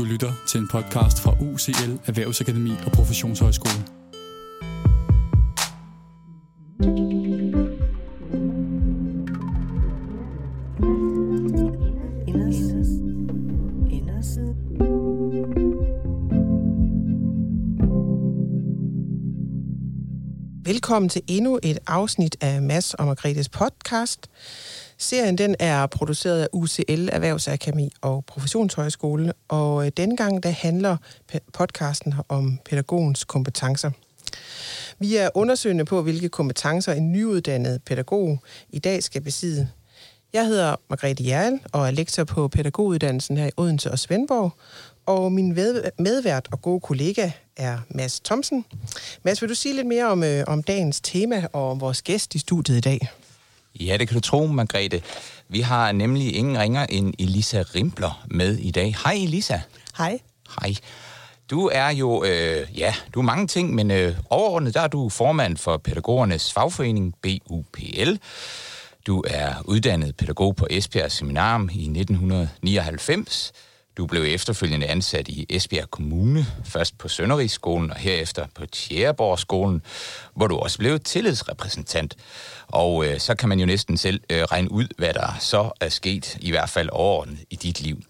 Du 0.00 0.04
lytter 0.04 0.32
til 0.46 0.60
en 0.60 0.68
podcast 0.68 1.20
fra 1.20 1.36
UCL 1.40 1.92
Erhvervsakademi 2.06 2.70
og 2.86 2.92
Professionshøjskole. 2.92 3.72
Velkommen 20.64 21.08
til 21.08 21.22
endnu 21.28 21.58
et 21.62 21.78
afsnit 21.86 22.36
af 22.40 22.62
Mads 22.62 22.94
og 22.94 23.06
Margrethes 23.06 23.48
podcast. 23.48 24.30
Serien 25.02 25.38
den 25.38 25.56
er 25.58 25.86
produceret 25.86 26.42
af 26.42 26.48
UCL 26.52 27.08
Erhvervsakademi 27.12 27.92
og 28.00 28.24
Professionshøjskole, 28.24 29.32
og 29.48 29.86
øh, 29.86 29.92
denne 29.96 30.16
gang 30.16 30.42
der 30.42 30.50
handler 30.50 30.96
podcasten 31.52 32.14
om 32.28 32.58
pædagogens 32.64 33.24
kompetencer. 33.24 33.90
Vi 34.98 35.16
er 35.16 35.28
undersøgende 35.34 35.84
på, 35.84 36.02
hvilke 36.02 36.28
kompetencer 36.28 36.92
en 36.92 37.12
nyuddannet 37.12 37.82
pædagog 37.82 38.38
i 38.70 38.78
dag 38.78 39.02
skal 39.02 39.20
besidde. 39.20 39.68
Jeg 40.32 40.46
hedder 40.46 40.76
Margrethe 40.90 41.24
Jærl 41.24 41.58
og 41.72 41.86
er 41.86 41.90
lektor 41.90 42.24
på 42.24 42.48
pædagoguddannelsen 42.48 43.36
her 43.36 43.46
i 43.46 43.50
Odense 43.56 43.90
og 43.90 43.98
Svendborg, 43.98 44.52
og 45.06 45.32
min 45.32 45.54
medvært 45.98 46.48
og 46.52 46.62
gode 46.62 46.80
kollega 46.80 47.30
er 47.56 47.78
Mads 47.88 48.20
Thomsen. 48.20 48.64
Mads, 49.22 49.42
vil 49.42 49.48
du 49.48 49.54
sige 49.54 49.74
lidt 49.74 49.86
mere 49.86 50.06
om, 50.06 50.24
øh, 50.24 50.44
om 50.46 50.62
dagens 50.62 51.00
tema 51.00 51.46
og 51.52 51.70
om 51.70 51.80
vores 51.80 52.02
gæst 52.02 52.34
i 52.34 52.38
studiet 52.38 52.76
i 52.76 52.80
dag? 52.80 53.08
Ja, 53.80 53.96
det 53.96 54.08
kan 54.08 54.14
du 54.14 54.20
tro, 54.20 54.46
Margrethe. 54.46 55.02
Vi 55.48 55.60
har 55.60 55.92
nemlig 55.92 56.36
ingen 56.36 56.58
ringer 56.58 56.86
end 56.86 57.14
Elisa 57.18 57.62
Rimpler 57.74 58.24
med 58.30 58.58
i 58.58 58.70
dag. 58.70 58.96
Hej 59.04 59.12
Elisa. 59.12 59.60
Hej. 59.98 60.18
Hej. 60.60 60.74
Du 61.50 61.70
er 61.72 61.88
jo, 61.88 62.24
øh, 62.24 62.66
ja, 62.78 62.94
du 63.14 63.18
er 63.20 63.24
mange 63.24 63.46
ting, 63.46 63.74
men 63.74 63.90
øh, 63.90 64.16
overordnet 64.30 64.74
der 64.74 64.80
er 64.80 64.88
du 64.88 65.08
formand 65.08 65.56
for 65.56 65.76
pædagogernes 65.76 66.52
fagforening, 66.52 67.14
BUPL. 67.22 68.16
Du 69.06 69.24
er 69.26 69.54
uddannet 69.64 70.16
pædagog 70.16 70.56
på 70.56 70.66
Esbjerg 70.70 71.12
Seminarium 71.12 71.70
i 71.72 71.82
1999. 71.82 73.52
Du 74.00 74.06
blev 74.06 74.22
efterfølgende 74.22 74.86
ansat 74.86 75.28
i 75.28 75.46
Esbjerg 75.48 75.90
Kommune, 75.90 76.46
først 76.64 76.98
på 76.98 77.08
Sønderrigsskolen 77.08 77.90
og 77.90 77.96
herefter 77.96 78.46
på 78.54 78.66
Tjæreborgskolen, 78.66 79.82
hvor 80.34 80.46
du 80.46 80.56
også 80.56 80.78
blev 80.78 81.00
tillidsrepræsentant. 81.00 82.16
Og 82.68 83.06
øh, 83.06 83.18
så 83.18 83.34
kan 83.34 83.48
man 83.48 83.60
jo 83.60 83.66
næsten 83.66 83.96
selv 83.96 84.20
øh, 84.30 84.42
regne 84.42 84.72
ud, 84.72 84.86
hvad 84.98 85.14
der 85.14 85.36
så 85.40 85.70
er 85.80 85.88
sket, 85.88 86.38
i 86.40 86.50
hvert 86.50 86.68
fald 86.68 86.88
overordnet 86.92 87.38
i 87.50 87.56
dit 87.56 87.80
liv. 87.80 88.02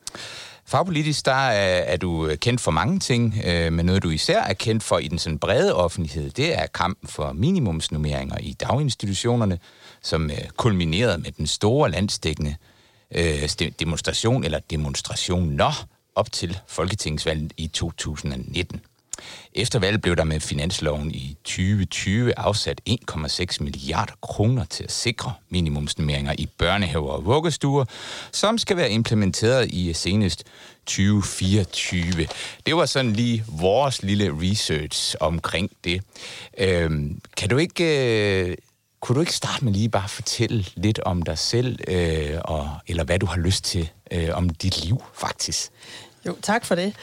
Fagpolitisk, 0.67 1.27
der 1.27 1.33
er, 1.33 1.93
er 1.93 1.97
du 1.97 2.27
øh, 2.27 2.37
kendt 2.37 2.61
for 2.61 2.71
mange 2.71 2.99
ting, 2.99 3.35
øh, 3.45 3.73
men 3.73 3.87
noget 3.87 4.03
du 4.03 4.11
især 4.11 4.43
er 4.43 4.55
kendt 4.55 4.83
for 4.83 4.99
i 4.99 5.09
den 5.09 5.19
sådan 5.19 5.39
brede 5.39 5.75
offentlighed, 5.75 6.31
det 6.31 6.59
er 6.59 6.67
kampen 6.67 7.09
for 7.09 7.33
minimumsnummeringer 7.33 8.39
i 8.39 8.53
daginstitutionerne, 8.53 9.59
som 10.03 10.31
øh, 10.31 10.39
kulminerede 10.57 11.19
med 11.19 11.33
den 11.33 11.47
store 11.47 11.91
landsdækkende 11.91 12.57
øh, 13.14 13.48
demonstration 13.80 14.44
eller 14.44 14.58
demonstrationer 14.58 15.86
op 16.14 16.33
til 16.33 16.58
Folketingsvalget 16.66 17.53
i 17.56 17.66
2019. 17.66 18.80
Efter 19.53 19.78
valget 19.78 20.03
blev 20.03 20.16
der 20.16 20.25
med 20.25 20.41
finansloven 20.41 21.11
i 21.11 21.36
2020 21.44 22.38
afsat 22.38 22.81
1,6 22.91 23.56
milliarder 23.61 24.12
kroner 24.22 24.64
til 24.64 24.84
at 24.84 24.92
sikre 24.92 25.33
minimumsnummeringer 25.48 26.34
i 26.38 26.48
børnehaver 26.58 27.11
og 27.11 27.25
vuggestuer, 27.25 27.84
som 28.33 28.58
skal 28.58 28.77
være 28.77 28.91
implementeret 28.91 29.69
i 29.70 29.92
senest 29.92 30.44
2024. 30.86 32.27
Det 32.66 32.77
var 32.77 32.86
sådan 32.86 33.12
lige 33.12 33.44
vores 33.48 34.03
lille 34.03 34.33
research 34.42 35.16
omkring 35.20 35.70
det. 35.84 36.03
Øhm, 36.58 37.20
kan 37.36 37.48
du 37.48 37.56
ikke 37.56 37.84
øh, 38.49 38.56
kunne 39.00 39.15
du 39.16 39.21
ikke 39.21 39.34
starte 39.34 39.65
med 39.65 39.72
lige 39.72 39.88
bare 39.88 40.05
at 40.05 40.11
fortælle 40.11 40.65
lidt 40.77 40.99
om 40.99 41.22
dig 41.22 41.38
selv, 41.38 41.78
øh, 41.88 42.38
og, 42.44 42.71
eller 42.87 43.05
hvad 43.05 43.19
du 43.19 43.27
har 43.27 43.37
lyst 43.37 43.65
til 43.65 43.91
øh, 44.11 44.28
om 44.33 44.50
dit 44.50 44.84
liv, 44.84 45.03
faktisk? 45.15 45.71
Jo, 46.27 46.37
tak 46.43 46.65
for 46.65 46.75
det. 46.75 46.94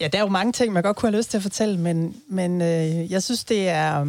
Ja, 0.00 0.08
der 0.08 0.18
er 0.18 0.22
jo 0.22 0.28
mange 0.28 0.52
ting, 0.52 0.72
man 0.72 0.82
godt 0.82 0.96
kunne 0.96 1.10
have 1.10 1.18
lyst 1.18 1.30
til 1.30 1.36
at 1.36 1.42
fortælle, 1.42 1.78
men, 1.78 2.16
men 2.28 2.62
øh, 2.62 3.12
jeg 3.12 3.22
synes, 3.22 3.44
det 3.44 3.68
er... 3.68 4.06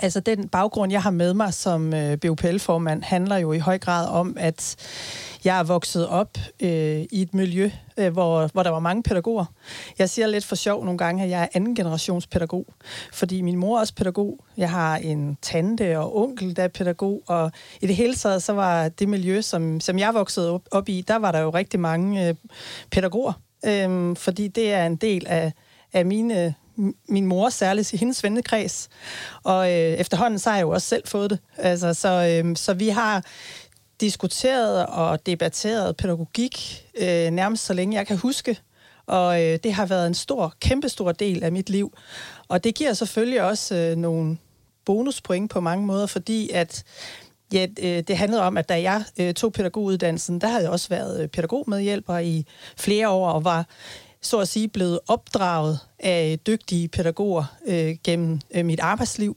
Altså, 0.00 0.20
den 0.20 0.48
baggrund, 0.48 0.92
jeg 0.92 1.02
har 1.02 1.10
med 1.10 1.34
mig 1.34 1.54
som 1.54 1.94
øh, 1.94 2.18
BUPL-formand, 2.18 3.02
handler 3.02 3.36
jo 3.36 3.52
i 3.52 3.58
høj 3.58 3.78
grad 3.78 4.08
om, 4.08 4.36
at 4.40 4.76
jeg 5.44 5.58
er 5.58 5.62
vokset 5.62 6.08
op 6.08 6.38
øh, 6.62 7.00
i 7.12 7.22
et 7.22 7.34
miljø, 7.34 7.70
øh, 7.96 8.12
hvor, 8.12 8.50
hvor 8.52 8.62
der 8.62 8.70
var 8.70 8.78
mange 8.78 9.02
pædagoger. 9.02 9.44
Jeg 9.98 10.10
siger 10.10 10.26
lidt 10.26 10.44
for 10.44 10.56
sjov 10.56 10.84
nogle 10.84 10.98
gange, 10.98 11.24
at 11.24 11.30
jeg 11.30 11.42
er 11.42 11.48
anden 11.54 11.74
generations 11.74 12.26
pædagog, 12.26 12.66
fordi 13.12 13.42
min 13.42 13.56
mor 13.56 13.76
er 13.76 13.80
også 13.80 13.94
pædagog. 13.94 14.44
Jeg 14.56 14.70
har 14.70 14.96
en 14.96 15.38
tante 15.42 15.98
og 15.98 16.16
onkel, 16.16 16.56
der 16.56 16.62
er 16.62 16.68
pædagog, 16.68 17.22
og 17.26 17.52
i 17.80 17.86
det 17.86 17.96
hele 17.96 18.14
taget, 18.14 18.42
så 18.42 18.52
var 18.52 18.88
det 18.88 19.08
miljø, 19.08 19.40
som, 19.40 19.80
som 19.80 19.98
jeg 19.98 20.14
voksede 20.14 20.50
op, 20.50 20.62
op 20.70 20.88
i, 20.88 21.04
der 21.08 21.16
var 21.16 21.32
der 21.32 21.40
jo 21.40 21.50
rigtig 21.50 21.80
mange 21.80 22.28
øh, 22.28 22.34
pædagoger, 22.90 23.32
øh, 23.66 24.16
fordi 24.16 24.48
det 24.48 24.72
er 24.72 24.86
en 24.86 24.96
del 24.96 25.26
af, 25.26 25.52
af 25.92 26.06
mine 26.06 26.54
min 27.08 27.26
mor 27.26 27.48
særligt 27.48 27.92
i 27.92 27.96
hendes 27.96 28.22
vennekreds. 28.22 28.88
Og 29.42 29.72
øh, 29.72 29.74
efterhånden 29.74 30.38
så 30.38 30.50
har 30.50 30.56
jeg 30.56 30.62
jo 30.62 30.70
også 30.70 30.88
selv 30.88 31.06
fået 31.06 31.30
det. 31.30 31.38
Altså, 31.56 31.94
så, 31.94 32.42
øh, 32.44 32.56
så 32.56 32.74
vi 32.74 32.88
har 32.88 33.24
diskuteret 34.00 34.86
og 34.86 35.26
debatteret 35.26 35.96
pædagogik 35.96 36.84
øh, 36.98 37.30
nærmest 37.30 37.64
så 37.64 37.74
længe 37.74 37.96
jeg 37.96 38.06
kan 38.06 38.16
huske. 38.16 38.58
Og 39.06 39.42
øh, 39.42 39.58
det 39.64 39.72
har 39.72 39.86
været 39.86 40.06
en 40.06 40.14
stor, 40.14 40.54
kæmpestor 40.60 41.12
del 41.12 41.44
af 41.44 41.52
mit 41.52 41.70
liv. 41.70 41.92
Og 42.48 42.64
det 42.64 42.74
giver 42.74 42.92
selvfølgelig 42.92 43.42
også 43.42 43.74
øh, 43.74 43.96
nogle 43.96 44.38
bonuspoint 44.84 45.50
på 45.50 45.60
mange 45.60 45.86
måder, 45.86 46.06
fordi 46.06 46.50
at 46.50 46.84
ja, 47.52 47.66
øh, 47.82 48.02
det 48.08 48.16
handlede 48.16 48.42
om, 48.42 48.56
at 48.56 48.68
da 48.68 48.82
jeg 48.82 49.04
øh, 49.20 49.34
tog 49.34 49.52
pædagoguddannelsen, 49.52 50.40
der 50.40 50.48
havde 50.48 50.62
jeg 50.62 50.70
også 50.70 50.88
været 50.88 51.22
øh, 51.22 51.28
pædagogmedhjælper 51.28 52.18
i 52.18 52.46
flere 52.76 53.08
år 53.08 53.30
og 53.30 53.44
var 53.44 53.66
så 54.20 54.38
at 54.38 54.48
sige 54.48 54.68
blevet 54.68 55.00
opdraget 55.08 55.78
af 55.98 56.38
dygtige 56.46 56.88
pædagoger 56.88 57.44
øh, 57.66 57.96
gennem 58.04 58.40
øh, 58.54 58.64
mit 58.64 58.80
arbejdsliv. 58.80 59.36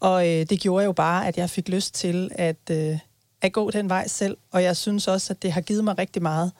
Og 0.00 0.28
øh, 0.28 0.46
det 0.50 0.60
gjorde 0.60 0.84
jo 0.84 0.92
bare, 0.92 1.26
at 1.26 1.36
jeg 1.36 1.50
fik 1.50 1.68
lyst 1.68 1.94
til 1.94 2.30
at, 2.34 2.70
øh, 2.70 2.98
at 3.42 3.52
gå 3.52 3.70
den 3.70 3.88
vej 3.88 4.08
selv. 4.08 4.36
Og 4.52 4.62
jeg 4.62 4.76
synes 4.76 5.08
også, 5.08 5.32
at 5.32 5.42
det 5.42 5.52
har 5.52 5.60
givet 5.60 5.84
mig 5.84 5.98
rigtig 5.98 6.22
meget. 6.22 6.52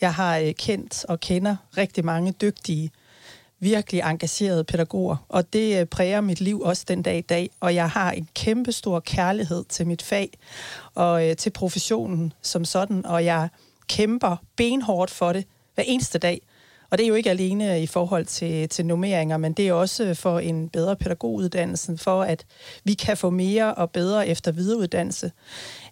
Jeg 0.00 0.14
har 0.14 0.38
øh, 0.38 0.54
kendt 0.54 1.04
og 1.04 1.20
kender 1.20 1.56
rigtig 1.76 2.04
mange 2.04 2.32
dygtige, 2.32 2.90
virkelig 3.60 4.00
engagerede 4.00 4.64
pædagoger. 4.64 5.16
Og 5.28 5.52
det 5.52 5.80
øh, 5.80 5.86
præger 5.86 6.20
mit 6.20 6.40
liv 6.40 6.60
også 6.60 6.84
den 6.88 7.02
dag 7.02 7.18
i 7.18 7.20
dag. 7.20 7.50
Og 7.60 7.74
jeg 7.74 7.90
har 7.90 8.12
en 8.12 8.28
kæmpe 8.34 8.72
stor 8.72 9.00
kærlighed 9.00 9.64
til 9.64 9.86
mit 9.86 10.02
fag 10.02 10.30
og 10.94 11.28
øh, 11.28 11.36
til 11.36 11.50
professionen 11.50 12.32
som 12.42 12.64
sådan. 12.64 13.06
Og 13.06 13.24
jeg 13.24 13.48
kæmper 13.88 14.36
benhårdt 14.56 15.10
for 15.10 15.32
det 15.32 15.44
hver 15.74 15.84
eneste 15.86 16.18
dag. 16.18 16.40
Og 16.92 16.98
det 16.98 17.04
er 17.04 17.08
jo 17.08 17.14
ikke 17.14 17.30
alene 17.30 17.82
i 17.82 17.86
forhold 17.86 18.26
til, 18.26 18.68
til 18.68 18.86
nummeringer, 18.86 19.36
men 19.36 19.52
det 19.52 19.68
er 19.68 19.72
også 19.72 20.14
for 20.14 20.38
en 20.38 20.68
bedre 20.68 20.96
pædagoguddannelse, 20.96 21.98
for 21.98 22.22
at 22.22 22.44
vi 22.84 22.94
kan 22.94 23.16
få 23.16 23.30
mere 23.30 23.74
og 23.74 23.90
bedre 23.90 24.28
efter 24.28 24.52
videreuddannelse. 24.52 25.32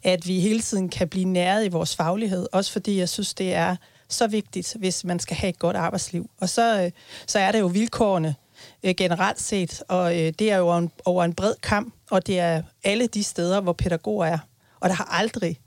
At 0.02 0.28
vi 0.28 0.40
hele 0.40 0.60
tiden 0.60 0.88
kan 0.88 1.08
blive 1.08 1.24
næret 1.24 1.64
i 1.64 1.68
vores 1.68 1.96
faglighed, 1.96 2.46
også 2.52 2.72
fordi 2.72 2.98
jeg 2.98 3.08
synes, 3.08 3.34
det 3.34 3.54
er 3.54 3.76
så 4.08 4.26
vigtigt, 4.26 4.76
hvis 4.78 5.04
man 5.04 5.18
skal 5.18 5.36
have 5.36 5.48
et 5.48 5.58
godt 5.58 5.76
arbejdsliv. 5.76 6.30
Og 6.40 6.48
så, 6.48 6.90
så 7.26 7.38
er 7.38 7.52
det 7.52 7.60
jo 7.60 7.66
vilkårene 7.66 8.34
øh, 8.82 8.94
generelt 8.96 9.40
set, 9.40 9.82
og 9.88 10.20
øh, 10.20 10.32
det 10.38 10.50
er 10.50 10.56
jo 10.56 10.76
en, 10.76 10.90
over 11.04 11.24
en 11.24 11.34
bred 11.34 11.54
kamp, 11.62 11.94
og 12.10 12.26
det 12.26 12.38
er 12.38 12.62
alle 12.84 13.06
de 13.06 13.22
steder, 13.24 13.60
hvor 13.60 13.72
pædagoger 13.72 14.26
er. 14.26 14.38
Og 14.80 14.88
der 14.88 14.94
har 14.94 15.08
aldrig 15.10 15.60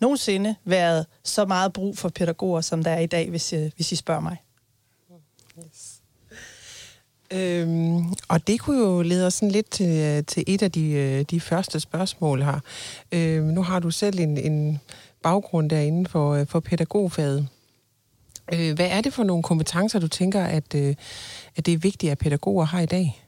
nogensinde 0.00 0.54
været 0.64 1.06
så 1.24 1.44
meget 1.44 1.72
brug 1.72 1.98
for 1.98 2.08
pædagoger, 2.08 2.60
som 2.60 2.84
der 2.84 2.90
er 2.90 3.00
i 3.00 3.06
dag, 3.06 3.30
hvis, 3.30 3.52
øh, 3.52 3.70
hvis 3.76 3.92
I 3.92 3.96
spørger 3.96 4.20
mig. 4.20 4.36
Yes. 5.66 6.00
Øhm, 7.30 8.14
og 8.28 8.46
det 8.46 8.60
kunne 8.60 8.78
jo 8.78 9.02
lede 9.02 9.26
os 9.26 9.34
sådan 9.34 9.50
lidt 9.50 9.70
til, 9.70 9.86
øh, 9.86 10.24
til 10.24 10.44
et 10.46 10.62
af 10.62 10.72
de, 10.72 10.90
øh, 10.90 11.22
de 11.22 11.40
første 11.40 11.80
spørgsmål 11.80 12.42
her. 12.42 12.60
Øhm, 13.12 13.46
nu 13.46 13.62
har 13.62 13.78
du 13.78 13.90
selv 13.90 14.18
en, 14.18 14.38
en 14.38 14.80
baggrund 15.22 15.70
derinde 15.70 16.10
for, 16.10 16.34
øh, 16.34 16.46
for 16.46 16.60
pædagogfaget. 16.60 17.48
Øh, 18.52 18.74
hvad 18.74 18.88
er 18.90 19.00
det 19.00 19.14
for 19.14 19.24
nogle 19.24 19.42
kompetencer, 19.42 19.98
du 19.98 20.08
tænker, 20.08 20.44
at, 20.44 20.74
at 21.56 21.66
det 21.66 21.74
er 21.74 21.78
vigtigt, 21.78 22.12
at 22.12 22.18
pædagoger 22.18 22.64
har 22.64 22.80
i 22.80 22.86
dag? 22.86 23.24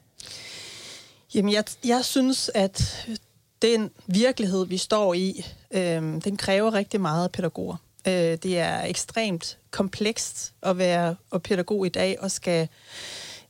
Jamen, 1.35 1.53
jeg, 1.53 1.63
jeg 1.85 2.05
synes, 2.05 2.51
at 2.55 3.07
den 3.61 3.89
virkelighed, 4.07 4.65
vi 4.65 4.77
står 4.77 5.13
i, 5.13 5.45
øh, 5.71 6.01
den 6.23 6.37
kræver 6.37 6.73
rigtig 6.73 7.01
meget 7.01 7.23
af 7.23 7.31
pædagoger. 7.31 7.75
Øh, 8.07 8.13
det 8.13 8.59
er 8.59 8.83
ekstremt 8.83 9.57
komplekst 9.71 10.53
at 10.61 10.77
være 10.77 11.15
og 11.29 11.43
pædagog 11.43 11.85
i 11.85 11.89
dag 11.89 12.17
og 12.19 12.31
skal 12.31 12.67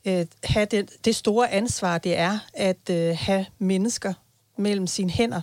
øh, 0.05 0.25
have 0.43 0.65
det, 0.65 0.89
det 1.05 1.15
store 1.15 1.51
ansvar, 1.51 1.97
det 1.97 2.17
er 2.17 2.39
at 2.53 2.89
øh, 2.89 3.17
have 3.19 3.45
mennesker 3.59 4.13
mellem 4.57 4.87
sine 4.87 5.09
hænder 5.09 5.41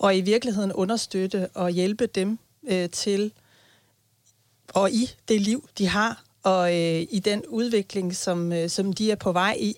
og 0.00 0.16
i 0.16 0.20
virkeligheden 0.20 0.72
understøtte 0.72 1.48
og 1.54 1.70
hjælpe 1.70 2.06
dem 2.06 2.38
øh, 2.68 2.90
til 2.90 3.32
og 4.74 4.90
i 4.90 5.10
det 5.28 5.40
liv, 5.40 5.68
de 5.78 5.88
har, 5.88 6.22
og 6.42 6.70
øh, 6.76 7.06
i 7.10 7.22
den 7.24 7.46
udvikling, 7.46 8.16
som, 8.16 8.52
øh, 8.52 8.68
som 8.68 8.92
de 8.92 9.10
er 9.10 9.14
på 9.16 9.32
vej 9.32 9.56
i. 9.60 9.74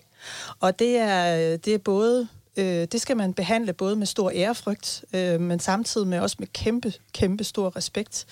Og 0.59 0.79
det 0.79 0.97
er, 0.97 1.35
øh, 1.37 1.59
det 1.65 1.73
er 1.73 1.77
både 1.77 2.27
øh, 2.57 2.87
det 2.91 3.01
skal 3.01 3.17
man 3.17 3.33
behandle 3.33 3.73
både 3.73 3.95
med 3.95 4.07
stor 4.07 4.31
ærefrygt, 4.35 5.05
øh, 5.13 5.41
men 5.41 5.59
samtidig 5.59 6.07
med 6.07 6.19
også 6.19 6.35
med 6.39 6.47
kæmpe, 6.47 6.93
kæmpe 7.13 7.43
stor 7.43 7.75
respekt. 7.75 8.25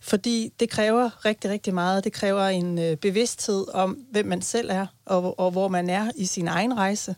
Fordi 0.00 0.52
det 0.60 0.70
kræver 0.70 1.24
rigtig, 1.24 1.50
rigtig 1.50 1.74
meget. 1.74 2.04
Det 2.04 2.12
kræver 2.12 2.46
en 2.46 2.78
øh, 2.78 2.96
bevidsthed 2.96 3.74
om, 3.74 3.98
hvem 4.10 4.26
man 4.26 4.42
selv 4.42 4.70
er, 4.70 4.86
og, 5.06 5.38
og 5.38 5.50
hvor 5.50 5.68
man 5.68 5.90
er 5.90 6.10
i 6.16 6.26
sin 6.26 6.48
egen 6.48 6.76
rejse. 6.76 7.16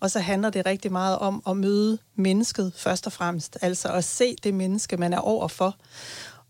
Og 0.00 0.10
så 0.10 0.20
handler 0.20 0.50
det 0.50 0.66
rigtig 0.66 0.92
meget 0.92 1.18
om 1.18 1.42
at 1.48 1.56
møde 1.56 1.98
mennesket 2.14 2.72
først 2.76 3.06
og 3.06 3.12
fremmest. 3.12 3.58
Altså 3.62 3.88
at 3.88 4.04
se 4.04 4.36
det 4.42 4.54
menneske, 4.54 4.96
man 4.96 5.12
er 5.12 5.18
overfor. 5.18 5.76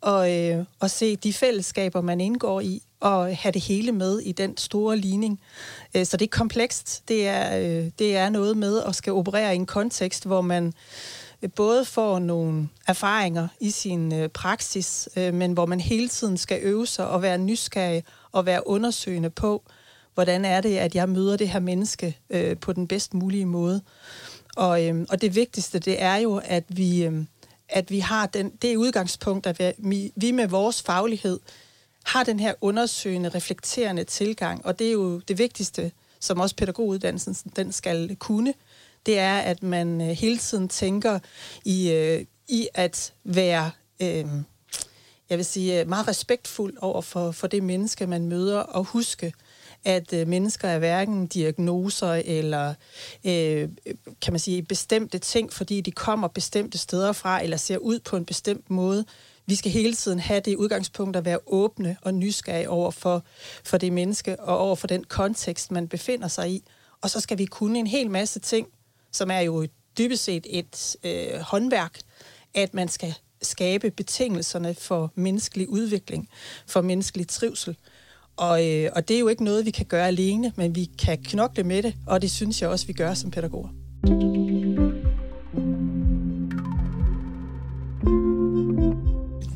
Og, 0.00 0.36
øh, 0.36 0.64
og 0.80 0.90
se 0.90 1.16
de 1.16 1.32
fællesskaber, 1.32 2.00
man 2.00 2.20
indgår 2.20 2.60
i, 2.60 2.82
og 3.00 3.36
have 3.36 3.52
det 3.52 3.62
hele 3.62 3.92
med 3.92 4.18
i 4.18 4.32
den 4.32 4.56
store 4.56 4.96
ligning. 4.96 5.40
Øh, 5.94 6.06
så 6.06 6.16
det 6.16 6.24
er 6.24 6.38
komplekst. 6.38 7.02
Det 7.08 7.28
er, 7.28 7.58
øh, 7.58 7.90
det 7.98 8.16
er 8.16 8.28
noget 8.28 8.56
med 8.56 8.82
at 8.82 8.94
skal 8.94 9.12
operere 9.12 9.52
i 9.52 9.56
en 9.56 9.66
kontekst, 9.66 10.26
hvor 10.26 10.40
man 10.40 10.72
øh, 11.42 11.50
både 11.56 11.84
får 11.84 12.18
nogle 12.18 12.68
erfaringer 12.86 13.48
i 13.60 13.70
sin 13.70 14.14
øh, 14.14 14.28
praksis, 14.28 15.08
øh, 15.16 15.34
men 15.34 15.52
hvor 15.52 15.66
man 15.66 15.80
hele 15.80 16.08
tiden 16.08 16.36
skal 16.36 16.58
øve 16.62 16.86
sig 16.86 17.08
og 17.08 17.22
være 17.22 17.38
nysgerrig 17.38 18.04
og 18.32 18.46
være 18.46 18.68
undersøgende 18.68 19.30
på, 19.30 19.62
hvordan 20.14 20.44
er 20.44 20.60
det, 20.60 20.76
at 20.76 20.94
jeg 20.94 21.08
møder 21.08 21.36
det 21.36 21.48
her 21.48 21.60
menneske 21.60 22.16
øh, 22.30 22.56
på 22.56 22.72
den 22.72 22.88
bedst 22.88 23.14
mulige 23.14 23.46
måde. 23.46 23.80
Og, 24.56 24.80
og 25.08 25.20
det 25.20 25.34
vigtigste, 25.34 25.78
det 25.78 26.02
er 26.02 26.16
jo, 26.16 26.40
at 26.44 26.64
vi, 26.68 27.10
at 27.68 27.90
vi 27.90 27.98
har 27.98 28.26
den, 28.26 28.50
det 28.50 28.76
udgangspunkt, 28.76 29.46
at 29.46 29.74
vi, 29.78 30.12
vi 30.16 30.30
med 30.30 30.48
vores 30.48 30.82
faglighed 30.82 31.40
har 32.04 32.24
den 32.24 32.40
her 32.40 32.54
undersøgende, 32.60 33.28
reflekterende 33.28 34.04
tilgang, 34.04 34.66
og 34.66 34.78
det 34.78 34.88
er 34.88 34.92
jo 34.92 35.18
det 35.18 35.38
vigtigste, 35.38 35.92
som 36.20 36.40
også 36.40 36.56
pædagoguddannelsen 36.56 37.52
den 37.56 37.72
skal 37.72 38.16
kunne, 38.16 38.54
det 39.06 39.18
er, 39.18 39.38
at 39.38 39.62
man 39.62 40.00
øh, 40.00 40.06
hele 40.06 40.38
tiden 40.38 40.68
tænker 40.68 41.18
i, 41.64 41.90
øh, 41.90 42.24
i 42.48 42.68
at 42.74 43.14
være, 43.24 43.70
øh, 44.02 44.26
jeg 45.30 45.38
vil 45.38 45.44
sige, 45.44 45.80
øh, 45.80 45.88
meget 45.88 46.08
respektfuld 46.08 46.76
over 46.80 47.02
for, 47.02 47.30
for 47.30 47.46
det 47.46 47.62
menneske, 47.62 48.06
man 48.06 48.26
møder, 48.26 48.58
og 48.58 48.84
huske, 48.84 49.32
at 49.88 50.12
øh, 50.12 50.28
mennesker 50.28 50.68
er 50.68 50.78
hverken 50.78 51.26
diagnoser 51.26 52.22
eller, 52.24 52.74
øh, 53.24 53.68
kan 54.22 54.32
man 54.32 54.38
sige, 54.38 54.62
bestemte 54.62 55.18
ting, 55.18 55.52
fordi 55.52 55.80
de 55.80 55.92
kommer 55.92 56.28
bestemte 56.28 56.78
steder 56.78 57.12
fra, 57.12 57.42
eller 57.42 57.56
ser 57.56 57.78
ud 57.78 57.98
på 57.98 58.16
en 58.16 58.24
bestemt 58.24 58.70
måde. 58.70 59.04
Vi 59.46 59.54
skal 59.54 59.70
hele 59.70 59.94
tiden 59.94 60.18
have 60.18 60.40
det 60.40 60.56
udgangspunkt 60.56 61.16
at 61.16 61.24
være 61.24 61.38
åbne 61.46 61.96
og 62.02 62.14
nysgerrige 62.14 62.70
over 62.70 62.90
for, 62.90 63.24
for 63.64 63.76
det 63.78 63.92
menneske 63.92 64.40
og 64.40 64.58
over 64.58 64.76
for 64.76 64.86
den 64.86 65.04
kontekst, 65.04 65.70
man 65.70 65.88
befinder 65.88 66.28
sig 66.28 66.50
i. 66.50 66.64
Og 67.00 67.10
så 67.10 67.20
skal 67.20 67.38
vi 67.38 67.44
kunne 67.44 67.78
en 67.78 67.86
hel 67.86 68.10
masse 68.10 68.40
ting, 68.40 68.68
som 69.12 69.30
er 69.30 69.40
jo 69.40 69.66
dybest 69.98 70.24
set 70.24 70.46
et 70.50 70.96
øh, 71.04 71.40
håndværk, 71.40 71.98
at 72.54 72.74
man 72.74 72.88
skal 72.88 73.14
skabe 73.42 73.90
betingelserne 73.90 74.74
for 74.74 75.12
menneskelig 75.14 75.68
udvikling, 75.68 76.28
for 76.66 76.80
menneskelig 76.80 77.28
trivsel. 77.28 77.76
Og, 78.38 78.66
øh, 78.66 78.90
og 78.96 79.08
det 79.08 79.14
er 79.14 79.20
jo 79.20 79.28
ikke 79.28 79.44
noget, 79.44 79.66
vi 79.66 79.70
kan 79.70 79.86
gøre 79.86 80.06
alene, 80.06 80.52
men 80.56 80.74
vi 80.74 80.90
kan 80.98 81.18
knokle 81.24 81.64
med 81.64 81.82
det, 81.82 81.94
og 82.06 82.22
det 82.22 82.30
synes 82.30 82.62
jeg 82.62 82.70
også, 82.70 82.86
vi 82.86 82.92
gør 82.92 83.14
som 83.14 83.30
pædagoger. 83.30 83.68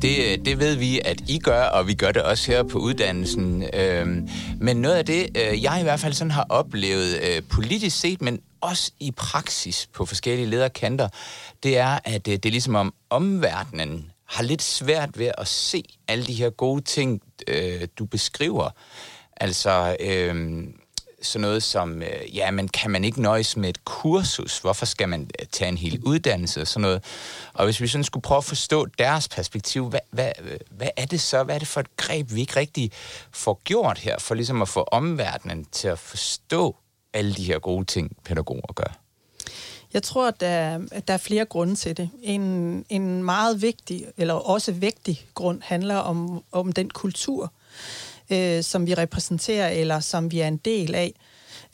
Det, 0.01 0.45
det 0.45 0.59
ved 0.59 0.75
vi, 0.75 0.99
at 1.05 1.21
I 1.29 1.39
gør, 1.39 1.63
og 1.63 1.87
vi 1.87 1.93
gør 1.93 2.11
det 2.11 2.21
også 2.21 2.51
her 2.51 2.63
på 2.63 2.79
uddannelsen. 2.79 3.63
Øhm, 3.73 4.27
men 4.61 4.77
noget 4.77 4.95
af 4.95 5.05
det, 5.05 5.37
øh, 5.37 5.63
jeg 5.63 5.77
i 5.79 5.83
hvert 5.83 5.99
fald 5.99 6.13
sådan 6.13 6.31
har 6.31 6.45
oplevet 6.49 7.19
øh, 7.23 7.41
politisk 7.49 7.99
set, 7.99 8.21
men 8.21 8.39
også 8.61 8.91
i 8.99 9.11
praksis 9.11 9.89
på 9.93 10.05
forskellige 10.05 10.49
lederkanter, 10.49 11.07
det 11.63 11.77
er, 11.77 11.99
at 12.05 12.27
øh, 12.27 12.33
det 12.33 12.45
er 12.45 12.51
ligesom 12.51 12.75
om 12.75 12.93
omverdenen 13.09 14.12
har 14.25 14.43
lidt 14.43 14.61
svært 14.61 15.19
ved 15.19 15.31
at 15.37 15.47
se 15.47 15.83
alle 16.07 16.25
de 16.25 16.33
her 16.33 16.49
gode 16.49 16.81
ting, 16.81 17.21
øh, 17.47 17.87
du 17.97 18.05
beskriver. 18.05 18.69
Altså, 19.37 19.97
øh, 19.99 20.63
sådan 21.25 21.41
noget 21.41 21.63
som, 21.63 22.01
øh, 22.01 22.35
ja, 22.35 22.51
men 22.51 22.67
kan 22.67 22.91
man 22.91 23.03
ikke 23.03 23.21
nøjes 23.21 23.57
med 23.57 23.69
et 23.69 23.85
kursus? 23.85 24.57
Hvorfor 24.59 24.85
skal 24.85 25.09
man 25.09 25.29
øh, 25.39 25.45
tage 25.51 25.69
en 25.69 25.77
hel 25.77 25.99
uddannelse 26.03 26.61
og 26.61 26.67
sådan 26.67 26.81
noget? 26.81 27.03
Og 27.53 27.65
hvis 27.65 27.81
vi 27.81 27.87
sådan 27.87 28.03
skulle 28.03 28.21
prøve 28.21 28.37
at 28.37 28.43
forstå 28.43 28.85
deres 28.85 29.27
perspektiv, 29.27 29.89
hvad, 29.89 29.99
hvad, 30.11 30.31
øh, 30.43 30.57
hvad 30.71 30.89
er 30.97 31.05
det 31.05 31.21
så? 31.21 31.43
Hvad 31.43 31.55
er 31.55 31.59
det 31.59 31.67
for 31.67 31.79
et 31.79 31.97
greb, 31.97 32.33
vi 32.33 32.39
ikke 32.39 32.55
rigtig 32.55 32.91
får 33.31 33.61
gjort 33.63 33.97
her, 33.97 34.19
for 34.19 34.35
ligesom 34.35 34.61
at 34.61 34.69
få 34.69 34.81
omverdenen 34.81 35.65
til 35.65 35.87
at 35.87 35.99
forstå 35.99 36.75
alle 37.13 37.33
de 37.33 37.43
her 37.43 37.59
gode 37.59 37.85
ting, 37.85 38.17
pædagoger 38.25 38.73
gør? 38.75 39.02
Jeg 39.93 40.03
tror, 40.03 40.27
at 40.27 40.39
der, 40.39 40.79
at 40.91 41.07
der 41.07 41.13
er 41.13 41.17
flere 41.17 41.45
grunde 41.45 41.75
til 41.75 41.97
det. 41.97 42.09
En, 42.21 42.41
en 42.89 43.23
meget 43.23 43.61
vigtig, 43.61 44.05
eller 44.17 44.33
også 44.33 44.71
vigtig 44.71 45.25
grund, 45.33 45.61
handler 45.61 45.95
om, 45.95 46.43
om 46.51 46.71
den 46.71 46.89
kultur, 46.89 47.53
øh, 48.29 48.63
som 48.63 48.87
vi 48.87 48.93
repræsenterer, 48.93 49.69
eller 49.69 49.99
som 49.99 50.31
vi 50.31 50.39
er 50.39 50.47
en 50.47 50.57
del 50.57 50.95
af, 50.95 51.13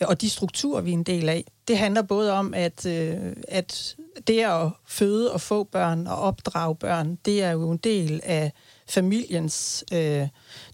og 0.01 0.21
de 0.21 0.29
strukturer, 0.29 0.81
vi 0.81 0.89
er 0.89 0.93
en 0.93 1.03
del 1.03 1.29
af. 1.29 1.45
Det 1.67 1.77
handler 1.77 2.01
både 2.01 2.33
om, 2.33 2.53
at, 2.53 2.85
øh, 2.85 3.17
at 3.47 3.95
det 4.27 4.39
at 4.39 4.69
føde 4.87 5.31
og 5.31 5.41
få 5.41 5.63
børn 5.63 6.07
og 6.07 6.17
opdrage 6.17 6.75
børn, 6.75 7.17
det 7.25 7.43
er 7.43 7.51
jo 7.51 7.71
en 7.71 7.77
del 7.77 8.21
af 8.23 8.51
familiens 8.87 9.83
øh, 9.93 10.27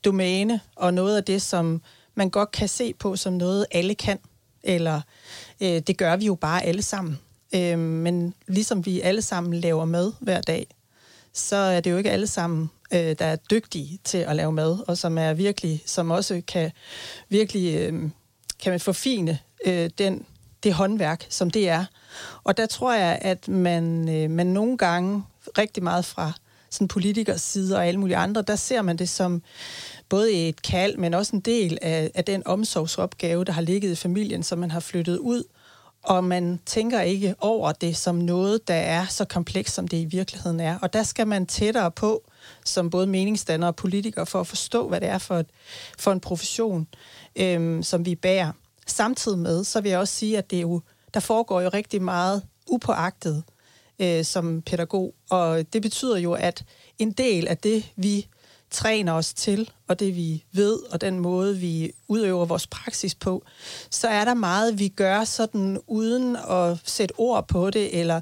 domæne, 0.06 0.60
og 0.76 0.94
noget 0.94 1.18
af 1.18 1.24
det, 1.24 1.42
som 1.42 1.82
man 2.16 2.30
godt 2.30 2.52
kan 2.52 2.68
se 2.68 2.94
på 2.94 3.16
som 3.16 3.34
noget, 3.34 3.66
alle 3.72 3.96
kan, 3.96 4.20
eller 4.64 5.02
øh, 5.62 5.80
det 5.80 5.98
gør 5.98 6.16
vi 6.16 6.26
jo 6.26 6.36
bare 6.36 6.64
alle 6.64 6.82
sammen. 6.82 7.20
Øh, 7.56 7.80
men 7.80 8.34
ligesom 8.48 8.86
vi 8.86 9.02
alle 9.02 9.22
sammen 9.22 9.54
laver 9.54 9.86
mad 9.86 10.12
hver 10.20 10.42
dag, 10.42 10.68
så 11.34 11.56
er 11.56 11.80
det 11.80 11.92
jo 11.92 11.98
ikke 11.98 12.12
alle 12.12 12.28
sammen, 12.28 12.70
øh, 12.94 13.16
der 13.20 13.26
er 13.26 13.36
dygtige 13.36 14.00
til 14.04 14.18
at 14.18 14.36
lave 14.36 14.52
mad, 14.52 14.80
og 14.88 14.98
som 14.98 15.18
er 15.18 15.34
virkelig, 15.34 15.84
som 15.86 16.12
også 16.12 16.42
kan 16.48 16.72
virkelig 17.30 17.76
øh, 17.76 18.10
kan 18.60 18.72
man 18.72 18.80
forfine 18.80 19.40
øh, 19.66 19.90
den, 19.98 20.26
det 20.64 20.74
håndværk, 20.74 21.26
som 21.30 21.50
det 21.50 21.70
er. 21.70 21.86
Og 22.44 22.58
der 22.58 22.66
tror 22.66 22.94
jeg, 22.94 23.20
at 23.22 23.48
man, 23.48 24.10
øh, 24.10 24.30
man 24.30 24.48
nogle 24.48 24.78
gange 24.78 25.24
rigtig 25.58 25.84
meget 25.84 26.06
fra 26.06 26.32
sådan 26.70 26.88
politikers 26.88 27.42
side 27.42 27.76
og 27.76 27.88
alle 27.88 28.00
mulige 28.00 28.18
andre, 28.18 28.42
der 28.42 28.56
ser 28.56 28.82
man 28.82 28.98
det 28.98 29.10
som 29.10 29.42
både 30.10 30.50
et 30.50 30.62
kald, 30.62 30.98
men 30.98 31.14
også 31.14 31.36
en 31.36 31.40
del 31.40 31.78
af, 31.82 32.12
af 32.14 32.26
den 32.26 32.48
omsorgsopgave, 32.48 33.46
der 33.46 33.52
har 33.52 33.62
ligget 33.62 33.92
i 33.92 33.96
familien, 33.96 34.44
som 34.44 34.60
man 34.60 34.72
har 34.72 34.80
flyttet 34.80 35.18
ud 35.18 35.44
og 36.06 36.24
man 36.24 36.60
tænker 36.66 37.02
ikke 37.02 37.36
over 37.40 37.72
det 37.72 37.98
som 37.98 38.16
noget, 38.16 38.68
der 38.68 38.74
er 38.74 39.06
så 39.06 39.26
komplekst, 39.26 39.76
som 39.76 39.88
det 39.88 39.98
i 39.98 40.06
virkeligheden 40.06 40.60
er. 40.60 40.80
Og 40.82 40.94
der 40.94 41.04
skal 41.04 41.28
man 41.28 41.46
tættere 41.46 41.92
på, 41.92 42.24
som 42.66 42.90
både 42.90 43.08
meningsdannere 43.08 43.70
og 43.70 43.76
politikere, 43.76 44.26
for 44.26 44.40
at 44.40 44.48
forstå, 44.48 44.88
hvad 44.90 45.02
det 45.02 45.10
er 45.10 45.18
for, 45.18 45.36
et, 45.36 45.48
for 46.00 46.12
en 46.12 46.20
profession, 46.20 46.88
øhm, 47.36 47.84
som 47.84 48.06
vi 48.06 48.16
bærer. 48.16 48.52
Samtidig 48.88 49.40
med, 49.40 49.64
så 49.64 49.82
vil 49.82 49.90
jeg 49.90 50.00
også 50.00 50.14
sige, 50.14 50.38
at 50.38 50.52
det 50.52 50.62
jo, 50.62 50.82
der 51.14 51.20
foregår 51.20 51.62
jo 51.62 51.70
rigtig 51.70 52.02
meget 52.02 52.44
upåagtet 52.68 53.44
øh, 54.00 54.26
som 54.26 54.62
pædagog, 54.62 55.14
og 55.30 55.74
det 55.74 55.82
betyder 55.82 56.18
jo, 56.18 56.34
at 56.34 56.66
en 57.00 57.12
del 57.12 57.48
af 57.48 57.58
det, 57.58 57.92
vi 57.96 58.28
træner 58.76 59.14
os 59.14 59.34
til, 59.34 59.72
og 59.88 60.00
det 60.00 60.16
vi 60.16 60.44
ved, 60.52 60.80
og 60.92 61.02
den 61.02 61.20
måde, 61.20 61.58
vi 61.58 61.92
udøver 62.08 62.46
vores 62.46 62.68
praksis 62.68 63.16
på, 63.16 63.44
så 63.90 64.08
er 64.08 64.26
der 64.26 64.34
meget, 64.34 64.80
vi 64.80 64.88
gør 64.88 65.24
sådan 65.24 65.80
uden 65.88 66.36
at 66.36 66.78
sætte 66.84 67.14
ord 67.18 67.48
på 67.48 67.70
det, 67.70 68.00
eller, 68.00 68.22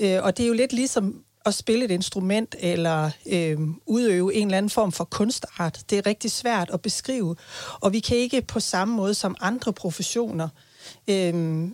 øh, 0.00 0.22
og 0.22 0.36
det 0.36 0.42
er 0.42 0.48
jo 0.48 0.54
lidt 0.54 0.72
ligesom 0.72 1.24
at 1.46 1.54
spille 1.54 1.84
et 1.84 1.90
instrument 1.90 2.54
eller 2.58 3.10
øh, 3.26 3.58
udøve 3.86 4.34
en 4.34 4.46
eller 4.46 4.58
anden 4.58 4.70
form 4.70 4.92
for 4.92 5.04
kunstart. 5.04 5.80
Det 5.90 5.98
er 5.98 6.06
rigtig 6.06 6.30
svært 6.30 6.70
at 6.70 6.80
beskrive, 6.82 7.36
og 7.80 7.92
vi 7.92 8.00
kan 8.00 8.16
ikke 8.16 8.42
på 8.42 8.60
samme 8.60 8.94
måde 8.94 9.14
som 9.14 9.36
andre 9.40 9.72
professioner 9.72 10.48
øh, 11.08 11.68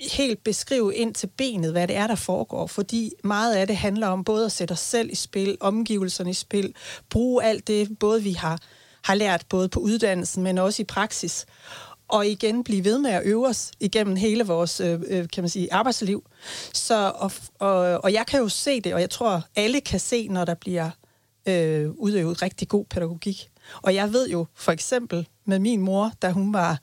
helt 0.00 0.44
beskrive 0.44 0.94
ind 0.94 1.14
til 1.14 1.26
benet, 1.26 1.72
hvad 1.72 1.88
det 1.88 1.96
er, 1.96 2.06
der 2.06 2.14
foregår, 2.14 2.66
fordi 2.66 3.12
meget 3.24 3.54
af 3.54 3.66
det 3.66 3.76
handler 3.76 4.06
om 4.06 4.24
både 4.24 4.44
at 4.44 4.52
sætte 4.52 4.72
os 4.72 4.80
selv 4.80 5.10
i 5.12 5.14
spil, 5.14 5.56
omgivelserne 5.60 6.30
i 6.30 6.34
spil, 6.34 6.74
bruge 7.10 7.44
alt 7.44 7.66
det, 7.66 7.98
både 7.98 8.22
vi 8.22 8.32
har, 8.32 8.58
har 9.04 9.14
lært 9.14 9.44
både 9.48 9.68
på 9.68 9.80
uddannelsen, 9.80 10.42
men 10.42 10.58
også 10.58 10.82
i 10.82 10.84
praksis, 10.84 11.46
og 12.08 12.26
igen 12.26 12.64
blive 12.64 12.84
ved 12.84 12.98
med 12.98 13.10
at 13.10 13.22
øve 13.24 13.46
os 13.46 13.70
igennem 13.80 14.16
hele 14.16 14.44
vores 14.44 14.80
øh, 14.80 15.00
øh 15.08 15.28
kan 15.32 15.42
man 15.42 15.48
sige, 15.48 15.72
arbejdsliv. 15.72 16.24
Så, 16.72 17.12
og, 17.14 17.32
og, 17.58 18.04
og 18.04 18.12
jeg 18.12 18.26
kan 18.26 18.40
jo 18.40 18.48
se 18.48 18.80
det, 18.80 18.94
og 18.94 19.00
jeg 19.00 19.10
tror, 19.10 19.42
alle 19.56 19.80
kan 19.80 20.00
se, 20.00 20.28
når 20.28 20.44
der 20.44 20.54
bliver 20.54 20.90
øh, 21.48 21.90
udøvet 21.90 22.42
rigtig 22.42 22.68
god 22.68 22.84
pædagogik. 22.84 23.50
Og 23.82 23.94
jeg 23.94 24.12
ved 24.12 24.28
jo 24.28 24.46
for 24.54 24.72
eksempel 24.72 25.28
med 25.44 25.58
min 25.58 25.80
mor, 25.80 26.12
da 26.22 26.30
hun 26.30 26.52
var 26.52 26.80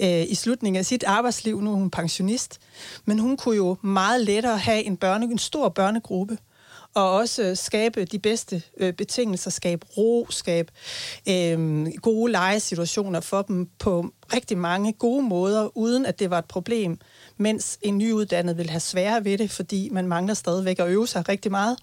øh, 0.00 0.22
i 0.28 0.34
slutningen 0.34 0.78
af 0.78 0.86
sit 0.86 1.04
arbejdsliv, 1.04 1.60
nu 1.60 1.70
er 1.70 1.74
hun 1.74 1.90
pensionist, 1.90 2.58
men 3.04 3.18
hun 3.18 3.36
kunne 3.36 3.56
jo 3.56 3.76
meget 3.82 4.20
lettere 4.20 4.58
have 4.58 4.82
en, 4.82 4.96
børne, 4.96 5.24
en 5.24 5.38
stor 5.38 5.68
børnegruppe, 5.68 6.38
og 6.94 7.12
også 7.12 7.42
øh, 7.42 7.56
skabe 7.56 8.04
de 8.04 8.18
bedste 8.18 8.62
øh, 8.76 8.92
betingelser, 8.92 9.50
skabe 9.50 9.86
ro, 9.96 10.26
skabe 10.30 10.72
øh, 11.28 11.86
gode 12.02 12.32
legesituationer 12.32 13.20
for 13.20 13.42
dem 13.42 13.68
på 13.78 14.12
rigtig 14.32 14.58
mange 14.58 14.92
gode 14.92 15.22
måder, 15.22 15.76
uden 15.76 16.06
at 16.06 16.18
det 16.18 16.30
var 16.30 16.38
et 16.38 16.44
problem, 16.44 16.98
mens 17.38 17.78
en 17.82 17.98
nyuddannet 17.98 18.56
vil 18.56 18.70
have 18.70 18.80
sværere 18.80 19.24
ved 19.24 19.38
det, 19.38 19.50
fordi 19.50 19.88
man 19.92 20.08
mangler 20.08 20.34
stadigvæk 20.34 20.78
at 20.78 20.88
øve 20.88 21.06
sig 21.06 21.28
rigtig 21.28 21.50
meget. 21.50 21.78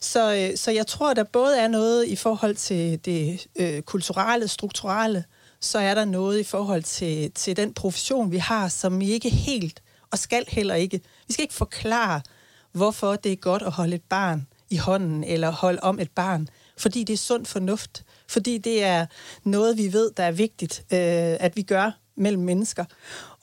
Så, 0.00 0.34
øh, 0.34 0.56
så 0.56 0.70
jeg 0.70 0.86
tror, 0.86 1.14
der 1.14 1.24
både 1.24 1.58
er 1.58 1.68
noget 1.68 2.06
i 2.06 2.16
forhold 2.16 2.54
til 2.54 3.04
det 3.04 3.46
øh, 3.56 3.82
kulturelle, 3.82 4.48
strukturelle, 4.48 5.24
så 5.60 5.78
er 5.78 5.94
der 5.94 6.04
noget 6.04 6.38
i 6.38 6.44
forhold 6.44 6.82
til, 6.82 7.30
til 7.32 7.56
den 7.56 7.74
profession, 7.74 8.32
vi 8.32 8.38
har, 8.38 8.68
som 8.68 9.00
vi 9.00 9.10
ikke 9.10 9.30
helt, 9.30 9.82
og 10.10 10.18
skal 10.18 10.44
heller 10.48 10.74
ikke. 10.74 11.00
Vi 11.26 11.32
skal 11.32 11.42
ikke 11.42 11.54
forklare, 11.54 12.20
hvorfor 12.72 13.16
det 13.16 13.32
er 13.32 13.36
godt 13.36 13.62
at 13.62 13.72
holde 13.72 13.94
et 13.94 14.02
barn 14.02 14.46
i 14.70 14.76
hånden, 14.76 15.24
eller 15.24 15.50
holde 15.50 15.78
om 15.82 16.00
et 16.00 16.10
barn, 16.10 16.48
fordi 16.76 17.04
det 17.04 17.12
er 17.12 17.16
sund 17.16 17.46
fornuft, 17.46 18.04
fordi 18.28 18.58
det 18.58 18.84
er 18.84 19.06
noget, 19.44 19.78
vi 19.78 19.92
ved, 19.92 20.10
der 20.16 20.22
er 20.22 20.32
vigtigt, 20.32 20.80
øh, 20.92 21.36
at 21.40 21.56
vi 21.56 21.62
gør 21.62 21.90
mellem 22.16 22.42
mennesker. 22.42 22.84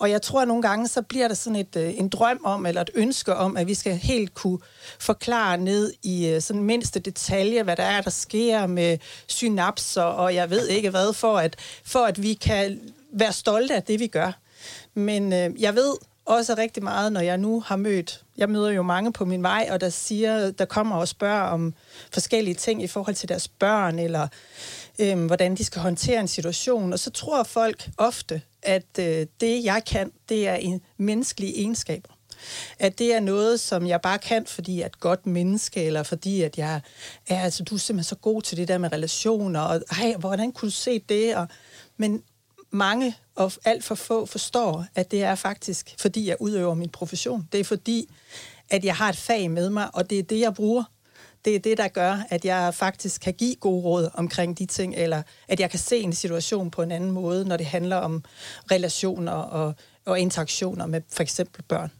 Og 0.04 0.10
jeg 0.10 0.22
tror, 0.22 0.42
at 0.42 0.48
nogle 0.48 0.64
gange, 0.64 0.88
så 0.88 1.02
bliver 1.02 1.28
der 1.28 1.36
sådan 1.36 1.56
et, 1.56 1.76
øh, 1.76 1.94
en 1.98 2.10
drøm 2.10 2.40
om, 2.44 2.66
eller 2.66 2.82
et 2.82 2.90
ønske 2.94 3.36
om, 3.36 3.58
at 3.58 3.68
vi 3.68 3.74
skal 3.74 3.96
helt 3.96 4.34
kunne 4.34 4.60
forklare 5.00 5.58
ned 5.58 5.94
i 6.04 6.28
øh, 6.28 6.42
sådan 6.42 6.64
mindste 6.64 7.00
detalje, 7.00 7.64
hvad 7.64 7.76
der 7.76 7.84
er, 7.84 8.02
der 8.02 8.10
sker 8.10 8.68
med 8.68 8.98
synapser, 9.28 10.02
og 10.04 10.36
jeg 10.36 10.50
ved 10.50 10.68
ikke 10.68 10.90
hvad, 10.90 11.14
for 11.14 11.38
at, 11.38 11.56
for 11.86 12.00
at 12.00 12.22
vi 12.22 12.34
kan 12.34 12.80
være 13.14 13.34
stolte 13.34 13.76
af 13.76 13.84
det, 13.84 14.00
vi 14.00 14.08
gør. 14.08 14.32
Men 14.94 15.34
øh, 15.34 15.62
jeg 15.62 15.76
ved 15.76 15.94
også 16.26 16.56
rigtig 16.58 16.84
meget, 16.84 17.14
når 17.14 17.22
jeg 17.22 17.38
nu 17.38 17.60
har 17.60 17.76
mødt, 17.76 18.24
jeg 18.38 18.50
møder 18.50 18.70
jo 18.70 18.82
mange 18.82 19.14
på 19.14 19.26
min 19.26 19.44
vej, 19.44 19.68
og 19.72 19.82
der 19.82 19.90
siger, 19.90 20.52
der 20.52 20.66
kommer 20.66 20.96
og 20.96 21.08
spørger 21.08 21.44
om 21.44 21.74
forskellige 22.14 22.56
ting 22.56 22.84
i 22.84 22.88
forhold 22.88 23.16
til 23.16 23.30
deres 23.30 23.48
børn, 23.48 24.00
eller 24.00 24.28
øh, 25.00 25.26
hvordan 25.26 25.56
de 25.56 25.66
skal 25.66 25.82
håndtere 25.82 26.20
en 26.20 26.28
situation. 26.28 26.94
Og 26.94 27.00
så 27.00 27.10
tror 27.10 27.44
folk 27.44 27.90
ofte, 27.98 28.42
at 28.64 29.00
øh, 29.00 29.28
det, 29.42 29.64
jeg 29.64 29.82
kan, 29.88 30.12
det 30.30 30.48
er 30.48 30.56
en 30.56 30.82
menneskelige 30.98 31.58
egenskaber. 31.58 32.10
At 32.80 33.00
det 33.00 33.14
er 33.14 33.20
noget, 33.20 33.60
som 33.60 33.88
jeg 33.88 34.02
bare 34.02 34.18
kan, 34.18 34.46
fordi 34.46 34.76
jeg 34.76 34.82
er 34.82 34.86
et 34.86 35.00
godt 35.00 35.26
menneske, 35.26 35.84
eller 35.84 36.04
fordi 36.04 36.42
at 36.42 36.58
jeg 36.58 36.82
er, 37.28 37.44
altså, 37.44 37.64
du 37.64 37.76
er 37.76 37.80
simpelthen 37.80 38.10
så 38.10 38.16
god 38.16 38.42
til 38.42 38.58
det 38.58 38.68
der 38.68 38.78
med 38.78 38.92
relationer, 38.92 39.60
og 39.60 39.82
ej, 39.92 40.16
hvordan 40.20 40.52
kunne 40.52 40.70
du 40.70 40.76
se 40.76 41.00
det? 41.00 41.36
Og, 41.36 41.48
men 41.98 42.24
mange 42.72 43.16
og 43.36 43.52
alt 43.66 43.84
for 43.84 43.96
få 43.96 44.26
forstår, 44.26 44.86
at 44.96 45.12
det 45.12 45.24
er 45.24 45.36
faktisk, 45.36 45.96
fordi 46.00 46.28
jeg 46.28 46.38
udøver 46.40 46.74
min 46.74 46.90
profession. 46.90 47.48
Det 47.52 47.60
er 47.60 47.64
fordi, 47.64 48.10
at 48.70 48.86
jeg 48.86 48.96
har 48.96 49.10
et 49.10 49.18
fag 49.18 49.52
med 49.52 49.70
mig, 49.70 49.96
og 49.96 50.10
det 50.10 50.20
er 50.20 50.24
det, 50.24 50.40
jeg 50.40 50.54
bruger 50.54 50.84
det 51.46 51.56
er 51.56 51.60
det, 51.60 51.78
der 51.78 51.88
gør, 51.88 52.18
at 52.30 52.46
jeg 52.46 52.74
faktisk 52.74 53.22
kan 53.22 53.34
give 53.34 53.56
gode 53.56 53.84
råd 53.84 54.10
omkring 54.14 54.60
de 54.60 54.66
ting, 54.66 54.96
eller 54.96 55.22
at 55.48 55.60
jeg 55.60 55.70
kan 55.70 55.80
se 55.80 55.98
en 55.98 56.14
situation 56.14 56.72
på 56.72 56.82
en 56.82 56.92
anden 56.92 57.12
måde, 57.12 57.46
når 57.46 57.58
det 57.58 57.66
handler 57.66 57.96
om 57.96 58.24
relationer 58.72 59.32
og, 59.32 59.74
og 60.06 60.20
interaktioner 60.20 60.86
med 60.86 61.02
for 61.10 61.24
eksempel 61.24 61.64
børn. 61.64 61.92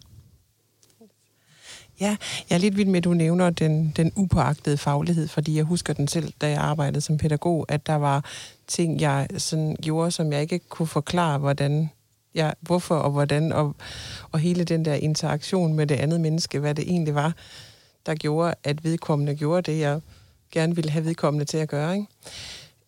Ja, 2.00 2.18
jeg 2.50 2.56
er 2.56 2.60
lidt 2.60 2.78
vild 2.78 2.88
med, 2.88 2.98
at 2.98 3.04
du 3.04 3.14
nævner 3.14 3.50
den, 3.50 3.94
den 3.96 4.12
upåagtede 4.16 4.78
faglighed, 4.78 5.28
fordi 5.28 5.56
jeg 5.56 5.64
husker 5.64 5.94
den 5.94 6.08
selv, 6.08 6.34
da 6.42 6.50
jeg 6.50 6.58
arbejdede 6.58 7.02
som 7.02 7.18
pædagog, 7.18 7.66
at 7.70 7.88
der 7.88 7.96
var 7.96 8.26
ting, 8.68 9.02
jeg 9.02 9.28
sådan 9.38 9.76
gjorde, 9.82 10.12
som 10.12 10.34
jeg 10.34 10.42
ikke 10.42 10.60
kunne 10.60 10.88
forklare, 10.88 11.38
hvordan 11.38 11.90
jeg, 12.36 12.54
hvorfor 12.62 12.96
og 12.96 13.12
hvordan, 13.12 13.52
og, 13.52 13.76
og 14.32 14.40
hele 14.40 14.64
den 14.64 14.86
der 14.86 14.94
interaktion 14.94 15.74
med 15.74 15.88
det 15.88 15.96
andet 15.96 16.22
menneske, 16.22 16.60
hvad 16.60 16.76
det 16.76 16.84
egentlig 16.84 17.16
var, 17.16 17.34
der 18.06 18.16
gjorde, 18.16 18.56
at 18.64 18.84
vedkommende 18.84 19.36
gjorde 19.36 19.72
det, 19.72 19.80
jeg 19.80 20.02
gerne 20.52 20.76
ville 20.76 20.92
have 20.92 21.06
vedkommende 21.06 21.46
til 21.46 21.58
at 21.58 21.70
gøre. 21.70 21.96
Ikke? 21.96 22.08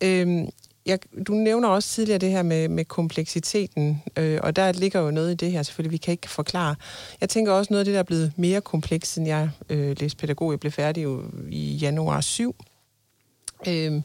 Øhm, 0.02 0.50
jeg, 0.86 1.00
du 1.28 1.34
nævner 1.34 1.70
også 1.70 1.90
tidligere 1.90 2.20
det 2.20 2.32
her 2.32 2.44
med, 2.44 2.68
med 2.68 2.86
kompleksiteten, 2.86 4.04
øh, 4.18 4.40
og 4.44 4.56
der 4.56 4.72
ligger 4.72 5.00
jo 5.00 5.12
noget 5.12 5.32
i 5.32 5.36
det 5.36 5.52
her, 5.52 5.64
selvfølgelig, 5.64 5.92
vi 5.92 5.98
kan 5.98 6.12
ikke 6.12 6.30
forklare. 6.30 6.76
Jeg 7.22 7.30
tænker 7.30 7.52
også 7.52 7.74
noget 7.74 7.80
af 7.80 7.86
det, 7.86 7.94
der 7.94 8.00
er 8.00 8.04
blevet 8.04 8.34
mere 8.36 8.62
komplekst, 8.62 9.14
siden 9.14 9.28
jeg 9.28 9.50
øh, 9.70 9.96
læste 10.00 10.18
pædagog. 10.18 10.52
Jeg 10.52 10.60
blev 10.60 10.72
færdig 10.72 11.04
jo 11.04 11.24
i 11.50 11.76
januar 11.76 12.22
7. 12.22 12.56
Øh, 13.68 14.02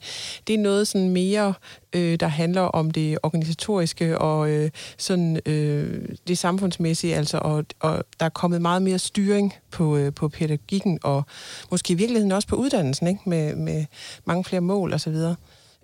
det 0.46 0.54
er 0.54 0.58
noget 0.58 0.88
sådan 0.88 1.08
mere, 1.08 1.54
øh, 1.92 2.20
der 2.20 2.26
handler 2.26 2.62
om 2.62 2.90
det 2.90 3.18
organisatoriske 3.22 4.18
og 4.18 4.50
øh, 4.50 4.70
sådan 4.98 5.40
øh, 5.46 6.08
det 6.28 6.38
samfundsmæssige, 6.38 7.16
altså, 7.16 7.38
og, 7.38 7.64
og 7.80 8.04
der 8.20 8.26
er 8.26 8.30
kommet 8.30 8.62
meget 8.62 8.82
mere 8.82 8.98
styring 8.98 9.54
på, 9.70 9.96
øh, 9.96 10.14
på 10.14 10.28
pædagogikken, 10.28 10.98
og 11.02 11.22
måske 11.70 11.92
i 11.92 11.96
virkeligheden 11.96 12.32
også 12.32 12.48
på 12.48 12.56
uddannelsen, 12.56 13.06
ikke? 13.06 13.20
Med, 13.26 13.54
med 13.54 13.84
mange 14.24 14.44
flere 14.44 14.60
mål 14.60 14.94
osv. 14.94 15.14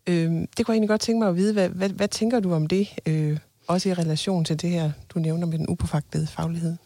Øh, 0.07 0.15
det 0.17 0.31
kunne 0.31 0.47
jeg 0.69 0.75
egentlig 0.75 0.89
godt 0.89 1.01
tænke 1.01 1.19
mig 1.19 1.29
at 1.29 1.37
vide, 1.37 1.53
hvad, 1.53 1.69
hvad, 1.69 1.89
hvad 1.89 2.09
tænker 2.09 2.41
du 2.41 2.55
om 2.55 2.67
det, 2.67 2.89
øh, 3.07 3.39
også 3.67 3.89
i 3.89 3.95
relation 3.95 4.45
til 4.45 4.63
det 4.63 4.71
her, 4.71 4.91
du 5.15 5.19
nævner 5.19 5.47
med 5.47 5.59
den 5.59 5.69
upåfagtede 5.69 6.27
faglighed? 6.27 6.77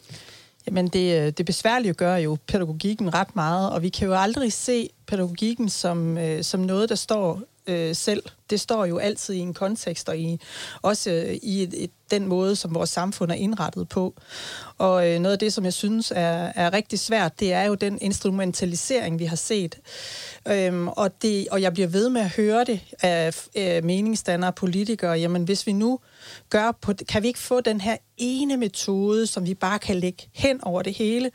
Jamen 0.66 0.88
det, 0.88 1.20
øh, 1.20 1.32
det 1.32 1.46
besværlige 1.46 1.94
gør 1.94 2.16
jo 2.16 2.36
pædagogikken 2.46 3.14
ret 3.14 3.36
meget, 3.36 3.70
og 3.70 3.82
vi 3.82 3.88
kan 3.88 4.08
jo 4.08 4.14
aldrig 4.14 4.52
se 4.52 4.88
pædagogikken 5.10 5.68
som, 5.68 6.18
øh, 6.18 6.44
som 6.44 6.60
noget, 6.60 6.88
der 6.88 6.94
står 6.94 7.42
øh, 7.66 7.96
selv. 7.96 8.22
Det 8.50 8.60
står 8.60 8.84
jo 8.84 8.98
altid 8.98 9.34
i 9.34 9.38
en 9.38 9.54
kontekst, 9.54 10.08
og 10.08 10.18
i, 10.18 10.40
også 10.82 11.10
øh, 11.10 11.34
i 11.42 11.62
et, 11.62 11.84
et, 11.84 11.90
den 12.10 12.26
måde, 12.26 12.56
som 12.56 12.74
vores 12.74 12.90
samfund 12.90 13.30
er 13.30 13.34
indrettet 13.34 13.88
på. 13.88 14.14
Og 14.78 15.08
øh, 15.08 15.18
noget 15.20 15.32
af 15.32 15.38
det, 15.38 15.52
som 15.52 15.64
jeg 15.64 15.72
synes 15.72 16.12
er, 16.16 16.52
er 16.54 16.72
rigtig 16.72 16.98
svært, 16.98 17.40
det 17.40 17.52
er 17.52 17.62
jo 17.62 17.74
den 17.74 17.98
instrumentalisering, 18.00 19.18
vi 19.18 19.24
har 19.24 19.36
set. 19.36 19.78
Øhm, 20.48 20.88
og, 20.88 21.22
det, 21.22 21.48
og 21.50 21.62
jeg 21.62 21.72
bliver 21.72 21.88
ved 21.88 22.08
med 22.08 22.20
at 22.20 22.30
høre 22.30 22.64
det 22.64 22.80
af, 23.02 23.46
af 23.56 23.82
meningsdannere 23.82 24.50
og 24.50 24.54
politikere. 24.54 25.12
Jamen, 25.12 25.44
hvis 25.44 25.66
vi 25.66 25.72
nu 25.72 25.98
gør 26.50 26.72
på, 26.80 26.92
kan 27.08 27.22
vi 27.22 27.28
ikke 27.28 27.38
få 27.38 27.60
den 27.60 27.80
her 27.80 27.96
ene 28.16 28.56
metode, 28.56 29.26
som 29.26 29.46
vi 29.46 29.54
bare 29.54 29.78
kan 29.78 29.96
lægge 29.96 30.28
hen 30.32 30.64
over 30.64 30.82
det 30.82 30.94
hele, 30.94 31.30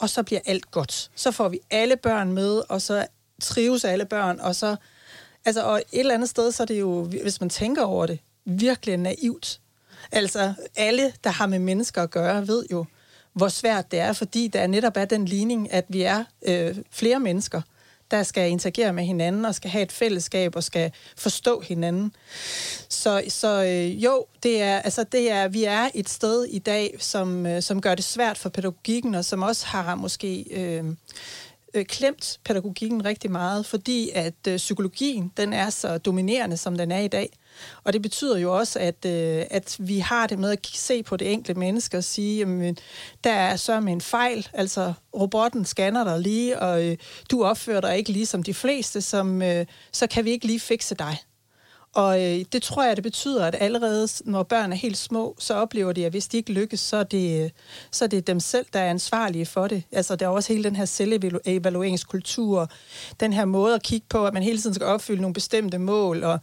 og 0.00 0.10
så 0.10 0.22
bliver 0.22 0.40
alt 0.46 0.70
godt. 0.70 1.10
Så 1.14 1.30
får 1.30 1.48
vi 1.48 1.60
alle 1.70 1.96
børn 1.96 2.32
med, 2.32 2.62
og 2.68 2.82
så 2.82 3.06
trives 3.40 3.84
alle 3.84 4.04
børn, 4.04 4.40
og 4.40 4.56
så... 4.56 4.76
Altså, 5.44 5.62
og 5.64 5.82
et 5.92 6.00
eller 6.00 6.14
andet 6.14 6.28
sted, 6.28 6.52
så 6.52 6.62
er 6.62 6.66
det 6.66 6.80
jo, 6.80 7.04
hvis 7.04 7.40
man 7.40 7.50
tænker 7.50 7.82
over 7.82 8.06
det, 8.06 8.18
virkelig 8.44 8.96
naivt. 8.96 9.60
Altså, 10.12 10.54
alle, 10.76 11.12
der 11.24 11.30
har 11.30 11.46
med 11.46 11.58
mennesker 11.58 12.02
at 12.02 12.10
gøre, 12.10 12.48
ved 12.48 12.64
jo, 12.72 12.84
hvor 13.32 13.48
svært 13.48 13.90
det 13.90 13.98
er, 13.98 14.12
fordi 14.12 14.48
der 14.48 14.66
netop 14.66 14.96
er 14.96 15.04
den 15.04 15.24
ligning, 15.24 15.72
at 15.72 15.84
vi 15.88 16.02
er 16.02 16.24
øh, 16.42 16.76
flere 16.90 17.20
mennesker, 17.20 17.62
der 18.10 18.22
skal 18.22 18.50
interagere 18.50 18.92
med 18.92 19.04
hinanden 19.04 19.44
og 19.44 19.54
skal 19.54 19.70
have 19.70 19.82
et 19.82 19.92
fællesskab 19.92 20.56
og 20.56 20.64
skal 20.64 20.92
forstå 21.16 21.60
hinanden. 21.60 22.12
Så, 22.88 23.24
så 23.28 23.64
øh, 23.64 24.04
jo, 24.04 24.26
det 24.42 24.62
er, 24.62 24.78
altså, 24.78 25.04
det 25.04 25.30
er, 25.30 25.48
vi 25.48 25.64
er 25.64 25.88
et 25.94 26.08
sted 26.08 26.44
i 26.44 26.58
dag, 26.58 26.96
som, 26.98 27.46
øh, 27.46 27.62
som 27.62 27.80
gør 27.80 27.94
det 27.94 28.04
svært 28.04 28.38
for 28.38 28.48
pædagogikken, 28.48 29.14
og 29.14 29.24
som 29.24 29.42
også 29.42 29.66
har 29.66 29.94
måske... 29.94 30.44
Øh, 30.50 30.84
øh, 31.74 31.84
klemt 31.84 32.40
pædagogikken 32.44 33.04
rigtig 33.04 33.30
meget, 33.30 33.66
fordi 33.66 34.10
at 34.14 34.34
øh, 34.48 34.56
psykologien 34.56 35.32
den 35.36 35.52
er 35.52 35.70
så 35.70 35.98
dominerende, 35.98 36.56
som 36.56 36.76
den 36.76 36.92
er 36.92 37.00
i 37.00 37.08
dag. 37.08 37.30
Og 37.84 37.92
det 37.92 38.02
betyder 38.02 38.38
jo 38.38 38.58
også, 38.58 38.78
at, 38.78 39.04
øh, 39.06 39.44
at 39.50 39.76
vi 39.78 39.98
har 39.98 40.26
det 40.26 40.38
med 40.38 40.50
at 40.50 40.70
se 40.74 41.02
på 41.02 41.16
det 41.16 41.32
enkelte 41.32 41.60
menneske 41.60 41.96
og 41.96 42.04
sige, 42.04 42.38
jamen, 42.38 42.76
der 43.24 43.32
er 43.32 43.56
så 43.56 43.80
med 43.80 43.92
en 43.92 44.00
fejl, 44.00 44.48
altså 44.52 44.92
robotten 45.14 45.64
scanner 45.64 46.04
dig 46.04 46.20
lige, 46.20 46.58
og 46.58 46.86
øh, 46.86 46.96
du 47.30 47.44
opfører 47.44 47.80
dig 47.80 47.98
ikke 47.98 48.12
ligesom 48.12 48.42
de 48.42 48.54
fleste, 48.54 49.02
som, 49.02 49.42
øh, 49.42 49.66
så 49.92 50.06
kan 50.06 50.24
vi 50.24 50.30
ikke 50.30 50.46
lige 50.46 50.60
fikse 50.60 50.94
dig. 50.94 51.16
Og 51.94 52.22
øh, 52.22 52.44
det 52.52 52.62
tror 52.62 52.84
jeg, 52.84 52.96
det 52.96 53.02
betyder, 53.02 53.46
at 53.46 53.56
allerede 53.60 54.08
når 54.24 54.42
børn 54.42 54.72
er 54.72 54.76
helt 54.76 54.96
små, 54.96 55.36
så 55.38 55.54
oplever 55.54 55.92
de, 55.92 56.06
at 56.06 56.12
hvis 56.12 56.28
de 56.28 56.36
ikke 56.36 56.52
lykkes, 56.52 56.80
så 56.80 56.96
er 56.96 57.02
det, 57.02 57.44
øh, 57.44 57.50
så 57.90 58.04
er 58.04 58.08
det 58.08 58.26
dem 58.26 58.40
selv, 58.40 58.66
der 58.72 58.80
er 58.80 58.90
ansvarlige 58.90 59.46
for 59.46 59.66
det. 59.66 59.82
Altså 59.92 60.16
der 60.16 60.26
er 60.26 60.30
også 60.30 60.52
hele 60.52 60.64
den 60.64 60.76
her 60.76 60.84
selvevalueringskultur, 60.84 62.70
den 63.20 63.32
her 63.32 63.44
måde 63.44 63.74
at 63.74 63.82
kigge 63.82 64.06
på, 64.08 64.26
at 64.26 64.34
man 64.34 64.42
hele 64.42 64.58
tiden 64.58 64.74
skal 64.74 64.86
opfylde 64.86 65.20
nogle 65.20 65.34
bestemte 65.34 65.78
mål. 65.78 66.24
Og 66.24 66.40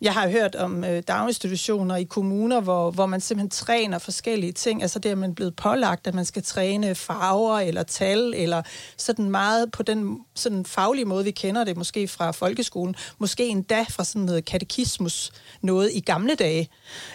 jeg 0.00 0.12
har 0.14 0.28
hørt 0.28 0.54
om 0.54 0.84
øh, 0.84 1.02
daginstitutioner 1.08 1.96
i 1.96 2.04
kommuner, 2.04 2.60
hvor, 2.60 2.90
hvor 2.90 3.06
man 3.06 3.20
simpelthen 3.20 3.50
træner 3.50 3.98
forskellige 3.98 4.52
ting. 4.52 4.82
Altså 4.82 4.98
det 4.98 5.10
er 5.10 5.14
man 5.14 5.34
blevet 5.34 5.56
pålagt, 5.56 6.06
at 6.06 6.14
man 6.14 6.24
skal 6.24 6.42
træne 6.42 6.94
farver 6.94 7.58
eller 7.58 7.82
tal, 7.82 8.34
eller 8.36 8.62
sådan 8.96 9.30
meget 9.30 9.72
på 9.72 9.82
den 9.82 10.18
sådan 10.34 10.64
faglige 10.64 11.04
måde, 11.04 11.24
vi 11.24 11.30
kender 11.30 11.64
det, 11.64 11.76
måske 11.76 12.08
fra 12.08 12.30
folkeskolen, 12.30 12.94
måske 13.18 13.46
endda 13.48 13.84
fra 13.88 14.04
sådan 14.04 14.22
noget 14.22 14.44
katekismus 14.88 15.32
noget 15.62 15.90
i 15.94 16.00
gamle 16.00 16.34
dage. 16.34 16.68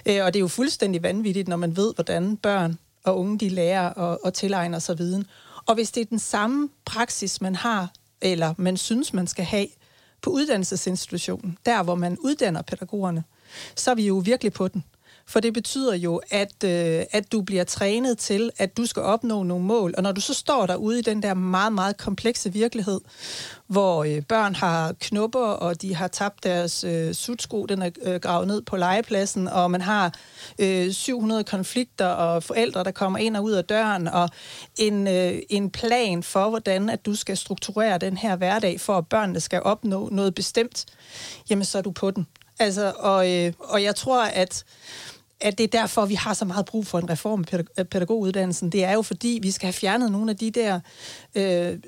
Øh, 0.05 0.25
og 0.25 0.33
det 0.33 0.39
er 0.39 0.41
jo 0.41 0.47
fuldstændig 0.47 1.03
vanvittigt, 1.03 1.47
når 1.47 1.57
man 1.57 1.75
ved, 1.75 1.93
hvordan 1.95 2.37
børn 2.37 2.77
og 3.03 3.19
unge 3.19 3.39
de 3.39 3.49
lærer 3.49 3.89
og, 3.89 4.19
og 4.23 4.33
tilegner 4.33 4.79
sig 4.79 4.97
viden. 4.97 5.25
Og 5.65 5.75
hvis 5.75 5.91
det 5.91 6.01
er 6.01 6.05
den 6.05 6.19
samme 6.19 6.69
praksis, 6.85 7.41
man 7.41 7.55
har, 7.55 7.91
eller 8.21 8.53
man 8.57 8.77
synes, 8.77 9.13
man 9.13 9.27
skal 9.27 9.45
have 9.45 9.67
på 10.21 10.29
uddannelsesinstitutionen, 10.29 11.57
der 11.65 11.83
hvor 11.83 11.95
man 11.95 12.17
uddanner 12.19 12.61
pædagogerne, 12.61 13.23
så 13.75 13.91
er 13.91 13.95
vi 13.95 14.07
jo 14.07 14.21
virkelig 14.25 14.53
på 14.53 14.67
den. 14.67 14.83
For 15.25 15.39
det 15.39 15.53
betyder 15.53 15.95
jo, 15.95 16.21
at, 16.29 16.63
øh, 16.63 17.03
at 17.11 17.31
du 17.31 17.41
bliver 17.41 17.63
trænet 17.63 18.17
til, 18.17 18.51
at 18.57 18.77
du 18.77 18.85
skal 18.85 19.01
opnå 19.01 19.43
nogle 19.43 19.65
mål. 19.65 19.93
Og 19.97 20.03
når 20.03 20.11
du 20.11 20.21
så 20.21 20.33
står 20.33 20.65
derude 20.65 20.99
i 20.99 21.01
den 21.01 21.23
der 21.23 21.33
meget, 21.33 21.73
meget 21.73 21.97
komplekse 21.97 22.53
virkelighed, 22.53 23.01
hvor 23.67 24.03
øh, 24.03 24.21
børn 24.21 24.55
har 24.55 24.93
knupper, 24.99 25.39
og 25.39 25.81
de 25.81 25.95
har 25.95 26.07
tabt 26.07 26.43
deres 26.43 26.83
øh, 26.83 27.13
sutsko, 27.13 27.65
den 27.65 27.81
er 27.81 27.89
øh, 28.01 28.15
gravet 28.15 28.47
ned 28.47 28.61
på 28.61 28.77
legepladsen, 28.77 29.47
og 29.47 29.71
man 29.71 29.81
har 29.81 30.13
øh, 30.59 30.91
700 30.91 31.43
konflikter, 31.43 32.07
og 32.07 32.43
forældre, 32.43 32.83
der 32.83 32.91
kommer 32.91 33.19
ind 33.19 33.37
og 33.37 33.43
ud 33.43 33.51
af 33.51 33.65
døren, 33.65 34.07
og 34.07 34.29
en, 34.77 35.07
øh, 35.07 35.33
en 35.49 35.69
plan 35.69 36.23
for, 36.23 36.49
hvordan 36.49 36.89
at 36.89 37.05
du 37.05 37.15
skal 37.15 37.37
strukturere 37.37 37.97
den 37.97 38.17
her 38.17 38.35
hverdag, 38.35 38.81
for 38.81 38.97
at 38.97 39.07
børnene 39.07 39.39
skal 39.39 39.61
opnå 39.61 40.09
noget 40.11 40.35
bestemt, 40.35 40.85
jamen 41.49 41.65
så 41.65 41.77
er 41.77 41.81
du 41.81 41.91
på 41.91 42.11
den. 42.11 42.27
Altså, 42.59 42.93
og, 42.99 43.31
øh, 43.31 43.53
og 43.59 43.83
jeg 43.83 43.95
tror, 43.95 44.23
at 44.23 44.63
at 45.43 45.57
det 45.57 45.63
er 45.63 45.79
derfor, 45.79 46.05
vi 46.05 46.15
har 46.15 46.33
så 46.33 46.45
meget 46.45 46.65
brug 46.65 46.87
for 46.87 46.99
en 46.99 47.09
reform 47.09 47.45
af 47.77 47.87
pædagoguddannelsen. 47.87 48.69
Det 48.69 48.83
er 48.83 48.93
jo 48.93 49.01
fordi, 49.01 49.39
vi 49.41 49.51
skal 49.51 49.65
have 49.65 49.73
fjernet 49.73 50.11
nogle 50.11 50.31
af 50.31 50.37
de 50.37 50.51
der 50.51 50.79
øh, 51.35 51.79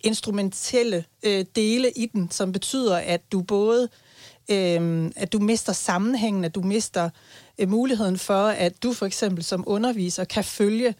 instrumentelle 0.00 1.04
øh, 1.22 1.44
dele 1.56 1.90
i 1.90 2.06
den, 2.06 2.30
som 2.30 2.52
betyder, 2.52 2.96
at 2.96 3.32
du 3.32 3.42
både 3.42 3.88
øh, 4.50 5.10
at 5.16 5.32
du 5.32 5.38
mister 5.38 5.72
sammenhængen, 5.72 6.44
at 6.44 6.54
du 6.54 6.62
mister 6.62 7.10
øh, 7.58 7.68
muligheden 7.68 8.18
for, 8.18 8.46
at 8.46 8.82
du 8.82 8.92
for 8.92 9.06
eksempel 9.06 9.44
som 9.44 9.64
underviser 9.66 10.24
kan 10.24 10.44
følge 10.44 10.94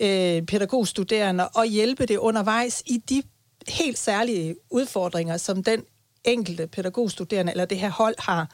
øh, 0.00 0.42
pædagogstuderende 0.42 1.48
og 1.48 1.66
hjælpe 1.66 2.06
det 2.06 2.16
undervejs 2.16 2.82
i 2.86 3.02
de 3.08 3.22
helt 3.68 3.98
særlige 3.98 4.56
udfordringer, 4.70 5.36
som 5.36 5.62
den 5.62 5.82
enkelte 6.24 6.66
pædagogstuderende 6.66 7.52
eller 7.52 7.64
det 7.64 7.78
her 7.78 7.90
hold 7.90 8.14
har. 8.18 8.50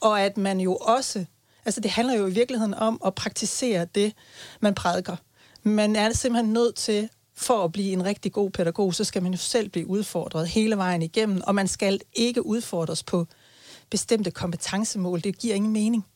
Og 0.00 0.20
at 0.20 0.36
man 0.36 0.60
jo 0.60 0.76
også, 0.76 1.24
altså 1.66 1.80
det 1.80 1.90
handler 1.90 2.14
jo 2.14 2.26
i 2.26 2.32
virkeligheden 2.32 2.74
om 2.74 3.00
at 3.06 3.14
praktisere 3.14 3.86
det, 3.94 4.12
man 4.60 4.74
prædiker. 4.74 5.16
Man 5.62 5.96
er 5.96 6.12
simpelthen 6.12 6.52
nødt 6.52 6.74
til 6.74 7.08
for 7.34 7.64
at 7.64 7.72
blive 7.72 7.92
en 7.92 8.04
rigtig 8.04 8.32
god 8.32 8.50
pædagog, 8.50 8.94
så 8.94 9.04
skal 9.04 9.22
man 9.22 9.32
jo 9.32 9.38
selv 9.38 9.68
blive 9.68 9.86
udfordret 9.86 10.48
hele 10.48 10.76
vejen 10.76 11.02
igennem, 11.02 11.40
og 11.44 11.54
man 11.54 11.68
skal 11.68 12.00
ikke 12.12 12.46
udfordres 12.46 13.02
på 13.02 13.26
bestemte 13.90 14.30
kompetencemål. 14.30 15.20
Det 15.20 15.38
giver 15.38 15.54
ingen 15.54 15.72
mening. 15.72 16.06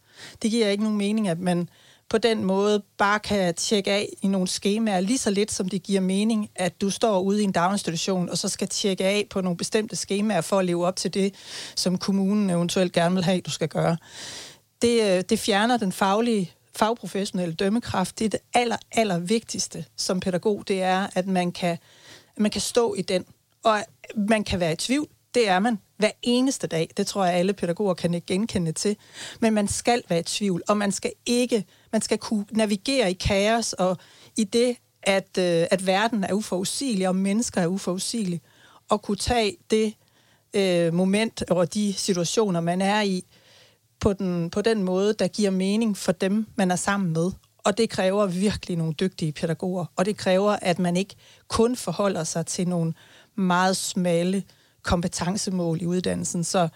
Det 0.42 0.50
giver 0.50 0.69
ikke 0.69 0.83
nogen 0.83 0.99
mening, 0.99 1.28
at 1.28 1.38
man 1.38 1.69
på 2.11 2.19
den 2.19 2.45
måde 2.45 2.83
bare 2.99 3.19
kan 3.19 3.54
tjekke 3.54 3.90
af 3.90 4.09
i 4.23 4.28
nogle 4.28 4.49
skemaer, 4.49 5.00
lige 5.00 5.19
så 5.19 5.30
lidt 5.30 5.52
som 5.52 5.69
det 5.69 5.83
giver 5.83 6.00
mening, 6.00 6.50
at 6.54 6.80
du 6.80 6.90
står 6.90 7.21
ude 7.21 7.40
i 7.40 7.45
en 7.45 7.52
daginstitution, 7.52 8.28
og 8.28 8.38
så 8.38 8.49
skal 8.49 8.69
tjekke 8.69 9.04
af 9.04 9.26
på 9.30 9.40
nogle 9.40 9.57
bestemte 9.57 9.97
skemaer 9.97 10.40
for 10.40 10.59
at 10.59 10.64
leve 10.64 10.87
op 10.87 10.97
til 10.97 11.14
det, 11.14 11.35
som 11.76 11.99
kommunen 11.99 12.50
eventuelt 12.50 12.92
gerne 12.92 13.14
vil 13.14 13.25
have, 13.25 13.40
du 13.40 13.50
skal 13.50 13.69
gøre. 13.69 13.97
Det, 14.83 15.17
øh, 15.17 15.25
det 15.29 15.39
fjerner 15.39 15.77
den 15.77 15.93
faglige 15.93 16.53
fagprofessionelle 16.77 17.55
dømmekraft. 17.55 18.19
Det 18.19 18.25
er 18.25 18.29
det 18.29 18.41
aller, 18.55 18.77
aller 18.93 19.19
vigtigste 19.19 19.85
som 19.97 20.21
pædagog, 20.21 20.65
det 20.69 20.83
er, 20.83 21.07
at 21.15 21.27
man 21.27 21.53
kan, 21.53 21.79
man 22.37 22.51
kan 22.51 22.61
stå 22.61 22.95
i 22.95 23.03
den. 23.03 23.25
Og 23.65 23.81
man 24.17 24.45
kan 24.45 24.61
være 24.61 24.73
i 24.73 24.77
tvivl, 24.77 25.09
det 25.35 25.49
er 25.49 25.59
man 25.59 25.79
hver 25.97 26.11
eneste 26.23 26.67
dag. 26.67 26.91
Det 26.97 27.07
tror 27.07 27.25
jeg, 27.25 27.35
alle 27.35 27.53
pædagoger 27.53 27.95
kan 27.95 28.23
genkende 28.27 28.73
til. 28.73 28.97
Men 29.41 29.55
man 29.55 29.69
skal 29.69 30.03
være 30.09 30.21
i 30.21 30.23
tvivl, 30.23 30.63
og 30.69 30.77
man 30.77 30.93
skal 30.93 31.13
ikke, 31.27 31.65
man 31.93 32.03
skal 32.03 32.19
kunne 32.19 32.45
navigere 32.51 33.11
i 33.11 33.15
kaos 33.15 33.73
og 33.73 33.97
i 34.37 34.45
det, 34.45 34.77
at, 35.03 35.39
øh, 35.39 35.67
at 35.71 35.87
verden 35.87 36.25
er 36.25 36.33
uforudsigelig, 36.33 37.09
og 37.09 37.17
mennesker 37.17 37.61
er 37.61 37.67
uforudsigelige, 37.67 38.41
og 38.89 39.03
kunne 39.03 39.17
tage 39.17 39.57
det 39.71 39.95
øh, 40.55 40.95
moment 40.95 41.43
og 41.51 41.75
de 41.75 41.95
situationer, 41.97 42.61
man 42.61 42.81
er 42.81 43.01
i, 43.01 43.25
på 44.00 44.12
den, 44.12 44.50
på 44.50 44.62
den 44.62 44.83
måde, 44.83 45.12
der 45.12 45.28
giver 45.28 45.50
mening 45.50 45.97
for 45.97 46.12
dem, 46.12 46.47
man 46.57 46.71
er 46.71 46.76
sammen 46.76 47.12
med. 47.12 47.30
Og 47.59 47.78
det 47.78 47.90
kræver 47.90 48.26
virkelig 48.26 48.76
nogle 48.76 48.92
dygtige 48.92 49.33
pædagoger, 49.33 49.85
og 49.97 50.04
det 50.04 50.16
kræver, 50.16 50.57
at 50.62 50.78
man 50.78 50.97
ikke 50.97 51.14
kun 51.49 51.76
forholder 51.76 52.25
sig 52.25 52.47
til 52.47 52.69
nogle 52.69 52.95
meget 53.35 53.76
smalle 53.76 54.42
kompetencemål 54.83 55.83
i 55.83 55.87
uddannelsen. 55.87 56.45
Så 56.45 56.69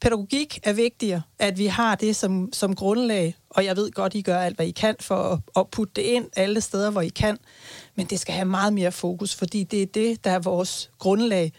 pædagogik 0.00 0.58
er 0.62 0.72
vigtigere, 0.72 1.22
at 1.38 1.58
vi 1.58 1.66
har 1.66 1.94
det 1.94 2.16
som, 2.16 2.48
som 2.52 2.74
grundlag, 2.74 3.36
og 3.50 3.64
jeg 3.64 3.76
ved 3.76 3.90
godt, 3.90 4.14
I 4.14 4.22
gør 4.22 4.38
alt, 4.38 4.56
hvad 4.56 4.66
I 4.66 4.70
kan 4.70 4.96
for 5.00 5.16
at, 5.16 5.38
at 5.56 5.68
putte 5.70 5.92
det 5.96 6.02
ind 6.02 6.26
alle 6.36 6.60
steder, 6.60 6.90
hvor 6.90 7.00
I 7.00 7.08
kan, 7.08 7.38
men 7.94 8.06
det 8.06 8.20
skal 8.20 8.34
have 8.34 8.44
meget 8.44 8.72
mere 8.72 8.92
fokus, 8.92 9.34
fordi 9.34 9.64
det 9.64 9.82
er 9.82 9.86
det, 9.86 10.24
der 10.24 10.30
er 10.30 10.38
vores 10.38 10.90
grundlag 10.98 11.52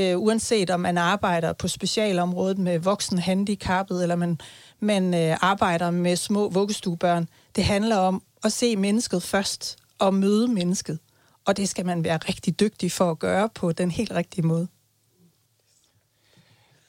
øh, 0.00 0.18
uanset 0.18 0.70
om 0.70 0.80
man 0.80 0.98
arbejder 0.98 1.52
på 1.52 1.68
specialområdet 1.68 2.58
med 2.58 2.78
voksen 2.78 3.18
handicappet, 3.18 4.02
eller 4.02 4.16
man, 4.16 4.38
man 4.80 5.14
øh, 5.14 5.36
arbejder 5.40 5.90
med 5.90 6.16
små 6.16 6.48
vuggestuebørn. 6.48 7.28
Det 7.56 7.64
handler 7.64 7.96
om 7.96 8.22
at 8.44 8.52
se 8.52 8.76
mennesket 8.76 9.22
først, 9.22 9.76
og 9.98 10.14
møde 10.14 10.48
mennesket. 10.48 10.98
Og 11.46 11.56
det 11.56 11.68
skal 11.68 11.86
man 11.86 12.04
være 12.04 12.16
rigtig 12.16 12.60
dygtig 12.60 12.92
for 12.92 13.10
at 13.10 13.18
gøre 13.18 13.48
på 13.54 13.72
den 13.72 13.90
helt 13.90 14.12
rigtige 14.12 14.46
måde. 14.46 14.68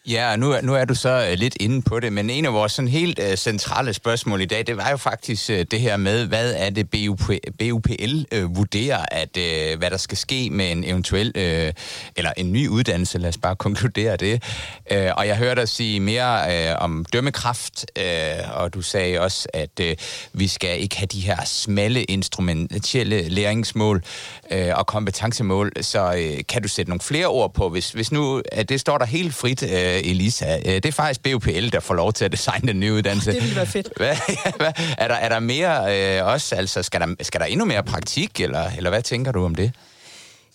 Ja, 0.09 0.35
nu, 0.35 0.55
nu 0.63 0.73
er 0.73 0.85
du 0.85 0.95
så 0.95 1.27
øh, 1.31 1.37
lidt 1.37 1.57
inde 1.59 1.81
på 1.81 1.99
det, 1.99 2.13
men 2.13 2.29
en 2.29 2.45
af 2.45 2.53
vores 2.53 2.71
sådan 2.71 2.89
helt 2.89 3.19
uh, 3.19 3.35
centrale 3.35 3.93
spørgsmål 3.93 4.41
i 4.41 4.45
dag, 4.45 4.67
det 4.67 4.77
var 4.77 4.89
jo 4.89 4.97
faktisk 4.97 5.49
uh, 5.49 5.55
det 5.55 5.79
her 5.79 5.97
med, 5.97 6.27
hvad 6.27 6.53
er 6.57 6.69
det 6.69 6.89
BUP, 6.89 7.21
BUPL 7.59 8.25
uh, 8.35 8.57
vurderer, 8.57 9.05
at 9.11 9.37
uh, 9.37 9.79
hvad 9.79 9.91
der 9.91 9.97
skal 9.97 10.17
ske 10.17 10.49
med 10.51 10.71
en 10.71 10.83
eventuel, 10.83 11.27
uh, 11.35 11.73
eller 12.15 12.31
en 12.37 12.51
ny 12.51 12.67
uddannelse, 12.67 13.17
lad 13.17 13.29
os 13.29 13.37
bare 13.37 13.55
konkludere 13.55 14.17
det. 14.17 14.43
Uh, 14.91 14.97
og 15.17 15.27
jeg 15.27 15.37
hørte 15.37 15.61
dig 15.61 15.69
sige 15.69 15.99
mere 15.99 16.71
uh, 16.75 16.83
om 16.83 17.05
dømmekraft, 17.13 17.85
uh, 17.99 18.61
og 18.61 18.73
du 18.73 18.81
sagde 18.81 19.19
også, 19.19 19.47
at 19.53 19.79
uh, 19.81 19.87
vi 20.33 20.47
skal 20.47 20.81
ikke 20.81 20.97
have 20.97 21.07
de 21.07 21.21
her 21.21 21.45
smalle 21.45 22.03
instrumentelle 22.03 23.29
læringsmål 23.29 24.03
uh, 24.51 24.57
og 24.73 24.87
kompetencemål, 24.87 25.71
så 25.81 26.09
uh, 26.09 26.39
kan 26.49 26.61
du 26.61 26.67
sætte 26.67 26.89
nogle 26.89 27.01
flere 27.01 27.27
ord 27.27 27.53
på, 27.53 27.69
hvis, 27.69 27.91
hvis 27.91 28.11
nu 28.11 28.35
uh, 28.35 28.41
det 28.69 28.79
står 28.79 28.97
der 28.97 29.05
helt 29.05 29.35
frit, 29.35 29.63
uh, 29.63 29.90
Elisa. 29.99 30.57
Øh, 30.65 30.73
det 30.73 30.85
er 30.85 30.91
faktisk 30.91 31.23
BUPL, 31.23 31.69
der 31.71 31.79
får 31.79 31.93
lov 31.93 32.13
til 32.13 32.25
at 32.25 32.31
designe 32.31 32.67
den 32.67 32.79
nye 32.79 32.93
uddannelse. 32.93 33.31
Det 33.31 33.41
ville 33.41 33.55
være 33.55 33.65
fedt. 33.65 33.89
Hvad, 33.97 34.15
hvad, 34.57 34.71
er, 34.97 35.07
der, 35.07 35.15
er 35.15 35.29
der 35.29 35.39
mere 35.39 36.17
øh, 36.19 36.25
også? 36.25 36.55
Altså, 36.55 36.83
skal 36.83 37.01
der, 37.01 37.15
skal 37.21 37.39
der 37.39 37.45
endnu 37.45 37.65
mere 37.65 37.83
praktik, 37.83 38.41
eller, 38.41 38.71
eller 38.77 38.89
hvad 38.89 39.01
tænker 39.01 39.31
du 39.31 39.45
om 39.45 39.55
det? 39.55 39.71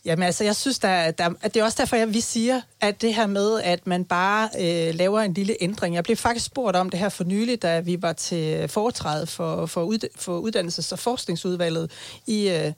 Jamen 0.06 0.22
altså, 0.22 0.44
jeg 0.44 0.56
synes, 0.56 0.78
der, 0.78 1.10
der, 1.10 1.30
at 1.42 1.54
det 1.54 1.60
er 1.60 1.64
også 1.64 1.76
derfor, 1.80 1.96
at 1.96 2.14
vi 2.14 2.20
siger, 2.20 2.60
at 2.80 3.02
det 3.02 3.14
her 3.14 3.26
med, 3.26 3.60
at 3.60 3.86
man 3.86 4.04
bare 4.04 4.48
øh, 4.58 4.94
laver 4.94 5.20
en 5.20 5.34
lille 5.34 5.56
ændring. 5.60 5.94
Jeg 5.94 6.04
blev 6.04 6.16
faktisk 6.16 6.46
spurgt 6.46 6.76
om 6.76 6.90
det 6.90 7.00
her 7.00 7.08
for 7.08 7.24
nylig, 7.24 7.62
da 7.62 7.80
vi 7.80 8.02
var 8.02 8.12
til 8.12 8.68
foretræde 8.68 9.26
for, 9.26 9.66
for, 9.66 9.82
ud, 9.82 9.98
for 10.16 10.40
uddannelses- 10.40 10.92
og 10.92 10.98
forskningsudvalget 10.98 11.90
i, 12.26 12.48
øh, 12.48 12.72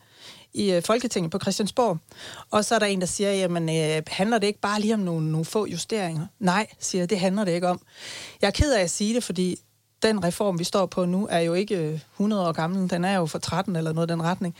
i 0.54 0.72
øh, 0.72 0.82
Folketinget 0.82 1.30
på 1.30 1.38
Christiansborg. 1.38 1.98
Og 2.50 2.64
så 2.64 2.74
er 2.74 2.78
der 2.78 2.86
en, 2.86 3.00
der 3.00 3.06
siger, 3.06 3.32
jamen 3.32 3.68
øh, 3.68 4.02
handler 4.06 4.38
det 4.38 4.46
ikke 4.46 4.60
bare 4.60 4.80
lige 4.80 4.94
om 4.94 5.00
nogle, 5.00 5.30
nogle 5.30 5.44
få 5.44 5.66
justeringer? 5.66 6.26
Nej, 6.38 6.66
siger 6.78 7.02
jeg, 7.02 7.10
det 7.10 7.20
handler 7.20 7.44
det 7.44 7.52
ikke 7.52 7.68
om. 7.68 7.80
Jeg 8.42 8.46
er 8.46 8.52
ked 8.52 8.72
af 8.72 8.82
at 8.82 8.90
sige 8.90 9.14
det, 9.14 9.24
fordi 9.24 9.56
den 10.02 10.24
reform, 10.24 10.58
vi 10.58 10.64
står 10.64 10.86
på 10.86 11.04
nu, 11.04 11.28
er 11.30 11.40
jo 11.40 11.54
ikke 11.54 11.76
øh, 11.76 12.00
100 12.14 12.48
år 12.48 12.52
gammel. 12.52 12.90
Den 12.90 13.04
er 13.04 13.16
jo 13.16 13.26
for 13.26 13.38
13 13.38 13.76
eller 13.76 13.92
noget 13.92 14.10
i 14.10 14.12
den 14.12 14.22
retning. 14.22 14.54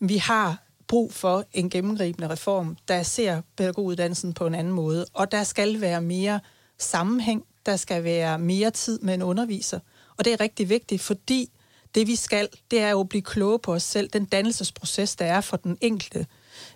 Vi 0.00 0.16
har 0.16 0.64
brug 0.88 1.12
for 1.12 1.44
en 1.52 1.70
gennemgribende 1.70 2.30
reform, 2.30 2.76
der 2.88 3.02
ser 3.02 3.40
pædagoguddannelsen 3.56 4.32
på 4.32 4.46
en 4.46 4.54
anden 4.54 4.72
måde. 4.72 5.06
Og 5.12 5.32
der 5.32 5.44
skal 5.44 5.80
være 5.80 6.00
mere 6.00 6.40
sammenhæng. 6.78 7.44
Der 7.66 7.76
skal 7.76 8.04
være 8.04 8.38
mere 8.38 8.70
tid 8.70 8.98
med 8.98 9.14
en 9.14 9.22
underviser. 9.22 9.78
Og 10.16 10.24
det 10.24 10.32
er 10.32 10.40
rigtig 10.40 10.68
vigtigt, 10.68 11.02
fordi 11.02 11.50
det 11.94 12.06
vi 12.06 12.16
skal, 12.16 12.48
det 12.70 12.80
er 12.80 12.90
jo 12.90 13.00
at 13.00 13.08
blive 13.08 13.22
kloge 13.22 13.58
på 13.58 13.74
os 13.74 13.82
selv. 13.82 14.08
Den 14.08 14.24
dannelsesproces, 14.24 15.16
der 15.16 15.24
er 15.24 15.40
for 15.40 15.56
den 15.56 15.78
enkelte 15.80 16.26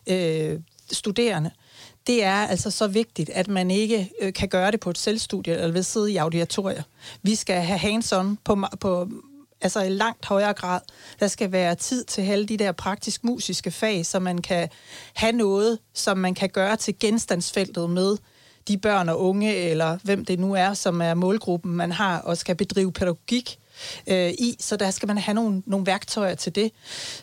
øh, 0.07 0.61
studerende, 0.93 1.51
det 2.07 2.25
er 2.25 2.47
altså 2.47 2.71
så 2.71 2.87
vigtigt, 2.87 3.31
at 3.31 3.49
man 3.49 3.71
ikke 3.71 4.11
øh, 4.23 4.33
kan 4.33 4.49
gøre 4.49 4.71
det 4.71 4.81
på 4.81 4.91
et 4.91 4.99
selvstudie 4.99 5.55
eller 5.55 5.73
ved 5.73 5.83
sidde 5.83 6.13
i 6.13 6.17
auditorier. 6.17 6.83
Vi 7.23 7.35
skal 7.35 7.63
have 7.63 7.79
hands-on 7.79 8.37
på, 8.45 8.65
på 8.81 9.09
altså 9.61 9.81
i 9.81 9.89
langt 9.89 10.27
højere 10.27 10.53
grad. 10.53 10.81
Der 11.21 11.29
skal 11.29 11.53
være 11.53 11.75
tid 11.75 12.05
til 12.05 12.23
alle 12.23 12.47
de 12.47 12.57
der 12.57 12.73
praktisk-musiske 12.73 13.71
fag, 13.71 14.07
så 14.07 14.19
man 14.19 14.39
kan 14.39 14.69
have 15.15 15.33
noget, 15.33 15.79
som 15.95 16.19
man 16.19 16.35
kan 16.35 16.49
gøre 16.49 16.77
til 16.77 16.99
genstandsfeltet 17.01 17.91
med 17.91 18.17
de 18.69 18.79
børn 18.79 19.09
og 19.09 19.21
unge, 19.21 19.57
eller 19.57 19.99
hvem 20.03 20.25
det 20.25 20.39
nu 20.39 20.55
er, 20.55 20.75
som 20.75 21.01
er 21.01 21.15
målgruppen, 21.15 21.73
man 21.73 21.93
har, 21.93 22.19
og 22.19 22.37
skal 22.37 22.57
bedrive 22.57 22.93
pædagogik 22.93 23.59
øh, 24.07 24.31
i, 24.31 24.57
så 24.61 24.77
der 24.77 24.91
skal 24.91 25.07
man 25.07 25.19
have 25.19 25.35
nogle, 25.35 25.63
nogle 25.67 25.87
værktøjer 25.87 26.35
til 26.35 26.55
det. 26.55 26.73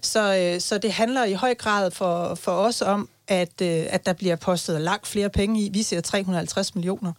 Så, 0.01 0.37
øh, 0.37 0.61
så 0.61 0.77
det 0.77 0.91
handler 0.91 1.25
i 1.25 1.33
høj 1.33 1.55
grad 1.55 1.91
for, 1.91 2.35
for 2.35 2.51
os 2.51 2.81
om, 2.81 3.09
at, 3.27 3.61
øh, 3.61 3.85
at 3.89 4.05
der 4.05 4.13
bliver 4.13 4.35
postet 4.35 4.81
langt 4.81 5.07
flere 5.07 5.29
penge 5.29 5.61
i. 5.61 5.69
Vi 5.69 5.83
ser 5.83 6.01
350 6.01 6.75
millioner. 6.75 7.13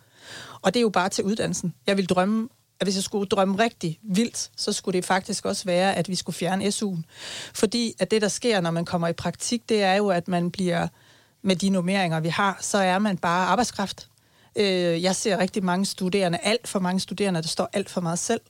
Og 0.62 0.74
det 0.74 0.80
er 0.80 0.82
jo 0.82 0.88
bare 0.88 1.08
til 1.08 1.24
uddannelsen. 1.24 1.74
Jeg 1.86 1.96
vil 1.96 2.06
drømme 2.06 2.48
at 2.80 2.86
hvis 2.86 2.94
jeg 2.94 3.04
skulle 3.04 3.26
drømme 3.26 3.58
rigtig 3.58 3.98
vildt, 4.02 4.50
så 4.56 4.72
skulle 4.72 4.96
det 4.96 5.04
faktisk 5.04 5.44
også 5.44 5.64
være, 5.64 5.94
at 5.94 6.08
vi 6.08 6.14
skulle 6.14 6.36
fjerne 6.36 6.64
SU'en. 6.64 7.02
Fordi 7.54 7.94
at 7.98 8.10
det, 8.10 8.22
der 8.22 8.28
sker, 8.28 8.60
når 8.60 8.70
man 8.70 8.84
kommer 8.84 9.08
i 9.08 9.12
praktik, 9.12 9.68
det 9.68 9.82
er 9.82 9.94
jo, 9.94 10.08
at 10.08 10.28
man 10.28 10.50
bliver, 10.50 10.88
med 11.42 11.56
de 11.56 11.68
nummeringer, 11.68 12.20
vi 12.20 12.28
har, 12.28 12.58
så 12.60 12.78
er 12.78 12.98
man 12.98 13.18
bare 13.18 13.46
arbejdskraft. 13.46 14.08
Øh, 14.56 15.02
jeg 15.02 15.16
ser 15.16 15.38
rigtig 15.38 15.64
mange 15.64 15.86
studerende, 15.86 16.38
alt 16.42 16.68
for 16.68 16.78
mange 16.78 17.00
studerende, 17.00 17.42
der 17.42 17.48
står 17.48 17.68
alt 17.72 17.90
for 17.90 18.00
meget 18.00 18.18
selv 18.18 18.40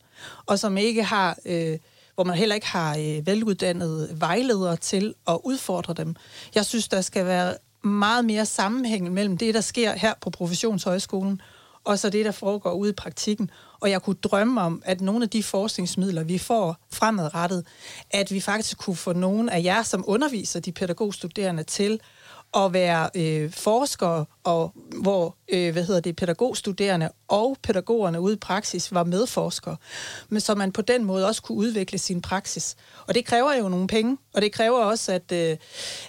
og 0.46 0.58
som 0.58 0.76
ikke 0.76 1.02
har... 1.02 1.38
Øh, 1.44 1.78
hvor 2.14 2.24
man 2.24 2.36
heller 2.36 2.54
ikke 2.54 2.66
har 2.66 2.96
øh, 2.96 3.26
veluddannede 3.26 4.08
vejledere 4.20 4.76
til 4.76 5.14
at 5.28 5.38
udfordre 5.44 5.94
dem. 5.94 6.16
Jeg 6.54 6.66
synes, 6.66 6.88
der 6.88 7.00
skal 7.00 7.26
være 7.26 7.54
meget 7.84 8.24
mere 8.24 8.46
sammenhæng 8.46 9.12
mellem 9.12 9.38
det, 9.38 9.54
der 9.54 9.60
sker 9.60 9.92
her 9.92 10.14
på 10.20 10.30
Professionshøjskolen, 10.30 11.40
og 11.84 11.98
så 11.98 12.10
det, 12.10 12.24
der 12.24 12.30
foregår 12.30 12.72
ude 12.72 12.90
i 12.90 12.94
praktikken. 12.94 13.50
Og 13.80 13.90
jeg 13.90 14.02
kunne 14.02 14.16
drømme 14.22 14.60
om, 14.60 14.82
at 14.84 15.00
nogle 15.00 15.22
af 15.22 15.30
de 15.30 15.42
forskningsmidler, 15.42 16.22
vi 16.22 16.38
får 16.38 16.76
fremadrettet, 16.92 17.66
at 18.10 18.32
vi 18.32 18.40
faktisk 18.40 18.78
kunne 18.78 18.96
få 18.96 19.12
nogle 19.12 19.52
af 19.52 19.64
jer, 19.64 19.82
som 19.82 20.04
underviser 20.06 20.60
de 20.60 20.72
pædagogstuderende 20.72 21.62
til 21.62 22.00
at 22.56 22.72
være 22.72 23.10
øh, 23.14 23.52
forskere, 23.52 24.24
og 24.44 24.72
hvor 25.02 25.36
øh, 25.48 25.72
hvad 25.72 25.84
hedder 25.84 26.00
det, 26.00 26.16
pædagogstuderende 26.16 27.10
og 27.28 27.56
pædagogerne 27.62 28.20
ude 28.20 28.34
i 28.34 28.38
praksis 28.38 28.94
var 28.94 29.04
medforskere, 29.04 29.76
men 30.28 30.40
så 30.40 30.54
man 30.54 30.72
på 30.72 30.82
den 30.82 31.04
måde 31.04 31.26
også 31.26 31.42
kunne 31.42 31.58
udvikle 31.58 31.98
sin 31.98 32.22
praksis. 32.22 32.76
Og 33.06 33.14
det 33.14 33.24
kræver 33.24 33.54
jo 33.54 33.68
nogle 33.68 33.86
penge, 33.86 34.16
og 34.34 34.42
det 34.42 34.52
kræver 34.52 34.78
også, 34.78 35.12
at, 35.12 35.32
øh, 35.32 35.56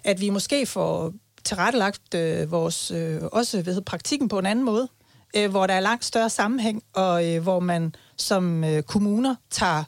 at 0.04 0.22
vi 0.22 0.30
måske 0.30 0.66
får 0.66 1.14
tilrettelagt 1.44 2.14
øh, 2.14 2.52
vores 2.52 2.92
øh, 2.92 3.22
også 3.32 3.62
ved 3.62 3.82
praktikken 3.82 4.28
på 4.28 4.40
en 4.40 4.46
anden 4.46 4.66
måde, 4.66 4.88
øh, 5.36 5.50
hvor 5.50 5.68
der 5.68 5.74
er 5.74 5.80
langt 5.80 6.06
større 6.06 6.30
sammenhæng, 6.30 6.84
og 6.94 7.28
øh, 7.28 7.44
hvor 7.44 7.60
man 7.60 7.96
som 8.18 8.64
øh, 8.64 8.84
kommuner 8.84 9.36
tager 9.50 9.84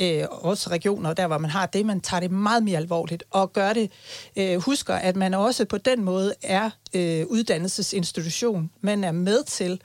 øh, 0.00 0.24
også 0.30 0.70
regioner, 0.70 1.12
der 1.12 1.26
hvor 1.26 1.38
man 1.38 1.50
har 1.50 1.66
det, 1.66 1.86
man 1.86 2.00
tager 2.00 2.20
det 2.20 2.30
meget 2.30 2.62
mere 2.62 2.76
alvorligt 2.76 3.24
og 3.30 3.52
gør 3.52 3.72
det, 3.72 3.90
øh, 4.36 4.56
husker, 4.56 4.94
at 4.94 5.16
man 5.16 5.34
også 5.34 5.64
på 5.64 5.78
den 5.78 6.04
måde 6.04 6.34
er 6.42 6.70
øh, 6.94 7.26
uddannelsesinstitution. 7.26 8.70
Man 8.80 9.04
er 9.04 9.12
med 9.12 9.44
til 9.44 9.80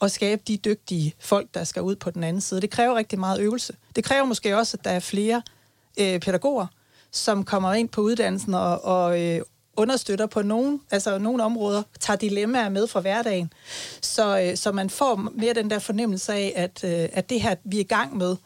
at 0.00 0.10
skabe 0.10 0.42
de 0.48 0.56
dygtige 0.56 1.14
folk, 1.18 1.54
der 1.54 1.64
skal 1.64 1.82
ud 1.82 1.96
på 1.96 2.10
den 2.10 2.24
anden 2.24 2.40
side. 2.40 2.60
Det 2.60 2.70
kræver 2.70 2.94
rigtig 2.94 3.18
meget 3.18 3.40
øvelse. 3.40 3.76
Det 3.96 4.04
kræver 4.04 4.24
måske 4.24 4.56
også, 4.56 4.76
at 4.76 4.84
der 4.84 4.90
er 4.90 5.00
flere 5.00 5.42
øh, 6.00 6.20
pædagoger, 6.20 6.66
som 7.10 7.44
kommer 7.44 7.74
ind 7.74 7.88
på 7.88 8.00
uddannelsen 8.00 8.54
og, 8.54 8.84
og 8.84 9.22
øh, 9.22 9.40
understøtter 9.76 10.26
på 10.26 10.42
nogle, 10.42 10.80
altså 10.90 11.18
nogle 11.18 11.42
områder, 11.42 11.82
tager 12.00 12.16
dilemmaer 12.16 12.68
med 12.68 12.86
fra 12.86 13.00
hverdagen, 13.00 13.52
så, 14.00 14.40
øh, 14.40 14.56
så 14.56 14.72
man 14.72 14.90
får 14.90 15.30
mere 15.34 15.54
den 15.54 15.70
der 15.70 15.78
fornemmelse 15.78 16.32
af, 16.32 16.52
at, 16.56 16.84
øh, 16.84 17.08
at 17.12 17.30
det 17.30 17.40
her, 17.40 17.54
vi 17.64 17.76
er 17.76 17.80
i 17.80 17.84
gang 17.84 18.16
med, 18.16 18.36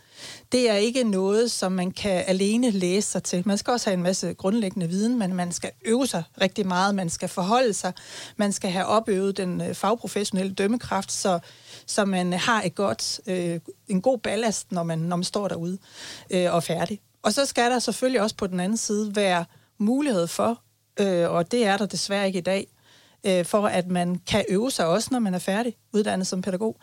det 0.53 0.71
er 0.71 0.75
ikke 0.75 1.05
noget, 1.05 1.51
som 1.51 1.73
man 1.73 1.91
kan 1.91 2.25
alene 2.27 2.71
læse 2.71 3.11
sig 3.11 3.23
til. 3.23 3.43
Man 3.47 3.59
skal 3.59 3.71
også 3.71 3.91
have 3.91 3.95
en 3.95 4.03
masse 4.03 4.35
grundlæggende 4.35 4.89
viden, 4.89 5.19
men 5.19 5.35
man 5.35 5.53
skal 5.53 5.71
øve 5.85 6.07
sig 6.07 6.23
rigtig 6.41 6.67
meget, 6.67 6.95
man 6.95 7.11
skal 7.11 7.29
forholde 7.29 7.73
sig, 7.73 7.93
man 8.37 8.53
skal 8.53 8.71
have 8.71 8.87
opøvet 8.87 9.37
den 9.37 9.61
øh, 9.61 9.75
fagprofessionelle 9.75 10.55
dømmekraft, 10.55 11.13
så, 11.13 11.39
så 11.87 12.05
man 12.05 12.33
har 12.33 12.63
et 12.63 12.75
godt, 12.75 13.21
øh, 13.27 13.61
en 13.89 14.03
god 14.03 14.19
ballast, 14.19 14.73
når 14.73 14.83
man, 14.83 14.99
når 14.99 15.17
man 15.17 15.25
står 15.25 15.49
derude 15.49 15.79
øh, 16.31 16.53
og 16.53 16.57
er 16.57 16.61
færdig. 16.61 17.01
Og 17.23 17.33
så 17.33 17.47
skal 17.47 17.71
der 17.71 17.79
selvfølgelig 17.79 18.21
også 18.21 18.37
på 18.37 18.47
den 18.47 18.61
anden 18.61 18.79
side 18.79 19.17
være 19.17 19.45
mulighed 19.79 20.27
for, 20.27 20.63
øh, 21.01 21.31
og 21.31 21.53
det 21.53 21.65
er 21.65 21.77
der 21.77 21.87
desværre 21.87 22.27
ikke 22.27 22.39
i 22.39 22.43
dag, 22.43 22.67
øh, 23.29 23.45
for 23.45 23.67
at 23.67 23.89
man 23.89 24.21
kan 24.27 24.45
øve 24.49 24.71
sig 24.71 24.87
også, 24.87 25.09
når 25.13 25.19
man 25.19 25.35
er 25.35 25.39
færdig 25.39 25.77
uddannet 25.93 26.27
som 26.27 26.43
pædagog. 26.43 26.77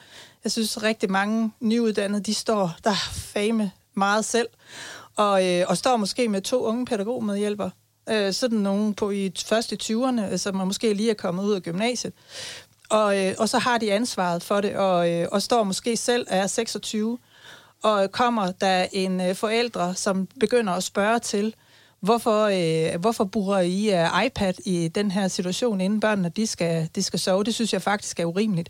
Jeg 0.43 0.51
synes, 0.51 0.83
rigtig 0.83 1.11
mange 1.11 1.51
nyuddannede, 1.59 2.23
de 2.23 2.33
står 2.33 2.75
der 2.83 2.93
fame 3.11 3.71
meget 3.93 4.25
selv, 4.25 4.47
og, 5.15 5.47
øh, 5.47 5.65
og 5.67 5.77
står 5.77 5.97
måske 5.97 6.29
med 6.29 6.41
to 6.41 6.63
unge 6.63 6.85
pædagogmedhjælpere. 6.85 7.71
Øh, 8.09 8.33
sådan 8.33 8.57
nogen 8.57 8.93
på 8.93 9.11
i 9.11 9.31
første 9.45 9.77
20'erne, 9.83 10.31
øh, 10.31 10.39
som 10.39 10.55
måske 10.55 10.93
lige 10.93 11.09
er 11.09 11.13
kommet 11.13 11.43
ud 11.43 11.53
af 11.53 11.61
gymnasiet. 11.61 12.13
Og, 12.89 13.25
øh, 13.25 13.35
og 13.39 13.49
så 13.49 13.57
har 13.57 13.77
de 13.77 13.93
ansvaret 13.93 14.43
for 14.43 14.61
det, 14.61 14.75
og, 14.75 15.11
øh, 15.11 15.27
og 15.31 15.41
står 15.41 15.63
måske 15.63 15.97
selv 15.97 16.27
er 16.29 16.47
26, 16.47 17.17
og 17.83 18.11
kommer 18.11 18.51
der 18.51 18.87
en 18.91 19.21
øh, 19.21 19.35
forældre, 19.35 19.95
som 19.95 20.27
begynder 20.39 20.73
at 20.73 20.83
spørge 20.83 21.19
til, 21.19 21.55
Hvorfor, 21.99 22.43
øh, 22.45 22.99
hvorfor 22.99 23.23
bruger 23.23 23.59
I 23.59 24.03
uh, 24.03 24.25
iPad 24.25 24.53
i 24.65 24.87
den 24.87 25.11
her 25.11 25.27
situation, 25.27 25.81
inden 25.81 25.99
børnene 25.99 26.29
de 26.29 26.47
skal, 26.47 26.89
de 26.95 27.03
skal 27.03 27.19
sove? 27.19 27.43
Det 27.43 27.55
synes 27.55 27.73
jeg 27.73 27.81
faktisk 27.81 28.19
er 28.19 28.25
urimeligt. 28.25 28.69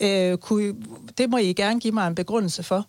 Øh, 0.00 0.38
kunne, 0.38 0.74
det 1.18 1.30
må 1.30 1.36
I 1.36 1.52
gerne 1.52 1.80
give 1.80 1.92
mig 1.92 2.06
en 2.06 2.14
begrundelse 2.14 2.62
for. 2.62 2.86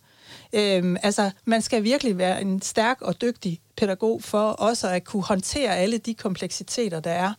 Øh, 0.53 0.95
altså, 1.03 1.31
man 1.45 1.61
skal 1.61 1.83
virkelig 1.83 2.17
være 2.17 2.41
en 2.41 2.61
stærk 2.61 3.01
og 3.01 3.21
dygtig 3.21 3.61
pædagog 3.77 4.23
for 4.23 4.49
også 4.49 4.87
at 4.87 5.03
kunne 5.03 5.23
håndtere 5.23 5.77
alle 5.77 5.97
de 5.97 6.13
kompleksiteter, 6.13 6.99
der 6.99 7.11
er. 7.11 7.33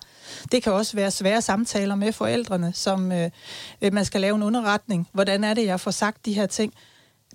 Det 0.52 0.62
kan 0.62 0.72
også 0.72 0.96
være 0.96 1.10
svære 1.10 1.42
samtaler 1.42 1.94
med 1.94 2.12
forældrene, 2.12 2.72
som 2.74 3.12
øh, 3.12 3.30
øh 3.82 3.92
man 3.92 4.04
skal 4.04 4.20
lave 4.20 4.36
en 4.36 4.42
underretning. 4.42 5.08
Hvordan 5.12 5.44
er 5.44 5.54
det, 5.54 5.66
jeg 5.66 5.80
får 5.80 5.90
sagt 5.90 6.26
de 6.26 6.32
her 6.32 6.46
ting? 6.46 6.74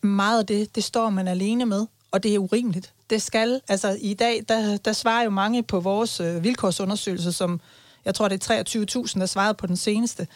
Meget 0.04 0.40
af 0.40 0.46
det, 0.46 0.76
det 0.76 0.84
står 0.84 1.10
man 1.10 1.28
alene 1.28 1.66
med, 1.66 1.86
og 2.12 2.24
det 2.24 2.36
er 2.36 2.40
urimeligt 2.40 2.94
det 3.12 3.22
skal, 3.22 3.62
altså 3.68 3.98
i 4.02 4.14
dag, 4.14 4.44
der, 4.50 4.78
der 4.78 4.94
svarer 4.94 5.24
jo 5.24 5.30
mange 5.30 5.64
på 5.64 5.80
vores 5.80 6.20
øh, 6.20 6.44
vilkårsundersøgelse, 6.44 7.32
som 7.32 7.62
jeg 8.06 8.16
tror, 8.16 8.28
det 8.28 8.50
er 8.50 8.64
23.000, 9.08 9.20
der 9.20 9.26
svarede 9.26 9.54
på 9.54 9.68
den 9.68 9.78
seneste. 9.78 10.28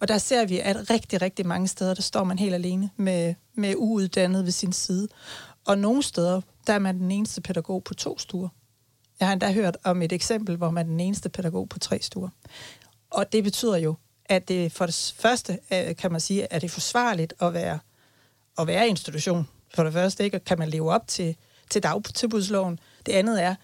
Og 0.00 0.08
der 0.08 0.18
ser 0.18 0.46
vi, 0.46 0.58
at 0.58 0.90
rigtig, 0.90 1.22
rigtig 1.22 1.46
mange 1.46 1.68
steder, 1.68 1.94
der 1.94 2.02
står 2.02 2.24
man 2.24 2.38
helt 2.38 2.54
alene 2.54 2.90
med, 2.96 3.34
med 3.54 3.74
uuddannet 3.76 4.44
ved 4.44 4.52
sin 4.52 4.72
side. 4.72 5.08
Og 5.64 5.78
nogle 5.78 6.02
steder, 6.02 6.40
der 6.66 6.72
er 6.72 6.78
man 6.78 6.98
den 6.98 7.10
eneste 7.10 7.40
pædagog 7.40 7.84
på 7.84 7.94
to 7.94 8.18
stuer. 8.18 8.48
Jeg 9.20 9.28
har 9.28 9.32
endda 9.32 9.52
hørt 9.52 9.76
om 9.84 10.02
et 10.02 10.12
eksempel, 10.12 10.56
hvor 10.56 10.70
man 10.70 10.86
er 10.86 10.90
den 10.90 11.00
eneste 11.00 11.28
pædagog 11.28 11.68
på 11.68 11.78
tre 11.78 11.98
stuer. 12.02 12.28
Og 13.10 13.32
det 13.32 13.44
betyder 13.44 13.76
jo, 13.76 13.94
at 14.24 14.48
det 14.48 14.72
for 14.72 14.86
det 14.86 15.14
første, 15.18 15.58
øh, 15.72 15.96
kan 15.96 16.12
man 16.12 16.20
sige, 16.20 16.52
at 16.52 16.62
det 16.62 16.68
er 16.68 16.72
forsvarligt 16.72 17.34
at 17.40 17.54
være, 17.54 17.78
at 18.58 18.66
være 18.66 18.88
institution. 18.88 19.48
For 19.74 19.84
det 19.84 19.92
første 19.92 20.24
ikke, 20.24 20.38
kan 20.38 20.58
man 20.58 20.68
leve 20.68 20.92
op 20.92 21.08
til 21.08 21.36
til 21.72 21.82
dagtilbudsloven. 21.82 22.78
Det 23.06 23.12
andet 23.12 23.42
er, 23.42 23.54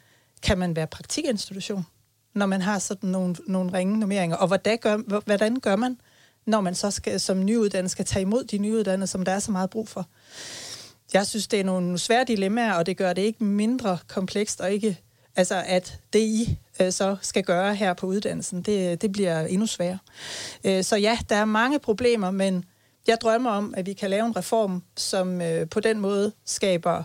kan 0.43 0.59
man 0.59 0.77
være 0.77 0.87
praktikinstitution, 0.87 1.87
når 2.35 2.47
man 2.47 2.63
har 2.63 2.79
sådan 2.79 3.11
nogle, 3.11 3.37
nogle 3.47 3.73
ringe 3.73 3.99
nummeringer? 3.99 4.37
Og 4.37 4.47
hvordan 4.47 4.79
gør, 4.79 4.97
hvordan 5.27 5.61
gør 5.61 5.77
man, 5.77 5.99
når 6.47 6.61
man 6.61 6.75
så 6.75 6.91
skal, 6.91 7.21
som 7.21 7.45
nyuddannet 7.45 7.91
skal 7.91 8.05
tage 8.05 8.23
imod 8.23 8.45
de 8.45 8.59
nyuddannede, 8.59 9.07
som 9.07 9.25
der 9.25 9.33
er 9.33 9.39
så 9.39 9.53
meget 9.53 9.71
brug 9.71 9.89
for? 9.89 10.07
Jeg 11.13 11.27
synes, 11.27 11.49
det 11.49 11.61
er 11.61 11.65
nogle 11.65 11.99
svære 11.99 12.25
dilemmaer, 12.25 12.73
og 12.73 12.87
det 12.87 12.97
gør 12.97 13.13
det 13.13 13.23
ikke 13.23 13.45
mindre 13.45 13.99
komplekst, 14.09 14.61
og 14.61 14.73
ikke 14.73 15.01
altså 15.37 15.63
at 15.67 16.01
det 16.13 16.19
I 16.19 16.59
øh, 16.81 16.93
så 16.93 17.17
skal 17.23 17.45
gøre 17.45 17.75
her 17.75 17.95
på 17.95 18.07
uddannelsen, 18.07 18.63
det, 18.63 19.03
det 19.03 19.13
bliver 19.13 19.41
endnu 19.41 19.67
sværere. 19.67 19.99
Øh, 20.65 20.85
så 20.85 20.97
ja, 20.97 21.19
der 21.29 21.37
er 21.37 21.45
mange 21.45 21.79
problemer, 21.79 22.31
men 22.31 22.65
jeg 23.09 23.19
drømmer 23.21 23.51
om, 23.51 23.75
at 23.77 23.87
vi 23.87 23.93
kan 23.93 24.11
lave 24.11 24.27
en 24.27 24.37
reform, 24.37 24.83
som 24.97 25.41
øh, 25.41 25.69
på 25.69 25.81
den 25.81 26.01
måde 26.01 26.33
skaber 26.45 27.03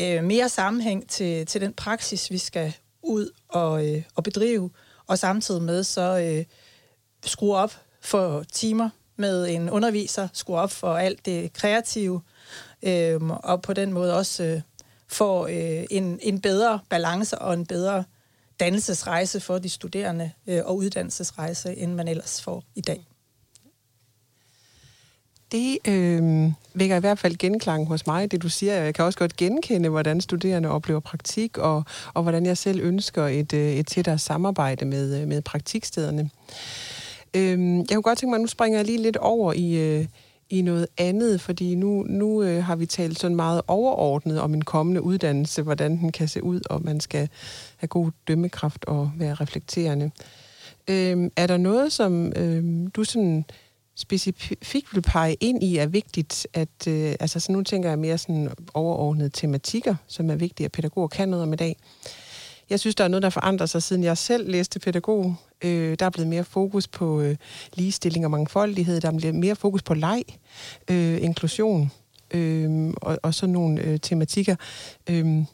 øh, 0.00 0.24
mere 0.24 0.48
sammenhæng 0.48 1.08
til, 1.08 1.46
til 1.46 1.60
den 1.60 1.72
praksis, 1.72 2.30
vi 2.30 2.38
skal 2.38 2.72
ud 3.02 3.30
og, 3.48 3.88
øh, 3.88 4.02
og 4.14 4.22
bedrive, 4.22 4.70
og 5.06 5.18
samtidig 5.18 5.62
med 5.62 5.84
så 5.84 6.18
øh, 6.18 6.44
skrue 7.24 7.56
op 7.56 7.72
for 8.00 8.44
timer 8.52 8.90
med 9.16 9.48
en 9.48 9.70
underviser, 9.70 10.28
skrue 10.32 10.58
op 10.58 10.70
for 10.70 10.94
alt 10.94 11.26
det 11.26 11.52
kreative, 11.52 12.20
øh, 12.82 13.22
og 13.22 13.62
på 13.62 13.72
den 13.72 13.92
måde 13.92 14.16
også 14.16 14.44
øh, 14.44 14.60
få 15.08 15.46
øh, 15.46 15.84
en, 15.90 16.18
en 16.22 16.40
bedre 16.40 16.80
balance 16.90 17.38
og 17.38 17.54
en 17.54 17.66
bedre 17.66 18.04
dannelsesrejse 18.60 19.40
for 19.40 19.58
de 19.58 19.68
studerende 19.68 20.30
øh, 20.46 20.60
og 20.64 20.76
uddannelsesrejse, 20.76 21.76
end 21.76 21.94
man 21.94 22.08
ellers 22.08 22.42
får 22.42 22.64
i 22.74 22.80
dag 22.80 23.09
det 25.52 25.78
øh, 25.88 26.52
vækker 26.74 26.96
i 26.96 27.00
hvert 27.00 27.18
fald 27.18 27.36
genklang 27.36 27.86
hos 27.86 28.06
mig, 28.06 28.30
det 28.30 28.42
du 28.42 28.48
siger. 28.48 28.74
Jeg 28.74 28.94
kan 28.94 29.04
også 29.04 29.18
godt 29.18 29.36
genkende, 29.36 29.88
hvordan 29.88 30.20
studerende 30.20 30.68
oplever 30.68 31.00
praktik, 31.00 31.58
og, 31.58 31.84
og 32.14 32.22
hvordan 32.22 32.46
jeg 32.46 32.56
selv 32.56 32.80
ønsker 32.80 33.26
et, 33.26 33.52
øh, 33.52 33.72
et 33.72 33.86
tættere 33.86 34.18
samarbejde 34.18 34.84
med, 34.84 35.20
øh, 35.20 35.28
med 35.28 35.42
praktikstederne. 35.42 36.30
Øh, 37.36 37.76
jeg 37.76 37.86
kunne 37.92 38.02
godt 38.02 38.18
tænke 38.18 38.30
mig, 38.30 38.36
at 38.36 38.40
nu 38.40 38.46
springer 38.46 38.78
jeg 38.78 38.86
lige 38.86 39.02
lidt 39.02 39.16
over 39.16 39.52
i, 39.52 39.74
øh, 39.74 40.06
i 40.50 40.62
noget 40.62 40.86
andet, 40.98 41.40
fordi 41.40 41.74
nu, 41.74 42.04
nu 42.08 42.42
øh, 42.42 42.64
har 42.64 42.76
vi 42.76 42.86
talt 42.86 43.18
sådan 43.18 43.36
meget 43.36 43.62
overordnet 43.66 44.40
om 44.40 44.54
en 44.54 44.64
kommende 44.64 45.02
uddannelse, 45.02 45.62
hvordan 45.62 45.98
den 45.98 46.12
kan 46.12 46.28
se 46.28 46.42
ud, 46.42 46.60
og 46.70 46.84
man 46.84 47.00
skal 47.00 47.28
have 47.76 47.88
god 47.88 48.10
dømmekraft 48.28 48.84
og 48.84 49.10
være 49.16 49.34
reflekterende. 49.34 50.10
Øh, 50.88 51.30
er 51.36 51.46
der 51.46 51.56
noget, 51.56 51.92
som 51.92 52.32
øh, 52.36 52.88
du 52.94 53.04
sådan 53.04 53.44
specifikt 53.96 54.94
vil 54.94 55.02
pege 55.02 55.34
ind 55.34 55.62
i, 55.62 55.76
er 55.76 55.86
vigtigt, 55.86 56.46
at, 56.54 56.86
øh, 56.88 57.14
altså 57.20 57.40
så 57.40 57.52
nu 57.52 57.62
tænker 57.62 57.88
jeg 57.88 57.98
mere 57.98 58.18
sådan 58.18 58.50
overordnede 58.74 59.30
tematikker, 59.32 59.94
som 60.06 60.30
er 60.30 60.34
vigtige, 60.34 60.64
at 60.64 60.72
pædagoger 60.72 61.08
kan 61.08 61.28
noget 61.28 61.42
om 61.42 61.52
i 61.52 61.56
dag. 61.56 61.76
Jeg 62.70 62.80
synes, 62.80 62.94
der 62.94 63.04
er 63.04 63.08
noget, 63.08 63.22
der 63.22 63.30
forandrer 63.30 63.66
sig, 63.66 63.82
siden 63.82 64.04
jeg 64.04 64.18
selv 64.18 64.50
læste 64.50 64.78
pædagog. 64.78 65.34
Øh, 65.64 65.96
der 65.98 66.06
er 66.06 66.10
blevet 66.10 66.28
mere 66.28 66.44
fokus 66.44 66.88
på 66.88 67.20
øh, 67.20 67.36
ligestilling 67.74 68.24
og 68.24 68.30
mangfoldighed. 68.30 69.00
Der 69.00 69.08
er 69.08 69.16
blevet 69.16 69.34
mere 69.34 69.56
fokus 69.56 69.82
på 69.82 69.94
leg, 69.94 70.22
øh, 70.90 71.22
inklusion 71.22 71.90
øh, 72.30 72.92
og, 72.96 73.18
og 73.22 73.34
sådan 73.34 73.52
nogle 73.52 73.82
øh, 73.82 73.98
tematikker. 74.00 74.56
Øh, 75.10 75.44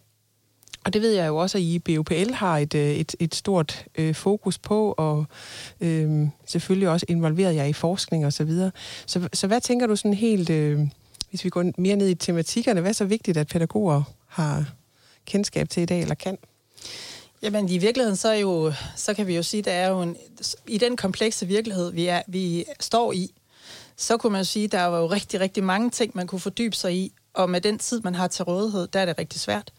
og 0.86 0.92
det 0.92 1.02
ved 1.02 1.12
jeg 1.12 1.28
jo 1.28 1.36
også, 1.36 1.58
at 1.58 1.62
I 1.62 1.74
i 1.74 1.78
BUPL 1.78 2.32
har 2.32 2.58
et, 2.58 2.74
øh, 2.74 2.90
et, 2.90 3.14
et 3.18 3.34
stort 3.34 3.84
øh, 3.98 4.14
fokus 4.14 4.58
på, 4.58 4.94
og 4.98 5.26
øh, 5.80 6.28
selvfølgelig 6.46 6.88
også 6.88 7.06
involveret 7.08 7.54
jer 7.54 7.64
i 7.64 7.72
forskning 7.72 8.26
og 8.26 8.32
så 8.32 8.44
videre. 8.44 8.70
Så, 9.06 9.28
så 9.32 9.46
hvad 9.46 9.60
tænker 9.60 9.86
du 9.86 9.96
sådan 9.96 10.14
helt, 10.14 10.50
øh, 10.50 10.80
hvis 11.30 11.44
vi 11.44 11.50
går 11.50 11.64
mere 11.78 11.96
ned 11.96 12.08
i 12.08 12.14
tematikkerne, 12.14 12.80
hvad 12.80 12.90
er 12.90 12.94
så 12.94 13.04
vigtigt, 13.04 13.36
at 13.36 13.48
pædagoger 13.48 14.02
har 14.26 14.64
kendskab 15.24 15.68
til 15.68 15.82
i 15.82 15.86
dag, 15.86 16.00
eller 16.00 16.14
kan? 16.14 16.38
Jamen 17.42 17.68
i 17.68 17.78
virkeligheden, 17.78 18.16
så, 18.16 18.28
er 18.28 18.38
jo, 18.38 18.72
så 18.96 19.14
kan 19.14 19.26
vi 19.26 19.36
jo 19.36 19.42
sige, 19.42 19.58
at 19.58 19.64
der 19.64 19.72
er 19.72 19.88
jo 19.88 20.02
en, 20.02 20.16
i 20.66 20.78
den 20.78 20.96
komplekse 20.96 21.46
virkelighed, 21.46 21.92
vi, 21.92 22.06
er, 22.06 22.22
vi 22.26 22.64
står 22.80 23.12
i, 23.12 23.30
så 23.96 24.16
kunne 24.16 24.32
man 24.32 24.40
jo 24.40 24.44
sige, 24.44 24.64
at 24.64 24.72
der 24.72 24.84
var 24.84 24.98
jo 24.98 25.06
rigtig, 25.06 25.40
rigtig 25.40 25.64
mange 25.64 25.90
ting, 25.90 26.12
man 26.14 26.26
kunne 26.26 26.40
fordybe 26.40 26.76
sig 26.76 26.94
i, 26.94 27.12
og 27.34 27.50
med 27.50 27.60
den 27.60 27.78
tid, 27.78 28.00
man 28.00 28.14
har 28.14 28.28
til 28.28 28.44
rådighed, 28.44 28.86
der 28.86 29.00
er 29.00 29.06
det 29.06 29.18
rigtig 29.18 29.40
svært. 29.40 29.72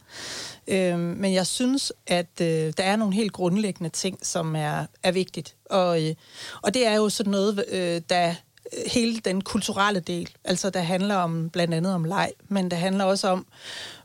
Øh, 0.68 1.00
men 1.00 1.34
jeg 1.34 1.48
synes, 1.48 1.94
at 2.08 2.42
øh, 2.42 2.74
der 2.78 2.84
er 2.84 2.96
nogle 2.96 3.14
helt 3.14 3.34
grundlæggende 3.34 3.90
ting, 3.90 4.26
som 4.26 4.56
er, 4.56 4.86
er 5.04 5.12
vigtigt. 5.12 5.56
Og, 5.66 6.04
øh, 6.04 6.16
og 6.62 6.74
det 6.74 6.88
er 6.88 6.96
jo 6.96 7.10
sådan 7.10 7.32
noget, 7.32 7.66
øh, 7.72 8.02
der 8.10 8.30
øh, 8.30 8.92
hele 8.94 9.20
den 9.20 9.42
kulturelle 9.42 10.00
del, 10.00 10.30
altså 10.44 10.70
der 10.70 10.80
handler 10.80 11.16
om 11.16 11.50
blandt 11.50 11.74
andet 11.74 11.94
om 11.94 12.04
leg, 12.04 12.32
men 12.48 12.72
det 12.72 12.80
handler 12.80 13.04
også 13.04 13.28
om 13.28 13.46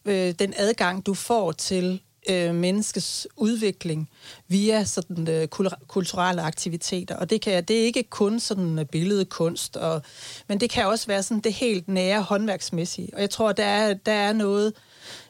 øh, 0.04 0.34
den 0.38 0.54
adgang, 0.56 1.06
du 1.06 1.14
får 1.14 1.52
til 1.52 2.00
øh, 2.28 2.54
menneskets 2.54 3.26
udvikling 3.36 4.08
via 4.48 4.84
sådan 4.84 5.28
øh, 5.28 5.48
kulturelle 5.86 6.42
aktiviteter. 6.42 7.16
Og 7.16 7.30
det 7.30 7.40
kan 7.40 7.64
det 7.64 7.80
er 7.80 7.84
ikke 7.84 8.02
kun 8.02 8.40
sådan 8.40 8.78
øh, 8.78 8.84
billedkunst, 8.84 9.76
og, 9.76 10.02
men 10.48 10.60
det 10.60 10.70
kan 10.70 10.86
også 10.86 11.06
være 11.06 11.22
sådan 11.22 11.40
det 11.40 11.52
helt 11.52 11.88
nære 11.88 12.22
håndværksmæssige. 12.22 13.08
Og 13.14 13.20
jeg 13.20 13.30
tror, 13.30 13.52
der 13.52 13.64
er, 13.64 13.94
der 13.94 14.12
er 14.12 14.32
noget, 14.32 14.72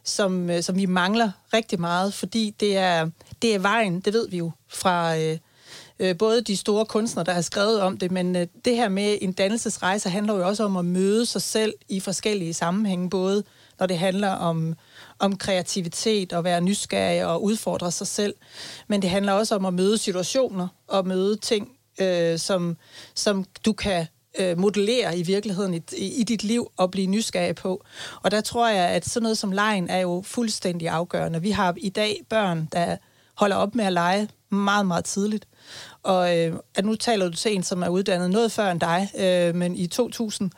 som, 0.05 0.51
øh, 0.51 0.63
som 0.63 0.77
vi 0.77 0.87
mangler 0.87 1.31
rigtig 1.55 1.81
meget, 1.81 2.15
fordi 2.15 2.55
det 2.61 2.77
er, 2.77 3.11
det 3.43 3.55
er 3.55 3.59
vejen, 3.59 4.01
det 4.01 4.13
ved 4.13 4.29
vi 4.29 4.37
jo 4.37 4.51
fra... 4.69 5.19
Øh, 5.19 5.39
øh, 5.99 6.19
både 6.19 6.41
de 6.41 6.57
store 6.57 6.87
kunstnere, 6.87 7.25
der 7.25 7.33
har 7.33 7.41
skrevet 7.41 7.81
om 7.81 7.99
det, 7.99 8.11
men 8.11 8.37
øh, 8.37 8.47
det 8.65 8.77
her 8.77 8.89
med 8.89 9.19
en 9.21 9.33
dannelsesrejse 9.33 10.09
handler 10.09 10.35
jo 10.35 10.47
også 10.47 10.65
om 10.65 10.77
at 10.77 10.85
møde 10.85 11.27
sig 11.27 11.43
selv 11.43 11.75
i 11.89 12.01
forskellige 12.01 12.55
sammenhænge, 12.55 13.11
både 13.11 13.45
når 13.79 13.87
det 13.87 13.99
handler 13.99 14.31
om, 14.31 14.75
om 15.19 15.37
kreativitet 15.37 16.33
og 16.33 16.45
være 16.45 16.61
nysgerrig 16.61 17.27
og 17.27 17.43
udfordre 17.43 17.93
sig 17.93 18.07
selv, 18.07 18.35
men 18.89 19.03
det 19.03 19.11
handler 19.11 19.33
også 19.33 19.55
om 19.55 19.65
at 19.65 19.75
møde 19.75 19.99
situationer 19.99 20.69
og 20.89 21.07
møde 21.07 21.37
ting, 21.37 21.69
øh, 22.01 22.39
som, 22.39 22.77
som 23.15 23.45
du 23.65 23.73
kan 23.73 24.07
øh, 24.39 24.59
modellere 24.59 25.19
i 25.19 25.23
virkeligheden 25.23 25.75
i, 25.75 26.07
i 26.21 26.23
dit 26.23 26.45
liv 26.45 26.73
og 26.77 26.91
blive 26.91 27.07
nysgerrig 27.07 27.55
på. 27.55 27.85
Og 28.23 28.31
der 28.31 28.41
tror 28.41 28.69
jeg, 28.69 28.89
at 28.89 29.09
sådan 29.09 29.23
noget 29.23 29.39
som 29.39 29.53
lejen 29.53 29.91
er 29.91 29.99
jo 29.99 30.23
fuldstændig 30.27 30.89
afgørende. 30.89 31.43
Vi 31.43 31.51
har 31.51 31.75
i 31.77 31.89
dag 31.89 32.21
børn, 32.29 32.69
der 32.73 32.97
holder 33.35 33.57
op 33.57 33.75
med 33.75 33.85
at 33.85 33.93
lege 33.93 34.29
meget, 34.51 34.87
meget 34.87 35.05
tidligt. 35.05 35.47
Og 36.03 36.39
øh, 36.39 36.57
at 36.75 36.85
nu 36.85 36.95
taler 36.95 37.29
du 37.29 37.37
til 37.37 37.55
en, 37.55 37.63
som 37.63 37.83
er 37.83 37.89
uddannet 37.89 38.31
noget 38.31 38.53
før 38.53 38.71
end 38.71 38.81
dig, 38.81 39.11
øh, 39.19 39.55
men 39.55 39.77
i 39.77 39.87
2000, 39.87 40.51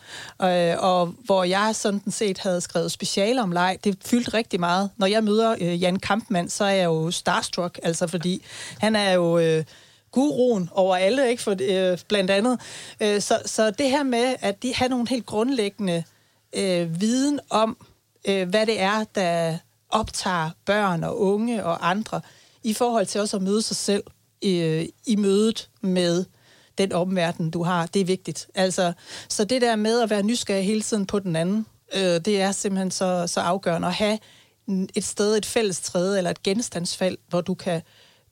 øh, 0.42 0.74
og 0.78 1.14
hvor 1.24 1.44
jeg 1.44 1.70
sådan 1.74 2.10
set 2.10 2.38
havde 2.38 2.60
skrevet 2.60 2.92
speciale 2.92 3.42
om 3.42 3.52
leg. 3.52 3.78
Det 3.84 3.98
fyldte 4.04 4.34
rigtig 4.34 4.60
meget. 4.60 4.90
Når 4.96 5.06
jeg 5.06 5.24
møder 5.24 5.56
øh, 5.60 5.82
Jan 5.82 5.98
Kampmann, 5.98 6.48
så 6.48 6.64
er 6.64 6.70
jeg 6.70 6.84
jo 6.84 7.10
starstruck, 7.10 7.78
altså 7.82 8.06
fordi 8.06 8.44
han 8.78 8.96
er 8.96 9.12
jo... 9.12 9.38
Øh, 9.38 9.64
guruen 10.14 10.68
over 10.72 10.96
alle, 10.96 11.30
ikke? 11.30 11.42
For, 11.42 11.56
øh, 11.60 11.98
blandt 12.08 12.30
andet. 12.30 12.60
Øh, 13.00 13.20
så, 13.20 13.38
så 13.46 13.70
det 13.70 13.90
her 13.90 14.02
med, 14.02 14.34
at 14.40 14.62
de 14.62 14.74
har 14.74 14.88
nogle 14.88 15.08
helt 15.08 15.26
grundlæggende 15.26 16.04
øh, 16.56 17.00
viden 17.00 17.40
om, 17.50 17.76
øh, 18.28 18.48
hvad 18.48 18.66
det 18.66 18.80
er, 18.80 19.04
der 19.14 19.58
optager 19.90 20.50
børn 20.66 21.04
og 21.04 21.20
unge 21.20 21.64
og 21.64 21.90
andre, 21.90 22.20
i 22.62 22.72
forhold 22.72 23.06
til 23.06 23.20
også 23.20 23.36
at 23.36 23.42
møde 23.42 23.62
sig 23.62 23.76
selv 23.76 24.02
øh, 24.44 24.86
i 25.06 25.16
mødet 25.16 25.68
med 25.80 26.24
den 26.78 26.92
omverden, 26.92 27.50
du 27.50 27.62
har. 27.62 27.86
Det 27.86 28.00
er 28.00 28.04
vigtigt. 28.04 28.48
Altså, 28.54 28.92
så 29.28 29.44
det 29.44 29.62
der 29.62 29.76
med 29.76 30.00
at 30.00 30.10
være 30.10 30.22
nysgerrig 30.22 30.64
hele 30.64 30.82
tiden 30.82 31.06
på 31.06 31.18
den 31.18 31.36
anden, 31.36 31.66
øh, 31.94 32.02
det 32.02 32.40
er 32.40 32.52
simpelthen 32.52 32.90
så, 32.90 33.26
så 33.26 33.40
afgørende 33.40 33.88
at 33.88 33.94
have 33.94 34.18
et 34.94 35.04
sted, 35.04 35.36
et 35.36 35.46
fælles 35.46 35.80
træde 35.80 36.18
eller 36.18 36.30
et 36.30 36.42
genstandsfald, 36.42 37.18
hvor 37.28 37.40
du 37.40 37.54
kan 37.54 37.82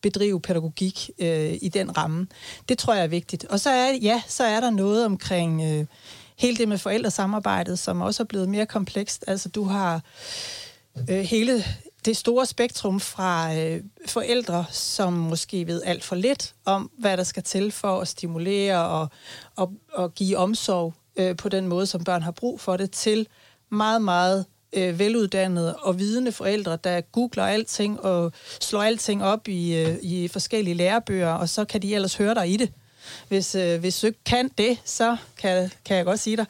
bedrive 0.02 0.40
pædagogik 0.40 1.10
øh, 1.18 1.58
i 1.62 1.68
den 1.68 1.96
ramme. 1.96 2.26
Det 2.68 2.78
tror 2.78 2.94
jeg 2.94 3.04
er 3.04 3.08
vigtigt. 3.08 3.44
Og 3.44 3.60
så 3.60 3.70
er, 3.70 3.92
ja, 4.02 4.22
så 4.28 4.44
er 4.44 4.60
der 4.60 4.70
noget 4.70 5.04
omkring 5.04 5.62
øh, 5.62 5.86
hele 6.36 6.56
det 6.56 6.68
med 6.68 6.78
forældresamarbejdet, 6.78 7.78
som 7.78 8.00
også 8.00 8.22
er 8.22 8.26
blevet 8.26 8.48
mere 8.48 8.66
komplekst. 8.66 9.24
Altså 9.26 9.48
du 9.48 9.64
har 9.64 10.02
øh, 11.10 11.20
hele 11.20 11.64
det 12.04 12.16
store 12.16 12.46
spektrum 12.46 13.00
fra 13.00 13.54
øh, 13.54 13.82
forældre, 14.06 14.64
som 14.70 15.12
måske 15.12 15.66
ved 15.66 15.82
alt 15.84 16.04
for 16.04 16.16
lidt 16.16 16.54
om, 16.64 16.90
hvad 16.98 17.16
der 17.16 17.24
skal 17.24 17.42
til 17.42 17.72
for 17.72 18.00
at 18.00 18.08
stimulere 18.08 18.86
og, 18.86 19.08
og, 19.56 19.72
og 19.92 20.14
give 20.14 20.36
omsorg 20.36 20.94
øh, 21.16 21.36
på 21.36 21.48
den 21.48 21.66
måde, 21.66 21.86
som 21.86 22.04
børn 22.04 22.22
har 22.22 22.30
brug 22.30 22.60
for 22.60 22.76
det, 22.76 22.90
til 22.90 23.26
meget, 23.70 24.02
meget 24.02 24.46
øh, 24.72 24.98
veluddannede 24.98 25.76
og 25.76 25.98
vidende 25.98 26.32
forældre, 26.32 26.78
der 26.85 27.00
googler 27.00 27.44
alting 27.44 28.00
og 28.00 28.32
slår 28.61 28.82
alting 28.82 29.24
op 29.24 29.48
i, 29.48 29.74
øh, 29.74 29.96
i 30.02 30.28
forskellige 30.28 30.74
lærebøger, 30.74 31.32
og 31.32 31.48
så 31.48 31.64
kan 31.64 31.82
de 31.82 31.94
ellers 31.94 32.14
høre 32.14 32.35
dig 32.35 32.50
i 32.50 32.56
det. 32.56 32.72
Hvis, 33.28 33.54
øh, 33.54 33.80
hvis 33.80 34.00
du 34.00 34.06
ikke 34.06 34.24
kan 34.24 34.50
det, 34.58 34.78
så 34.85 35.16
kan, 35.38 35.70
kan 35.85 35.96
jeg 35.96 36.04
godt 36.04 36.20
sige 36.20 36.37
dig. 36.37 36.46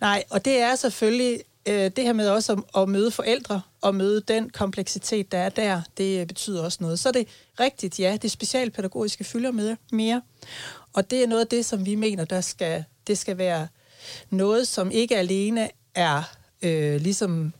Nej, 0.00 0.24
og 0.30 0.44
det 0.44 0.60
er 0.60 0.74
selvfølgelig 0.74 1.40
øh, 1.68 1.90
det 1.96 2.04
her 2.04 2.12
med 2.12 2.28
også 2.28 2.52
at, 2.52 2.82
at 2.82 2.88
møde 2.88 3.10
forældre 3.10 3.60
og 3.80 3.94
møde 3.94 4.20
den 4.20 4.50
kompleksitet, 4.50 5.32
der 5.32 5.38
er 5.38 5.48
der, 5.48 5.82
det 5.98 6.28
betyder 6.28 6.64
også 6.64 6.78
noget. 6.80 6.98
Så 6.98 7.08
er 7.08 7.12
det 7.12 7.28
rigtigt, 7.60 8.00
ja, 8.00 8.18
det 8.22 8.30
specialpædagogiske 8.30 9.24
fylder 9.24 9.50
med 9.50 9.76
mere. 9.92 10.22
Og 10.92 11.10
det 11.10 11.22
er 11.22 11.26
noget 11.26 11.40
af 11.42 11.46
det, 11.48 11.64
som 11.64 11.86
vi 11.86 11.94
mener, 11.94 12.24
der 12.24 12.40
skal, 12.40 12.84
det 13.06 13.18
skal 13.18 13.38
være 13.38 13.68
noget, 14.30 14.68
som 14.68 14.90
ikke 14.90 15.16
alene 15.16 15.70
er 15.94 16.22
øh, 16.62 17.00
ligesom 17.00 17.52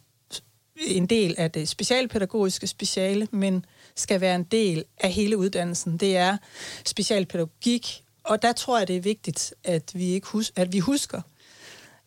en 0.87 1.07
del 1.07 1.35
af 1.39 1.51
det 1.51 1.69
specialpædagogiske 1.69 2.67
speciale, 2.67 3.29
men 3.31 3.65
skal 3.95 4.21
være 4.21 4.35
en 4.35 4.45
del 4.45 4.85
af 5.01 5.13
hele 5.13 5.37
uddannelsen. 5.37 5.97
Det 5.97 6.17
er 6.17 6.37
specialpædagogik, 6.85 8.05
og 8.25 8.43
der 8.43 8.53
tror 8.53 8.79
jeg, 8.79 8.89
det 8.89 8.97
er 8.97 9.01
vigtigt, 9.01 9.55
at 9.65 9.91
vi, 9.95 10.05
ikke 10.05 10.27
hus- 10.27 10.53
at 10.57 10.73
vi 10.73 10.79
husker, 10.79 11.21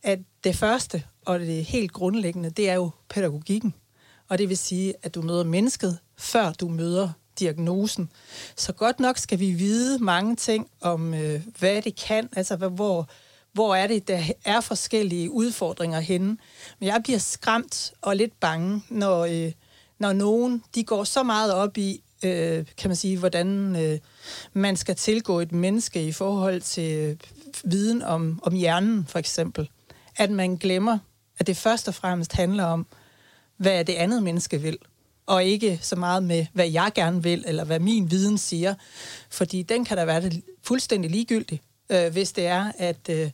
at 0.04 0.20
det 0.44 0.56
første 0.56 1.04
og 1.26 1.40
det 1.40 1.66
helt 1.66 1.94
grundlæggende, 1.94 2.50
det 2.50 2.70
er 2.70 2.74
jo 2.74 2.90
pædagogikken. 3.10 3.74
Og 4.30 4.38
det 4.38 4.50
vil 4.50 4.58
sige, 4.58 4.94
at 5.04 5.16
du 5.16 5.22
møder 5.22 5.44
mennesket, 5.44 5.98
før 6.18 6.54
du 6.54 6.68
møder 6.68 7.10
diagnosen. 7.40 8.10
Så 8.56 8.74
godt 8.74 9.00
nok 9.00 9.18
skal 9.18 9.40
vi 9.40 9.52
vide 9.52 10.04
mange 10.04 10.36
ting 10.36 10.70
om, 10.82 11.14
øh, 11.14 11.42
hvad 11.60 11.82
det 11.82 11.96
kan, 11.96 12.30
altså 12.36 12.56
hvor, 12.56 13.10
hvor 13.54 13.76
er 13.76 13.88
det, 13.88 14.08
der 14.08 14.24
er 14.46 14.62
forskellige 14.62 15.32
udfordringer 15.32 16.00
henne. 16.00 16.38
Men 16.80 16.88
jeg 16.88 17.02
bliver 17.04 17.20
skræmt 17.20 17.94
og 18.02 18.16
lidt 18.16 18.40
bange, 18.40 18.84
når, 18.90 19.26
øh, 19.26 19.52
når 20.00 20.14
nogen 20.14 20.64
de 20.76 20.84
går 20.84 21.04
så 21.04 21.24
meget 21.24 21.54
op 21.54 21.78
i, 21.78 22.04
øh, 22.24 22.66
kan 22.78 22.90
man 22.90 22.96
sige, 22.96 23.18
hvordan 23.18 23.76
øh, 23.76 24.00
man 24.54 24.76
skal 24.76 24.96
tilgå 24.96 25.40
et 25.40 25.52
menneske 25.52 26.04
i 26.08 26.12
forhold 26.12 26.62
til 26.62 26.94
øh, 26.94 27.18
viden 27.64 28.02
om, 28.02 28.40
om 28.44 28.54
hjernen, 28.54 29.06
for 29.10 29.20
eksempel. 29.20 29.70
At 30.18 30.32
man 30.32 30.56
glemmer, 30.56 30.98
at 31.40 31.48
det 31.48 31.58
først 31.58 31.88
og 31.88 31.96
fremmest 31.96 32.34
handler 32.34 32.64
om, 32.64 32.86
hvad 33.58 33.86
det 33.86 33.94
andet 33.94 34.24
menneske 34.24 34.62
vil, 34.62 34.78
og 35.26 35.44
ikke 35.44 35.80
så 35.82 35.96
meget 35.96 36.24
med, 36.24 36.46
hvad 36.54 36.70
jeg 36.70 36.92
gerne 36.96 37.24
vil, 37.24 37.44
eller 37.48 37.64
hvad 37.64 37.80
min 37.80 38.12
viden 38.12 38.38
siger. 38.38 38.76
Fordi 39.30 39.62
den 39.62 39.86
kan 39.86 39.98
da 39.98 40.06
være 40.06 40.22
det 40.22 40.42
fuldstændig 40.64 41.12
ligegyldig, 41.12 41.62
øh, 41.92 42.12
hvis 42.12 42.32
det 42.32 42.46
er, 42.46 42.72
at, 42.78 43.10
øh, 43.10 43.32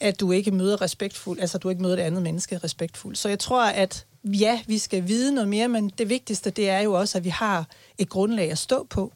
at 0.00 0.20
du 0.20 0.32
ikke 0.32 0.50
møder 0.50 0.82
respektfuldt, 0.82 1.40
altså 1.40 1.58
du 1.58 1.68
ikke 1.68 1.82
møder 1.82 1.96
det 1.96 2.02
andet 2.02 2.22
menneske 2.22 2.58
respektfuldt. 2.64 3.18
Så 3.18 3.28
jeg 3.28 3.38
tror, 3.38 3.64
at 3.64 4.06
ja, 4.24 4.60
vi 4.66 4.78
skal 4.78 5.08
vide 5.08 5.34
noget 5.34 5.48
mere, 5.48 5.68
men 5.68 5.92
det 5.98 6.08
vigtigste, 6.08 6.50
det 6.50 6.68
er 6.68 6.80
jo 6.80 6.92
også, 6.92 7.18
at 7.18 7.24
vi 7.24 7.28
har 7.28 7.66
et 7.98 8.08
grundlag 8.08 8.50
at 8.50 8.58
stå 8.58 8.86
på. 8.90 9.12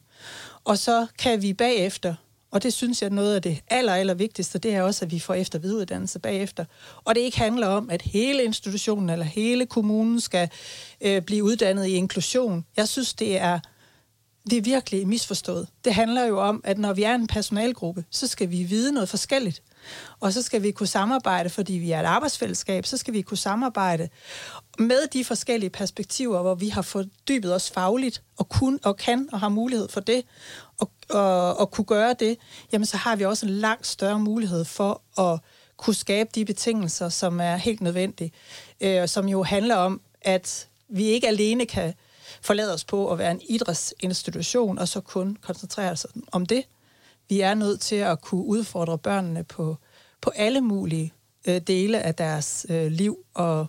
Og 0.63 0.77
så 0.77 1.07
kan 1.19 1.41
vi 1.41 1.53
bagefter 1.53 2.15
og 2.53 2.63
det 2.63 2.73
synes 2.73 3.01
jeg 3.01 3.09
noget 3.09 3.35
af 3.35 3.41
det 3.41 3.61
aller, 3.67 3.93
aller 3.93 4.13
vigtigste, 4.13 4.59
det 4.59 4.75
er 4.75 4.81
også, 4.81 5.05
at 5.05 5.11
vi 5.11 5.19
får 5.19 5.33
efter 5.33 5.59
videreuddannelse 5.59 6.19
bagefter. 6.19 6.65
Og 7.03 7.15
det 7.15 7.21
ikke 7.21 7.37
handler 7.37 7.67
om, 7.67 7.89
at 7.89 8.01
hele 8.01 8.43
institutionen 8.43 9.09
eller 9.09 9.25
hele 9.25 9.65
kommunen 9.65 10.21
skal 10.21 10.49
øh, 11.01 11.21
blive 11.21 11.43
uddannet 11.43 11.85
i 11.85 11.91
inklusion. 11.91 12.65
Jeg 12.77 12.87
synes, 12.87 13.13
det 13.13 13.37
er, 13.37 13.59
det 14.49 14.57
er 14.57 14.61
virkelig 14.61 15.07
misforstået. 15.07 15.67
Det 15.85 15.93
handler 15.93 16.25
jo 16.25 16.39
om, 16.39 16.61
at 16.63 16.77
når 16.77 16.93
vi 16.93 17.03
er 17.03 17.15
en 17.15 17.27
personalgruppe, 17.27 18.05
så 18.09 18.27
skal 18.27 18.51
vi 18.51 18.63
vide 18.63 18.91
noget 18.91 19.09
forskelligt. 19.09 19.61
Og 20.19 20.33
så 20.33 20.41
skal 20.41 20.63
vi 20.63 20.71
kunne 20.71 20.87
samarbejde, 20.87 21.49
fordi 21.49 21.73
vi 21.73 21.91
er 21.91 21.99
et 21.99 22.05
arbejdsfællesskab, 22.05 22.85
så 22.85 22.97
skal 22.97 23.13
vi 23.13 23.21
kunne 23.21 23.37
samarbejde 23.37 24.09
med 24.79 25.07
de 25.07 25.25
forskellige 25.25 25.69
perspektiver, 25.69 26.41
hvor 26.41 26.55
vi 26.55 26.69
har 26.69 26.81
fordybet 26.81 27.55
os 27.55 27.71
fagligt, 27.71 28.23
og 28.37 28.49
kun 28.49 28.79
og 28.83 28.97
kan 28.97 29.29
og 29.31 29.39
har 29.39 29.49
mulighed 29.49 29.89
for 29.89 29.99
det, 29.99 30.23
og, 30.79 30.91
og, 31.09 31.57
og 31.57 31.71
kunne 31.71 31.85
gøre 31.85 32.15
det, 32.19 32.37
jamen 32.71 32.85
så 32.85 32.97
har 32.97 33.15
vi 33.15 33.25
også 33.25 33.45
en 33.45 33.51
langt 33.51 33.87
større 33.87 34.19
mulighed 34.19 34.65
for 34.65 35.21
at 35.21 35.39
kunne 35.77 35.93
skabe 35.93 36.29
de 36.35 36.45
betingelser, 36.45 37.09
som 37.09 37.39
er 37.39 37.55
helt 37.55 37.81
nødvendige, 37.81 38.31
øh, 38.81 39.07
som 39.07 39.29
jo 39.29 39.43
handler 39.43 39.75
om, 39.75 40.01
at 40.21 40.67
vi 40.89 41.03
ikke 41.03 41.27
alene 41.27 41.65
kan 41.65 41.93
forlade 42.41 42.73
os 42.73 42.83
på 42.83 43.11
at 43.11 43.17
være 43.17 43.31
en 43.31 43.41
idrætsinstitution, 43.49 44.79
og 44.79 44.87
så 44.87 45.01
kun 45.01 45.37
koncentrere 45.41 45.91
os 45.91 46.07
om 46.31 46.45
det. 46.45 46.63
Vi 47.29 47.41
er 47.41 47.53
nødt 47.53 47.81
til 47.81 47.95
at 47.95 48.21
kunne 48.21 48.45
udfordre 48.45 48.97
børnene 48.97 49.43
på, 49.43 49.77
på 50.21 50.29
alle 50.35 50.61
mulige 50.61 51.13
øh, 51.47 51.61
dele 51.67 51.99
af 51.99 52.15
deres 52.15 52.65
øh, 52.69 52.91
liv 52.91 53.17
og, 53.33 53.67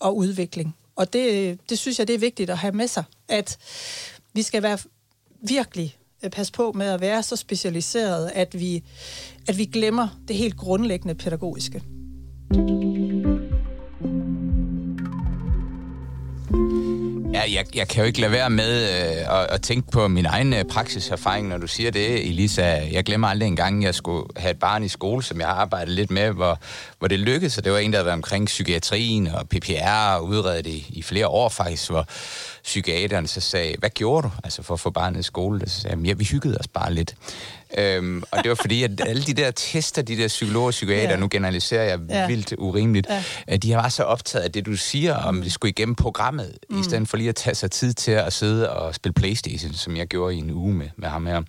og 0.00 0.16
udvikling. 0.16 0.76
Og 0.96 1.12
det, 1.12 1.58
det 1.70 1.78
synes 1.78 1.98
jeg, 1.98 2.08
det 2.08 2.14
er 2.14 2.18
vigtigt 2.18 2.50
at 2.50 2.58
have 2.58 2.72
med 2.72 2.88
sig, 2.88 3.04
at 3.28 3.58
vi 4.32 4.42
skal 4.42 4.62
være 4.62 4.78
virkelig 5.40 5.96
øh, 6.24 6.30
passe 6.30 6.52
på 6.52 6.72
med 6.72 6.86
at 6.86 7.00
være 7.00 7.22
så 7.22 7.36
specialiseret, 7.36 8.30
at 8.34 8.60
vi, 8.60 8.82
at 9.48 9.58
vi 9.58 9.64
glemmer 9.64 10.08
det 10.28 10.36
helt 10.36 10.56
grundlæggende 10.56 11.14
pædagogiske. 11.14 11.82
Ja, 12.54 12.83
jeg, 17.52 17.64
jeg 17.74 17.88
kan 17.88 18.00
jo 18.00 18.06
ikke 18.06 18.20
lade 18.20 18.32
være 18.32 18.50
med 18.50 18.82
øh, 18.82 19.40
at, 19.40 19.46
at 19.50 19.62
tænke 19.62 19.90
på 19.90 20.08
min 20.08 20.26
egen 20.26 20.52
øh, 20.52 20.64
praksiserfaring, 20.64 21.48
når 21.48 21.58
du 21.58 21.66
siger 21.66 21.90
det, 21.90 22.28
Elisa. 22.28 22.62
Jeg 22.92 23.04
glemmer 23.04 23.28
aldrig 23.28 23.46
en 23.46 23.56
gang, 23.56 23.82
jeg 23.82 23.94
skulle 23.94 24.26
have 24.36 24.50
et 24.50 24.58
barn 24.58 24.84
i 24.84 24.88
skole, 24.88 25.22
som 25.22 25.40
jeg 25.40 25.46
har 25.46 25.54
arbejdet 25.54 25.94
lidt 25.94 26.10
med, 26.10 26.30
hvor, 26.30 26.58
hvor 26.98 27.08
det 27.08 27.18
lykkedes, 27.18 27.58
og 27.58 27.64
det 27.64 27.72
var 27.72 27.78
en, 27.78 27.92
der 27.92 27.98
havde 27.98 28.06
været 28.06 28.16
omkring 28.16 28.46
psykiatrien 28.46 29.26
og 29.26 29.48
PPR 29.48 30.14
og 30.16 30.24
udredet 30.24 30.66
i, 30.66 30.86
i 30.88 31.02
flere 31.02 31.28
år 31.28 31.48
faktisk, 31.48 31.90
hvor 31.90 32.06
psykiateren 32.64 33.26
så 33.26 33.40
sagde, 33.40 33.74
hvad 33.78 33.90
gjorde 33.90 34.22
du 34.22 34.32
altså 34.44 34.62
for 34.62 34.74
at 34.74 34.80
få 34.80 34.90
barnet 34.90 35.20
i 35.20 35.22
skole? 35.22 35.60
Så 35.66 35.80
sagde 35.80 35.96
jeg, 35.96 36.06
ja, 36.06 36.12
vi 36.12 36.24
hyggede 36.24 36.56
os 36.60 36.68
bare 36.68 36.94
lidt. 36.94 37.14
Øhm, 37.78 38.22
og 38.30 38.38
det 38.42 38.48
var 38.48 38.54
fordi, 38.54 38.82
at 38.82 39.00
alle 39.06 39.22
de 39.22 39.34
der 39.34 39.50
tester, 39.50 40.02
de 40.02 40.16
der 40.16 40.28
psykologer 40.28 40.66
og 40.66 40.70
psykiater, 40.70 41.10
ja. 41.10 41.16
nu 41.16 41.28
generaliserer 41.30 41.84
jeg 41.84 41.98
ja. 42.08 42.26
vildt 42.26 42.54
urimeligt, 42.58 43.06
ja. 43.10 43.24
at 43.46 43.62
de 43.62 43.74
var 43.74 43.88
så 43.88 44.02
optaget 44.02 44.44
af 44.44 44.52
det, 44.52 44.66
du 44.66 44.76
siger, 44.76 45.14
om 45.16 45.42
det 45.42 45.52
skulle 45.52 45.70
igennem 45.70 45.94
programmet, 45.94 46.58
mm. 46.70 46.80
i 46.80 46.82
stedet 46.82 47.08
for 47.08 47.16
lige 47.16 47.28
at 47.28 47.34
tage 47.34 47.54
sig 47.54 47.70
tid 47.70 47.94
til 47.94 48.10
at 48.10 48.32
sidde 48.32 48.70
og 48.70 48.94
spille 48.94 49.14
Playstation, 49.14 49.72
som 49.72 49.96
jeg 49.96 50.06
gjorde 50.06 50.34
i 50.34 50.38
en 50.38 50.50
uge 50.50 50.74
med, 50.74 50.88
med 50.96 51.08
ham 51.08 51.26
her. 51.26 51.42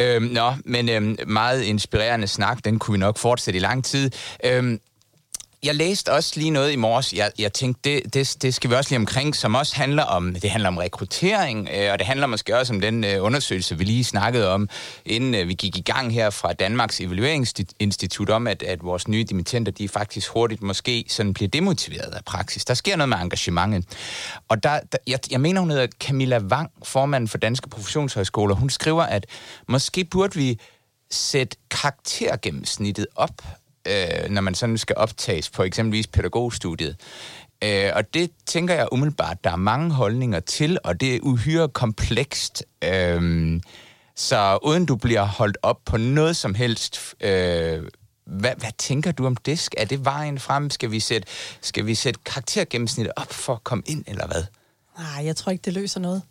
Øhm, 0.00 0.24
nå, 0.24 0.52
men 0.64 0.88
øhm, 0.88 1.16
meget 1.26 1.62
inspirerende 1.62 2.26
snak, 2.26 2.64
den 2.64 2.78
kunne 2.78 2.92
vi 2.92 2.98
nok 2.98 3.18
fortsætte 3.18 3.56
i 3.56 3.60
lang 3.60 3.84
tid. 3.84 4.10
Øhm, 4.44 4.80
jeg 5.62 5.74
læste 5.74 6.12
også 6.12 6.32
lige 6.36 6.50
noget 6.50 6.72
i 6.72 6.76
morges, 6.76 7.12
jeg, 7.12 7.32
jeg 7.38 7.52
tænkte, 7.52 7.90
det, 7.90 8.14
det, 8.14 8.36
det 8.42 8.54
skal 8.54 8.70
vi 8.70 8.74
også 8.74 8.90
lige 8.90 8.98
omkring, 8.98 9.36
som 9.36 9.54
også 9.54 9.76
handler 9.76 10.02
om, 10.02 10.34
det 10.34 10.50
handler 10.50 10.68
om 10.68 10.76
rekruttering, 10.76 11.68
øh, 11.74 11.92
og 11.92 11.98
det 11.98 12.06
handler 12.06 12.26
måske 12.26 12.58
også 12.58 12.74
om 12.74 12.80
den 12.80 13.04
øh, 13.04 13.24
undersøgelse, 13.24 13.78
vi 13.78 13.84
lige 13.84 14.04
snakkede 14.04 14.50
om, 14.50 14.68
inden 15.06 15.34
øh, 15.34 15.48
vi 15.48 15.54
gik 15.54 15.76
i 15.76 15.80
gang 15.80 16.12
her 16.12 16.30
fra 16.30 16.52
Danmarks 16.52 17.00
Evalueringsinstitut, 17.00 18.30
om 18.30 18.46
at, 18.46 18.62
at 18.62 18.84
vores 18.84 19.08
nye 19.08 19.24
dimittenter, 19.24 19.72
de 19.72 19.88
faktisk 19.88 20.28
hurtigt 20.28 20.62
måske 20.62 21.04
sådan 21.08 21.34
bliver 21.34 21.48
demotiveret 21.48 22.14
af 22.14 22.24
praksis. 22.24 22.64
Der 22.64 22.74
sker 22.74 22.96
noget 22.96 23.08
med 23.08 23.16
engagementet. 23.16 23.84
Og 24.48 24.62
der, 24.62 24.80
der 24.92 24.98
jeg, 25.06 25.18
jeg 25.30 25.40
mener, 25.40 25.60
hun 25.60 25.70
hedder 25.70 25.86
Camilla 26.00 26.38
Wang, 26.38 26.70
formanden 26.84 27.28
for 27.28 27.38
Danske 27.38 27.68
Professionshøjskoler, 27.68 28.54
hun 28.54 28.70
skriver, 28.70 29.02
at 29.02 29.26
måske 29.68 30.04
burde 30.04 30.34
vi 30.34 30.58
sætte 31.10 31.56
karaktergennemsnittet 31.70 33.06
op 33.16 33.42
øh, 33.88 34.30
når 34.30 34.40
man 34.40 34.54
sådan 34.54 34.78
skal 34.78 34.96
optages 34.96 35.50
på 35.50 35.62
eksempelvis 35.62 36.06
pædagogstudiet. 36.06 36.96
Øh, 37.64 37.90
og 37.94 38.14
det 38.14 38.30
tænker 38.46 38.74
jeg 38.74 38.88
umiddelbart, 38.92 39.44
der 39.44 39.50
er 39.50 39.56
mange 39.56 39.90
holdninger 39.90 40.40
til, 40.40 40.78
og 40.84 41.00
det 41.00 41.16
er 41.16 41.20
uhyre 41.22 41.68
komplekst. 41.68 42.64
Øh, 42.84 43.60
så 44.16 44.58
uden 44.64 44.86
du 44.86 44.96
bliver 44.96 45.22
holdt 45.22 45.58
op 45.62 45.78
på 45.84 45.96
noget 45.96 46.36
som 46.36 46.54
helst, 46.54 47.14
øh, 47.20 47.82
hvad, 48.24 48.52
hvad 48.56 48.72
tænker 48.78 49.12
du 49.12 49.26
om 49.26 49.36
det? 49.36 49.68
Er 49.76 49.84
det 49.84 50.04
vejen 50.04 50.38
frem? 50.38 50.70
Skal 50.70 50.90
vi 50.90 51.00
sætte, 51.00 51.28
skal 51.60 51.86
vi 51.86 51.94
sætte 51.94 52.20
karaktergennemsnittet 52.24 53.12
op 53.16 53.32
for 53.32 53.52
at 53.52 53.64
komme 53.64 53.84
ind, 53.86 54.04
eller 54.06 54.26
hvad? 54.26 54.44
Nej, 54.98 55.26
jeg 55.26 55.36
tror 55.36 55.52
ikke, 55.52 55.62
det 55.62 55.72
løser 55.72 56.00
noget. 56.00 56.22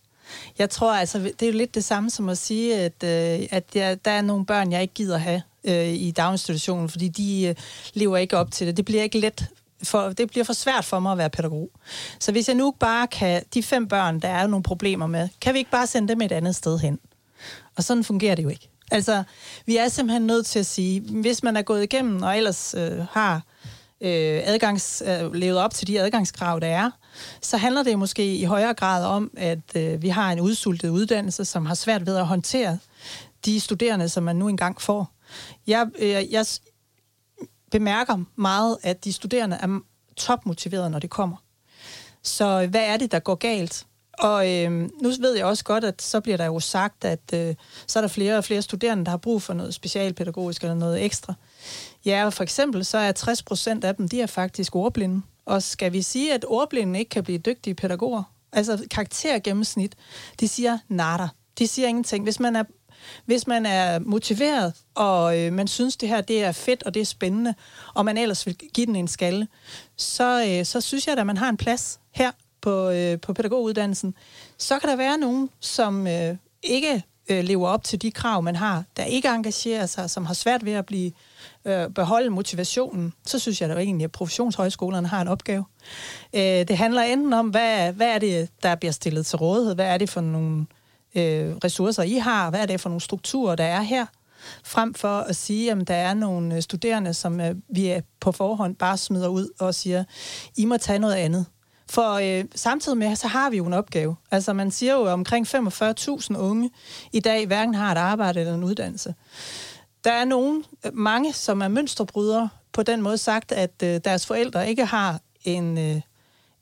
Jeg 0.59 0.69
tror 0.69 0.95
altså, 0.95 1.19
det 1.19 1.41
er 1.41 1.47
jo 1.47 1.57
lidt 1.57 1.75
det 1.75 1.83
samme 1.83 2.09
som 2.09 2.29
at 2.29 2.37
sige, 2.37 2.75
at, 2.75 3.03
øh, 3.03 3.47
at 3.51 3.63
jeg, 3.75 4.05
der 4.05 4.11
er 4.11 4.21
nogle 4.21 4.45
børn, 4.45 4.71
jeg 4.71 4.81
ikke 4.81 4.93
gider 4.93 5.17
have 5.17 5.41
øh, 5.63 5.87
i 5.87 6.11
daginstitutionen, 6.11 6.89
fordi 6.89 7.07
de 7.07 7.47
øh, 7.47 7.55
lever 7.93 8.17
ikke 8.17 8.37
op 8.37 8.51
til 8.51 8.67
det. 8.67 8.77
Det 8.77 8.85
bliver 8.85 9.03
ikke 9.03 9.19
let 9.19 9.47
for, 9.83 10.09
det 10.09 10.29
bliver 10.29 10.43
for 10.43 10.53
svært 10.53 10.85
for 10.85 10.99
mig 10.99 11.11
at 11.11 11.17
være 11.17 11.29
pædagog. 11.29 11.69
Så 12.19 12.31
hvis 12.31 12.47
jeg 12.47 12.55
nu 12.55 12.73
bare 12.79 13.07
kan, 13.07 13.43
de 13.53 13.63
fem 13.63 13.87
børn, 13.87 14.19
der 14.19 14.27
er 14.27 14.47
nogle 14.47 14.63
problemer 14.63 15.07
med, 15.07 15.29
kan 15.41 15.53
vi 15.53 15.59
ikke 15.59 15.71
bare 15.71 15.87
sende 15.87 16.07
dem 16.07 16.21
et 16.21 16.31
andet 16.31 16.55
sted 16.55 16.79
hen? 16.79 16.99
Og 17.75 17.83
sådan 17.83 18.03
fungerer 18.03 18.35
det 18.35 18.43
jo 18.43 18.49
ikke. 18.49 18.69
Altså, 18.91 19.23
vi 19.65 19.77
er 19.77 19.87
simpelthen 19.87 20.27
nødt 20.27 20.45
til 20.45 20.59
at 20.59 20.65
sige, 20.65 20.99
hvis 20.99 21.43
man 21.43 21.57
er 21.57 21.61
gået 21.61 21.83
igennem 21.83 22.23
og 22.23 22.37
ellers 22.37 22.75
øh, 22.77 23.05
har 23.11 23.41
øh, 24.01 24.41
adgangs, 24.43 25.03
øh, 25.05 25.33
levet 25.33 25.57
op 25.57 25.73
til 25.73 25.87
de 25.87 26.01
adgangskrav, 26.01 26.59
der 26.59 26.67
er, 26.67 26.91
så 27.41 27.57
handler 27.57 27.83
det 27.83 27.99
måske 27.99 28.35
i 28.35 28.43
højere 28.43 28.73
grad 28.73 29.05
om, 29.05 29.31
at 29.37 29.75
øh, 29.75 30.01
vi 30.01 30.09
har 30.09 30.31
en 30.31 30.39
udsultet 30.39 30.89
uddannelse, 30.89 31.45
som 31.45 31.65
har 31.65 31.75
svært 31.75 32.05
ved 32.05 32.17
at 32.17 32.25
håndtere 32.25 32.77
de 33.45 33.59
studerende, 33.59 34.09
som 34.09 34.23
man 34.23 34.35
nu 34.35 34.47
engang 34.47 34.81
får. 34.81 35.11
Jeg, 35.67 35.87
øh, 35.99 36.31
jeg 36.31 36.45
bemærker 37.71 38.17
meget, 38.35 38.77
at 38.83 39.05
de 39.05 39.13
studerende 39.13 39.55
er 39.55 39.79
topmotiverede, 40.17 40.89
når 40.89 40.99
de 40.99 41.07
kommer. 41.07 41.37
Så 42.23 42.67
hvad 42.67 42.85
er 42.85 42.97
det, 42.97 43.11
der 43.11 43.19
går 43.19 43.35
galt? 43.35 43.85
Og 44.13 44.51
øh, 44.51 44.71
nu 44.71 45.11
ved 45.19 45.35
jeg 45.35 45.45
også 45.45 45.63
godt, 45.63 45.83
at 45.83 46.01
så 46.01 46.19
bliver 46.19 46.37
der 46.37 46.45
jo 46.45 46.59
sagt, 46.59 47.05
at 47.05 47.33
øh, 47.33 47.55
så 47.87 47.99
er 47.99 48.01
der 48.01 48.07
flere 48.07 48.37
og 48.37 48.43
flere 48.43 48.61
studerende, 48.61 49.05
der 49.05 49.09
har 49.09 49.17
brug 49.17 49.41
for 49.41 49.53
noget 49.53 49.73
specialpædagogisk 49.73 50.61
eller 50.61 50.75
noget 50.75 51.05
ekstra. 51.05 51.33
Ja, 52.05 52.29
for 52.29 52.43
eksempel 52.43 52.85
så 52.85 52.97
er 52.97 53.11
60 53.11 53.43
procent 53.43 53.83
af 53.83 53.95
dem, 53.95 54.09
de 54.09 54.21
er 54.21 54.27
faktisk 54.27 54.75
ordblinde. 54.75 55.21
Og 55.45 55.63
skal 55.63 55.93
vi 55.93 56.01
sige, 56.01 56.33
at 56.33 56.45
ordblinde 56.47 56.99
ikke 56.99 57.09
kan 57.09 57.23
blive 57.23 57.37
dygtige 57.37 57.73
pædagoger? 57.73 58.23
Altså 58.53 58.87
karaktergennemsnit, 58.91 59.95
de 60.39 60.47
siger 60.47 60.77
nada. 60.87 61.27
De 61.59 61.67
siger 61.67 61.87
ingenting. 61.87 62.23
Hvis 62.23 62.39
man 62.39 62.55
er 62.55 62.63
hvis 63.25 63.47
man 63.47 63.65
er 63.65 63.99
motiveret, 63.99 64.73
og 64.95 65.39
øh, 65.39 65.53
man 65.53 65.67
synes, 65.67 65.97
det 65.97 66.09
her 66.09 66.21
det 66.21 66.43
er 66.43 66.51
fedt, 66.51 66.83
og 66.83 66.93
det 66.93 66.99
er 66.99 67.05
spændende, 67.05 67.53
og 67.93 68.05
man 68.05 68.17
ellers 68.17 68.45
vil 68.45 68.55
give 68.55 68.85
den 68.85 68.95
en 68.95 69.07
skalle, 69.07 69.47
så, 69.97 70.45
øh, 70.49 70.65
så 70.65 70.81
synes 70.81 71.07
jeg, 71.07 71.17
at 71.17 71.27
man 71.27 71.37
har 71.37 71.49
en 71.49 71.57
plads 71.57 71.99
her 72.11 72.31
på, 72.61 72.89
øh, 72.89 73.19
på 73.19 73.33
pædagoguddannelsen. 73.33 74.13
Så 74.57 74.79
kan 74.79 74.89
der 74.89 74.95
være 74.95 75.17
nogen, 75.17 75.49
som 75.59 76.07
øh, 76.07 76.35
ikke 76.63 77.03
øh, 77.29 77.43
lever 77.43 77.67
op 77.67 77.83
til 77.83 78.01
de 78.01 78.11
krav, 78.11 78.43
man 78.43 78.55
har, 78.55 78.83
der 78.97 79.03
ikke 79.03 79.27
engagerer 79.27 79.85
sig, 79.85 80.09
som 80.09 80.25
har 80.25 80.33
svært 80.33 80.65
ved 80.65 80.73
at 80.73 80.85
blive 80.85 81.11
øh, 81.65 81.89
beholde 81.89 82.29
motivationen, 82.29 83.13
så 83.25 83.39
synes 83.39 83.61
jeg 83.61 83.69
da 83.69 83.75
egentlig, 83.75 84.05
at 84.05 84.11
professionshøjskolerne 84.11 85.07
har 85.07 85.21
en 85.21 85.27
opgave. 85.27 85.65
Øh, 86.33 86.41
det 86.41 86.77
handler 86.77 87.01
enten 87.01 87.33
om, 87.33 87.47
hvad, 87.47 87.93
hvad 87.93 88.07
er 88.07 88.19
det, 88.19 88.49
der 88.63 88.75
bliver 88.75 88.91
stillet 88.91 89.25
til 89.25 89.37
rådighed, 89.37 89.75
hvad 89.75 89.85
er 89.85 89.97
det 89.97 90.09
for 90.09 90.21
nogle 90.21 90.59
øh, 90.59 90.80
øh, 91.15 91.55
ressourcer, 91.63 92.03
I 92.03 92.13
har, 92.13 92.49
hvad 92.49 92.59
er 92.59 92.65
det 92.65 92.81
for 92.81 92.89
nogle 92.89 93.01
strukturer, 93.01 93.55
der 93.55 93.63
er 93.63 93.81
her, 93.81 94.05
frem 94.63 94.93
for 94.93 95.19
at 95.19 95.35
sige, 95.35 95.71
at 95.71 95.87
der 95.87 95.95
er 95.95 96.13
nogle 96.13 96.55
øh, 96.55 96.61
studerende, 96.61 97.13
som 97.13 97.39
øh, 97.39 97.55
vi 97.69 97.93
øh, 97.93 98.01
på 98.19 98.31
forhånd 98.31 98.75
bare 98.75 98.97
smider 98.97 99.27
ud 99.27 99.49
og 99.59 99.75
siger, 99.75 100.03
I 100.57 100.65
må 100.65 100.77
tage 100.77 100.99
noget 100.99 101.15
andet. 101.15 101.45
For 101.89 102.13
øh, 102.13 102.45
samtidig 102.55 102.97
med, 102.97 103.15
så 103.15 103.27
har 103.27 103.49
vi 103.49 103.57
jo 103.57 103.65
en 103.65 103.73
opgave. 103.73 104.15
Altså 104.31 104.53
man 104.53 104.71
siger 104.71 104.93
jo, 104.93 105.03
at 105.03 105.13
omkring 105.13 105.47
45.000 105.47 106.37
unge 106.37 106.69
i 107.13 107.19
dag 107.19 107.47
hverken 107.47 107.75
har 107.75 107.91
et 107.91 107.97
arbejde 107.97 108.39
eller 108.39 108.53
en 108.53 108.63
uddannelse. 108.63 109.15
Der 110.03 110.11
er 110.11 110.25
nogen, 110.25 110.65
mange, 110.93 111.33
som 111.33 111.61
er 111.61 111.67
mønsterbrydere, 111.67 112.49
på 112.73 112.83
den 112.83 113.01
måde 113.01 113.17
sagt, 113.17 113.51
at 113.51 113.71
øh, 113.83 113.99
deres 114.05 114.25
forældre 114.25 114.69
ikke 114.69 114.85
har 114.85 115.19
en, 115.43 115.77
øh, 115.77 116.01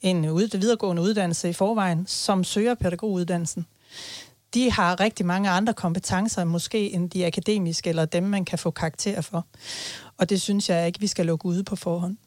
en 0.02 0.30
ud, 0.30 0.58
videregående 0.58 1.02
uddannelse 1.02 1.50
i 1.50 1.54
forvejen, 1.54 2.08
som 2.08 2.44
søger 2.44 2.76
pædagoguddannelsen 2.76 3.66
de 4.54 4.72
har 4.72 5.00
rigtig 5.00 5.26
mange 5.26 5.50
andre 5.50 5.74
kompetencer, 5.74 6.44
måske 6.44 6.94
end 6.94 7.10
de 7.10 7.26
akademiske, 7.26 7.90
eller 7.90 8.06
dem, 8.06 8.24
man 8.24 8.46
kan 8.46 8.60
få 8.60 8.72
karakter 8.72 9.22
for. 9.22 9.48
Og 10.18 10.30
det 10.30 10.42
synes 10.42 10.70
jeg 10.70 10.88
ikke, 10.88 11.00
vi 11.00 11.08
skal 11.08 11.26
lukke 11.26 11.46
ude 11.46 11.64
på 11.64 11.76
forhånd. 11.76 12.18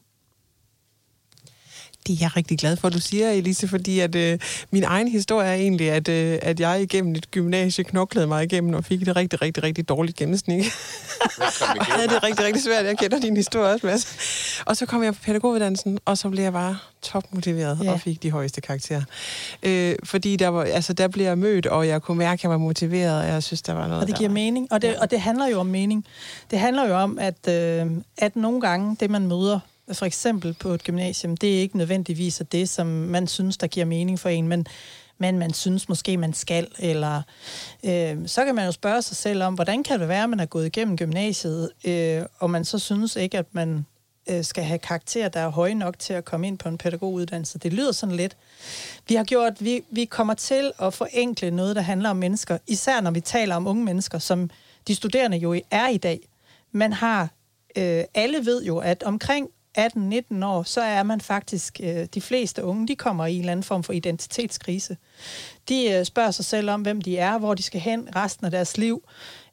Det 2.07 2.13
er 2.13 2.17
jeg 2.21 2.35
rigtig 2.35 2.57
glad 2.57 2.75
for, 2.77 2.87
at 2.87 2.93
du 2.93 2.99
siger, 2.99 3.29
Elise, 3.29 3.67
fordi 3.67 3.99
at, 3.99 4.15
øh, 4.15 4.39
min 4.71 4.83
egen 4.83 5.07
historie 5.07 5.47
er 5.47 5.53
egentlig, 5.53 5.91
at, 5.91 6.07
øh, 6.07 6.39
at 6.41 6.59
jeg 6.59 6.81
igennem 6.81 7.15
et 7.15 7.31
gymnasie 7.31 7.83
knoklede 7.83 8.27
mig 8.27 8.43
igennem 8.43 8.73
og 8.73 8.85
fik 8.85 9.01
et 9.01 9.15
rigtig, 9.15 9.41
rigtig, 9.41 9.63
rigtig 9.63 9.89
dårligt 9.89 10.17
gennemsnit. 10.17 10.65
og 11.77 11.85
havde 11.85 12.07
det 12.13 12.23
rigtig, 12.23 12.45
rigtig 12.45 12.63
svært. 12.63 12.85
Jeg 12.85 12.97
kender 12.97 13.19
din 13.19 13.37
historie 13.37 13.73
også, 13.73 13.85
Mads. 13.85 14.17
Og 14.65 14.77
så 14.77 14.85
kom 14.85 15.03
jeg 15.03 15.13
på 15.13 15.19
pædagoguddannelsen, 15.23 15.99
og 16.05 16.17
så 16.17 16.29
blev 16.29 16.43
jeg 16.43 16.53
bare 16.53 16.77
topmotiveret 17.01 17.79
ja. 17.83 17.91
og 17.91 17.99
fik 17.99 18.23
de 18.23 18.31
højeste 18.31 18.61
karakterer. 18.61 19.01
Øh, 19.63 19.95
fordi 20.03 20.35
der, 20.35 20.47
var, 20.47 20.63
altså, 20.63 20.93
der 20.93 21.07
blev 21.07 21.25
jeg 21.25 21.37
mødt, 21.37 21.65
og 21.65 21.87
jeg 21.87 22.01
kunne 22.01 22.17
mærke, 22.17 22.39
at 22.39 22.43
jeg 22.43 22.51
var 22.51 22.57
motiveret, 22.57 23.21
og 23.21 23.27
jeg 23.27 23.43
synes, 23.43 23.61
der 23.61 23.73
var 23.73 23.87
noget, 23.87 24.01
Og 24.01 24.07
det 24.07 24.17
giver 24.17 24.29
var... 24.29 24.33
mening, 24.33 24.67
og 24.71 24.81
det, 24.81 24.87
ja. 24.87 25.01
og 25.01 25.11
det 25.11 25.21
handler 25.21 25.47
jo 25.47 25.59
om 25.59 25.65
mening. 25.65 26.05
Det 26.51 26.59
handler 26.59 26.87
jo 26.87 26.95
om, 26.95 27.19
at, 27.19 27.47
øh, 27.47 27.91
at 28.17 28.35
nogle 28.35 28.61
gange, 28.61 28.97
det 28.99 29.09
man 29.09 29.27
møder 29.27 29.59
for 29.91 30.05
eksempel 30.05 30.53
på 30.53 30.69
et 30.69 30.83
gymnasium, 30.83 31.37
det 31.37 31.55
er 31.55 31.59
ikke 31.59 31.77
nødvendigvis 31.77 32.41
det, 32.51 32.69
som 32.69 32.87
man 32.87 33.27
synes, 33.27 33.57
der 33.57 33.67
giver 33.67 33.85
mening 33.85 34.19
for 34.19 34.29
en, 34.29 34.47
men, 34.47 34.67
men 35.17 35.39
man 35.39 35.53
synes 35.53 35.89
måske, 35.89 36.17
man 36.17 36.33
skal, 36.33 36.67
eller 36.79 37.21
øh, 37.83 38.17
så 38.27 38.45
kan 38.45 38.55
man 38.55 38.65
jo 38.65 38.71
spørge 38.71 39.01
sig 39.01 39.17
selv 39.17 39.43
om, 39.43 39.53
hvordan 39.53 39.83
kan 39.83 39.99
det 39.99 40.07
være, 40.07 40.23
at 40.23 40.29
man 40.29 40.39
er 40.39 40.45
gået 40.45 40.65
igennem 40.65 40.97
gymnasiet, 40.97 41.71
øh, 41.85 42.21
og 42.39 42.49
man 42.49 42.65
så 42.65 42.79
synes 42.79 43.15
ikke, 43.15 43.37
at 43.37 43.45
man 43.51 43.85
øh, 44.29 44.43
skal 44.43 44.63
have 44.63 44.79
karakterer, 44.79 45.29
der 45.29 45.39
er 45.39 45.49
høje 45.49 45.73
nok 45.73 45.99
til 45.99 46.13
at 46.13 46.25
komme 46.25 46.47
ind 46.47 46.57
på 46.57 46.69
en 46.69 46.77
pædagoguddannelse. 46.77 47.59
Det 47.59 47.73
lyder 47.73 47.91
sådan 47.91 48.15
lidt. 48.15 48.37
Vi 49.07 49.15
har 49.15 49.23
gjort, 49.23 49.53
vi, 49.59 49.83
vi 49.89 50.05
kommer 50.05 50.33
til 50.33 50.71
at 50.81 50.93
forenkle 50.93 51.51
noget, 51.51 51.75
der 51.75 51.81
handler 51.81 52.09
om 52.09 52.17
mennesker, 52.17 52.57
især 52.67 53.01
når 53.01 53.11
vi 53.11 53.21
taler 53.21 53.55
om 53.55 53.67
unge 53.67 53.83
mennesker, 53.83 54.19
som 54.19 54.49
de 54.87 54.95
studerende 54.95 55.37
jo 55.37 55.61
er 55.71 55.87
i 55.87 55.97
dag. 55.97 56.29
Man 56.71 56.93
har 56.93 57.29
øh, 57.75 58.03
alle 58.13 58.45
ved 58.45 58.63
jo, 58.63 58.77
at 58.77 59.03
omkring 59.03 59.49
18-19 59.77 60.45
år, 60.45 60.63
så 60.63 60.81
er 60.81 61.03
man 61.03 61.21
faktisk, 61.21 61.79
øh, 61.83 62.05
de 62.13 62.21
fleste 62.21 62.63
unge, 62.63 62.87
de 62.87 62.95
kommer 62.95 63.25
i 63.25 63.33
en 63.33 63.39
eller 63.39 63.51
anden 63.51 63.63
form 63.63 63.83
for 63.83 63.93
identitetskrise. 63.93 64.97
De 65.69 65.91
øh, 65.91 66.05
spørger 66.05 66.31
sig 66.31 66.45
selv 66.45 66.69
om, 66.69 66.81
hvem 66.81 67.01
de 67.01 67.17
er, 67.17 67.37
hvor 67.37 67.53
de 67.53 67.63
skal 67.63 67.81
hen 67.81 68.15
resten 68.15 68.45
af 68.45 68.51
deres 68.51 68.77
liv. 68.77 69.03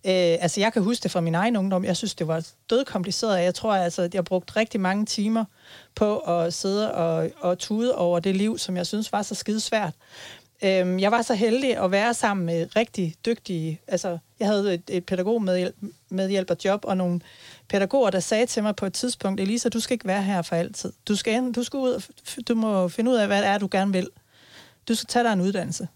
Øh, 0.07 0.12
altså, 0.12 0.61
jeg 0.61 0.73
kan 0.73 0.83
huske 0.83 1.03
det 1.03 1.11
fra 1.11 1.21
min 1.21 1.35
egen 1.35 1.57
ungdom. 1.57 1.85
Jeg 1.85 1.97
synes, 1.97 2.14
det 2.14 2.29
var 2.29 2.47
død 2.71 2.85
kompliceret. 2.85 3.45
Jeg 3.45 3.55
tror, 3.55 3.75
altså, 3.75 4.03
at 4.03 4.14
jeg 4.14 4.25
brugt 4.25 4.57
rigtig 4.57 4.81
mange 4.81 5.07
timer 5.07 5.45
på 5.95 6.18
at 6.18 6.55
sidde 6.55 6.95
og, 6.95 7.31
og 7.41 7.59
tude 7.59 7.95
over 7.95 8.21
det 8.21 8.37
liv, 8.37 8.59
som 8.59 8.77
jeg 8.77 8.87
synes 8.87 9.12
var 9.12 9.23
så 9.23 9.35
skidesvært. 9.35 9.95
Øh, 10.64 11.03
jeg 11.03 11.11
var 11.11 11.23
så 11.23 11.35
heldig 11.35 11.77
at 11.77 11.91
være 11.91 12.14
sammen 12.14 12.47
med 12.47 12.77
rigtig 12.77 13.14
dygtige... 13.27 13.81
Altså, 13.87 14.18
jeg 14.41 14.49
havde 14.49 14.75
et, 14.75 14.83
et 14.89 15.07
pædagog 15.07 15.43
med, 15.43 15.73
medhjælper 16.09 16.55
job 16.64 16.85
og 16.85 16.97
nogle 16.97 17.21
pædagoger, 17.71 18.11
der 18.11 18.21
sagde 18.21 18.47
til 18.47 18.62
mig 18.62 18.77
på 18.77 18.87
et 18.87 18.93
tidspunkt, 18.93 19.41
Elisa, 19.41 19.68
du 19.68 19.81
skal 19.81 19.95
ikke 19.95 20.09
være 20.09 20.23
her 20.23 20.43
for 20.43 20.57
altid. 20.57 20.93
Du 21.09 21.16
skal, 21.16 21.53
du 21.53 21.62
skal 21.62 21.77
ud 21.77 21.91
og, 21.91 22.03
du 22.49 22.55
må 22.55 22.89
finde 22.89 23.11
ud 23.11 23.16
af, 23.16 23.27
hvad 23.27 23.39
det 23.39 23.47
er, 23.49 23.59
du 23.59 23.68
gerne 23.71 23.93
vil. 23.93 24.09
Du 24.89 24.95
skal 24.95 25.07
tage 25.07 25.25
dig 25.25 25.33
en 25.33 25.41
uddannelse. 25.41 25.89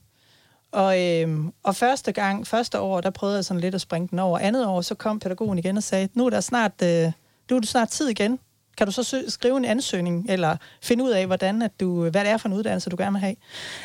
Og, 0.72 1.03
øhm, 1.03 1.53
og 1.62 1.77
første 1.77 2.12
gang, 2.12 2.47
første 2.47 2.81
år, 2.81 3.01
der 3.01 3.11
prøvede 3.11 3.37
jeg 3.37 3.45
sådan 3.45 3.61
lidt 3.61 3.75
at 3.75 3.81
springe 3.81 4.09
den 4.09 4.18
over. 4.18 4.39
Andet 4.39 4.66
år, 4.66 4.81
så 4.81 4.95
kom 4.95 5.18
pædagogen 5.18 5.59
igen 5.59 5.77
og 5.77 5.83
sagde, 5.83 6.09
nu 6.14 6.27
er 6.27 6.31
der 6.31 6.41
snart, 6.41 6.72
øh, 6.83 7.12
nu 7.51 7.57
er 7.57 7.61
det 7.61 7.68
snart 7.68 7.89
tid 7.89 8.09
igen. 8.09 8.39
Kan 8.77 8.87
du 8.87 8.93
så 8.93 9.03
sø- 9.03 9.29
skrive 9.29 9.57
en 9.57 9.64
ansøgning, 9.64 10.27
eller 10.29 10.57
finde 10.83 11.05
ud 11.05 11.11
af, 11.11 11.27
hvordan 11.27 11.62
at 11.62 11.81
du, 11.81 12.01
hvad 12.11 12.25
det 12.25 12.31
er 12.31 12.37
for 12.37 12.49
en 12.49 12.55
uddannelse, 12.55 12.91
du 12.91 12.97
gerne 12.97 13.12
vil 13.12 13.20
have? 13.20 13.37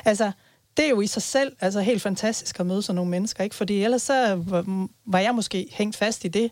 Altså, 0.06 0.32
det 0.78 0.86
er 0.86 0.90
jo 0.90 1.02
i 1.02 1.08
sig 1.08 1.22
selv 1.22 1.56
altså 1.60 1.82
helt 1.82 2.02
fantastisk 2.02 2.60
at 2.60 2.66
møde 2.66 2.82
sådan 2.82 2.96
nogle 2.96 3.12
mennesker, 3.12 3.44
ikke? 3.44 3.56
Fordi 3.56 3.84
ellers 3.84 4.02
så 4.02 4.44
var 5.06 5.20
jeg 5.20 5.36
måske 5.36 5.68
hængt 5.72 5.96
fast 5.96 6.26
i 6.26 6.28
det 6.28 6.52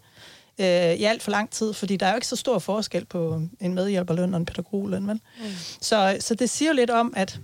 øh, 0.59 0.93
i 0.93 1.03
alt 1.03 1.23
for 1.23 1.31
lang 1.31 1.49
tid, 1.49 1.73
fordi 1.73 1.97
der 1.97 2.05
er 2.05 2.09
jo 2.09 2.15
ikke 2.17 2.27
så 2.27 2.35
stor 2.35 2.59
forskel 2.59 3.05
på 3.05 3.41
en 3.59 3.73
medhjælperløn 3.73 4.33
og 4.33 4.39
en 4.39 4.45
pædagogløn, 4.45 5.07
vel? 5.07 5.21
Mm. 5.39 5.45
Så, 5.81 6.17
så 6.19 6.35
det 6.35 6.49
siger 6.49 6.69
jo 6.69 6.75
lidt 6.75 6.89
om, 6.89 7.13
at 7.15 7.39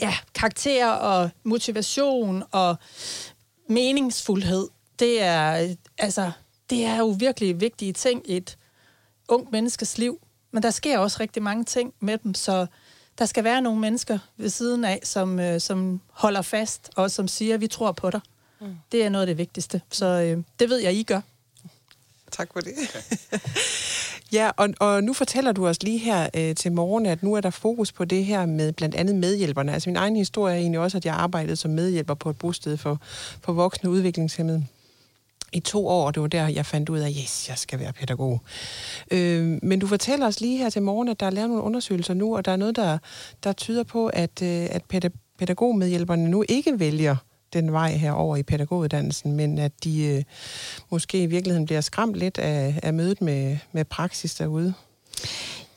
ja, 0.00 0.14
karakter 0.34 0.88
og 0.88 1.30
motivation 1.44 2.42
og 2.50 2.76
meningsfuldhed, 3.68 4.68
det 4.98 5.22
er, 5.22 5.74
altså, 5.98 6.30
det 6.70 6.84
er 6.84 6.96
jo 6.96 7.16
virkelig 7.18 7.60
vigtige 7.60 7.92
ting 7.92 8.30
i 8.30 8.36
et 8.36 8.58
ung 9.28 9.48
menneskes 9.52 9.98
liv. 9.98 10.18
Men 10.50 10.62
der 10.62 10.70
sker 10.70 10.98
også 10.98 11.16
rigtig 11.20 11.42
mange 11.42 11.64
ting 11.64 11.94
med 12.00 12.18
dem, 12.18 12.34
så 12.34 12.66
der 13.18 13.26
skal 13.26 13.44
være 13.44 13.62
nogle 13.62 13.80
mennesker 13.80 14.18
ved 14.36 14.48
siden 14.48 14.84
af, 14.84 15.00
som, 15.02 15.40
øh, 15.40 15.60
som 15.60 16.00
holder 16.10 16.42
fast 16.42 16.90
og 16.96 17.10
som 17.10 17.28
siger, 17.28 17.56
vi 17.56 17.66
tror 17.66 17.92
på 17.92 18.10
dig. 18.10 18.20
Mm. 18.60 18.76
Det 18.92 19.04
er 19.04 19.08
noget 19.08 19.22
af 19.22 19.26
det 19.26 19.38
vigtigste. 19.38 19.80
Så 19.90 20.06
øh, 20.06 20.42
det 20.58 20.68
ved 20.68 20.78
jeg, 20.78 20.94
I 20.94 21.02
gør. 21.02 21.20
Tak 22.32 22.52
for 22.52 22.60
det. 22.60 22.72
Okay. 22.88 23.38
ja, 24.38 24.50
og, 24.56 24.68
og 24.80 25.04
nu 25.04 25.12
fortæller 25.12 25.52
du 25.52 25.68
os 25.68 25.82
lige 25.82 25.98
her 25.98 26.28
øh, 26.34 26.54
til 26.54 26.72
morgen, 26.72 27.06
at 27.06 27.22
nu 27.22 27.34
er 27.34 27.40
der 27.40 27.50
fokus 27.50 27.92
på 27.92 28.04
det 28.04 28.24
her 28.24 28.46
med 28.46 28.72
blandt 28.72 28.94
andet 28.94 29.14
medhjælperne. 29.14 29.72
Altså 29.72 29.88
min 29.88 29.96
egen 29.96 30.16
historie 30.16 30.54
er 30.54 30.58
egentlig 30.58 30.80
også, 30.80 30.96
at 30.96 31.06
jeg 31.06 31.14
arbejdede 31.14 31.56
som 31.56 31.70
medhjælper 31.70 32.14
på 32.14 32.30
et 32.30 32.38
bosted 32.38 32.76
for, 32.76 33.00
for 33.40 33.52
voksne 33.52 33.90
udviklingshemmede 33.90 34.66
i 35.52 35.60
to 35.60 35.88
år, 35.88 36.06
og 36.06 36.14
det 36.14 36.20
var 36.20 36.28
der, 36.28 36.48
jeg 36.48 36.66
fandt 36.66 36.88
ud 36.88 36.98
af, 36.98 37.10
yes, 37.22 37.48
jeg 37.48 37.58
skal 37.58 37.80
være 37.80 37.92
pædagog. 37.92 38.40
Øh, 39.10 39.58
men 39.62 39.78
du 39.78 39.86
fortæller 39.86 40.26
os 40.26 40.40
lige 40.40 40.58
her 40.58 40.70
til 40.70 40.82
morgen, 40.82 41.08
at 41.08 41.20
der 41.20 41.26
er 41.26 41.30
lavet 41.30 41.48
nogle 41.48 41.64
undersøgelser 41.64 42.14
nu, 42.14 42.36
og 42.36 42.44
der 42.44 42.52
er 42.52 42.56
noget, 42.56 42.76
der, 42.76 42.98
der 43.44 43.52
tyder 43.52 43.82
på, 43.82 44.06
at, 44.06 44.42
øh, 44.42 44.66
at 44.70 44.82
pædagogmedhjælperne 45.38 46.28
nu 46.28 46.44
ikke 46.48 46.80
vælger 46.80 47.16
den 47.52 47.72
vej 47.72 47.92
her 47.92 48.12
over 48.12 48.36
i 48.36 48.42
pædagoguddannelsen, 48.42 49.32
men 49.32 49.58
at 49.58 49.72
de 49.84 50.04
øh, 50.04 50.22
måske 50.90 51.22
i 51.22 51.26
virkeligheden 51.26 51.66
bliver 51.66 51.80
skræmt 51.80 52.16
lidt 52.16 52.38
af, 52.38 52.80
af 52.82 52.94
mødet 52.94 53.22
med, 53.22 53.58
med 53.72 53.84
praksis 53.84 54.34
derude. 54.34 54.74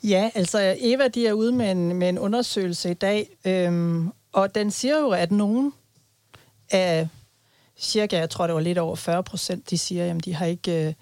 Ja, 0.02 0.30
altså 0.34 0.76
Eva 0.78 1.08
de 1.08 1.26
er 1.26 1.32
ude 1.32 1.52
med 1.52 1.70
en, 1.70 1.96
med 1.96 2.08
en 2.08 2.18
undersøgelse 2.18 2.90
i 2.90 2.94
dag, 2.94 3.28
øhm, 3.44 4.12
og 4.32 4.54
den 4.54 4.70
siger 4.70 4.98
jo, 4.98 5.10
at 5.10 5.32
nogen 5.32 5.72
af 6.70 7.08
cirka, 7.78 8.18
jeg 8.18 8.30
tror 8.30 8.46
det 8.46 8.54
var 8.54 8.60
lidt 8.60 8.78
over 8.78 8.96
40 8.96 9.22
procent, 9.22 9.70
de 9.70 9.78
siger, 9.78 10.14
at 10.14 10.24
de 10.24 10.34
har 10.34 10.46
ikke, 10.46 10.86
øh, 10.86 10.92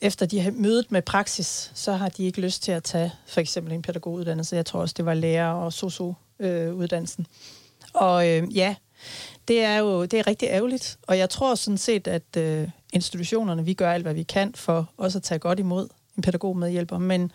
efter 0.00 0.26
de 0.26 0.40
har 0.40 0.50
mødet 0.50 0.92
med 0.92 1.02
praksis, 1.02 1.70
så 1.74 1.92
har 1.92 2.08
de 2.08 2.24
ikke 2.24 2.40
lyst 2.40 2.62
til 2.62 2.72
at 2.72 2.82
tage 2.82 3.12
for 3.26 3.40
eksempel 3.40 3.72
en 3.72 3.82
pædagoguddannelse. 3.82 4.56
Jeg 4.56 4.66
tror 4.66 4.80
også, 4.80 4.94
det 4.96 5.06
var 5.06 5.14
lærer- 5.14 5.52
og 5.52 5.72
socio-uddannelsen. 5.72 7.26
Øh, 7.30 8.02
og 8.02 8.28
øh, 8.28 8.56
ja, 8.56 8.74
det 9.48 9.60
er 9.60 9.78
jo 9.78 10.04
det 10.04 10.18
er 10.18 10.26
rigtig 10.26 10.48
ærgerligt, 10.48 10.98
og 11.06 11.18
jeg 11.18 11.30
tror 11.30 11.54
sådan 11.54 11.78
set, 11.78 12.08
at 12.08 12.36
øh, 12.36 12.68
institutionerne, 12.92 13.64
vi 13.64 13.74
gør 13.74 13.92
alt, 13.92 14.04
hvad 14.04 14.14
vi 14.14 14.22
kan 14.22 14.54
for 14.54 14.90
også 14.96 15.18
at 15.18 15.22
tage 15.22 15.38
godt 15.38 15.58
imod 15.58 15.88
en 16.16 16.22
pædagogmedhjælper, 16.22 16.98
men 16.98 17.32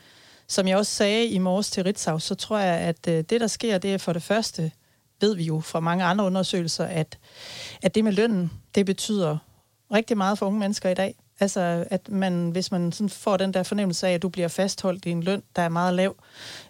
som 0.47 0.68
jeg 0.68 0.78
også 0.78 0.91
sagde 0.91 1.28
i 1.28 1.38
morges 1.38 1.72
til 1.72 1.84
Ritzau, 1.84 2.20
så 2.20 2.36
tror 2.36 2.58
jeg, 2.58 2.80
at 2.80 3.08
øh, 3.08 3.24
det, 3.30 3.41
der 3.41 3.47
sker, 3.47 3.78
det 3.78 3.93
er 3.93 3.97
for 3.97 4.14
det 4.14 4.24
første, 4.24 4.72
ved 5.22 5.36
vi 5.36 5.43
jo 5.43 5.60
fra 5.60 5.80
mange 5.80 6.03
andre 6.03 6.26
undersøgelser, 6.26 6.86
at, 6.86 7.18
at 7.82 7.95
det 7.95 8.03
med 8.03 8.12
lønnen, 8.12 8.51
det 8.76 8.86
betyder 8.86 9.38
rigtig 9.93 10.18
meget 10.18 10.38
for 10.38 10.45
unge 10.45 10.60
mennesker 10.60 10.89
i 10.89 10.93
dag. 10.93 11.16
Altså, 11.39 11.86
at 11.89 12.10
man, 12.10 12.49
hvis 12.49 12.72
man 12.72 12.91
sådan 12.91 13.10
får 13.10 13.38
den 13.38 13.53
der 13.53 13.64
fornemmelse 13.64 14.08
af, 14.08 14.14
at 14.14 14.22
du 14.22 14.30
bliver 14.30 14.47
fastholdt 14.47 15.05
i 15.05 15.10
en 15.10 15.24
løn, 15.24 15.43
der 15.55 15.62
er 15.62 15.70
meget 15.70 15.93
lav 15.93 16.16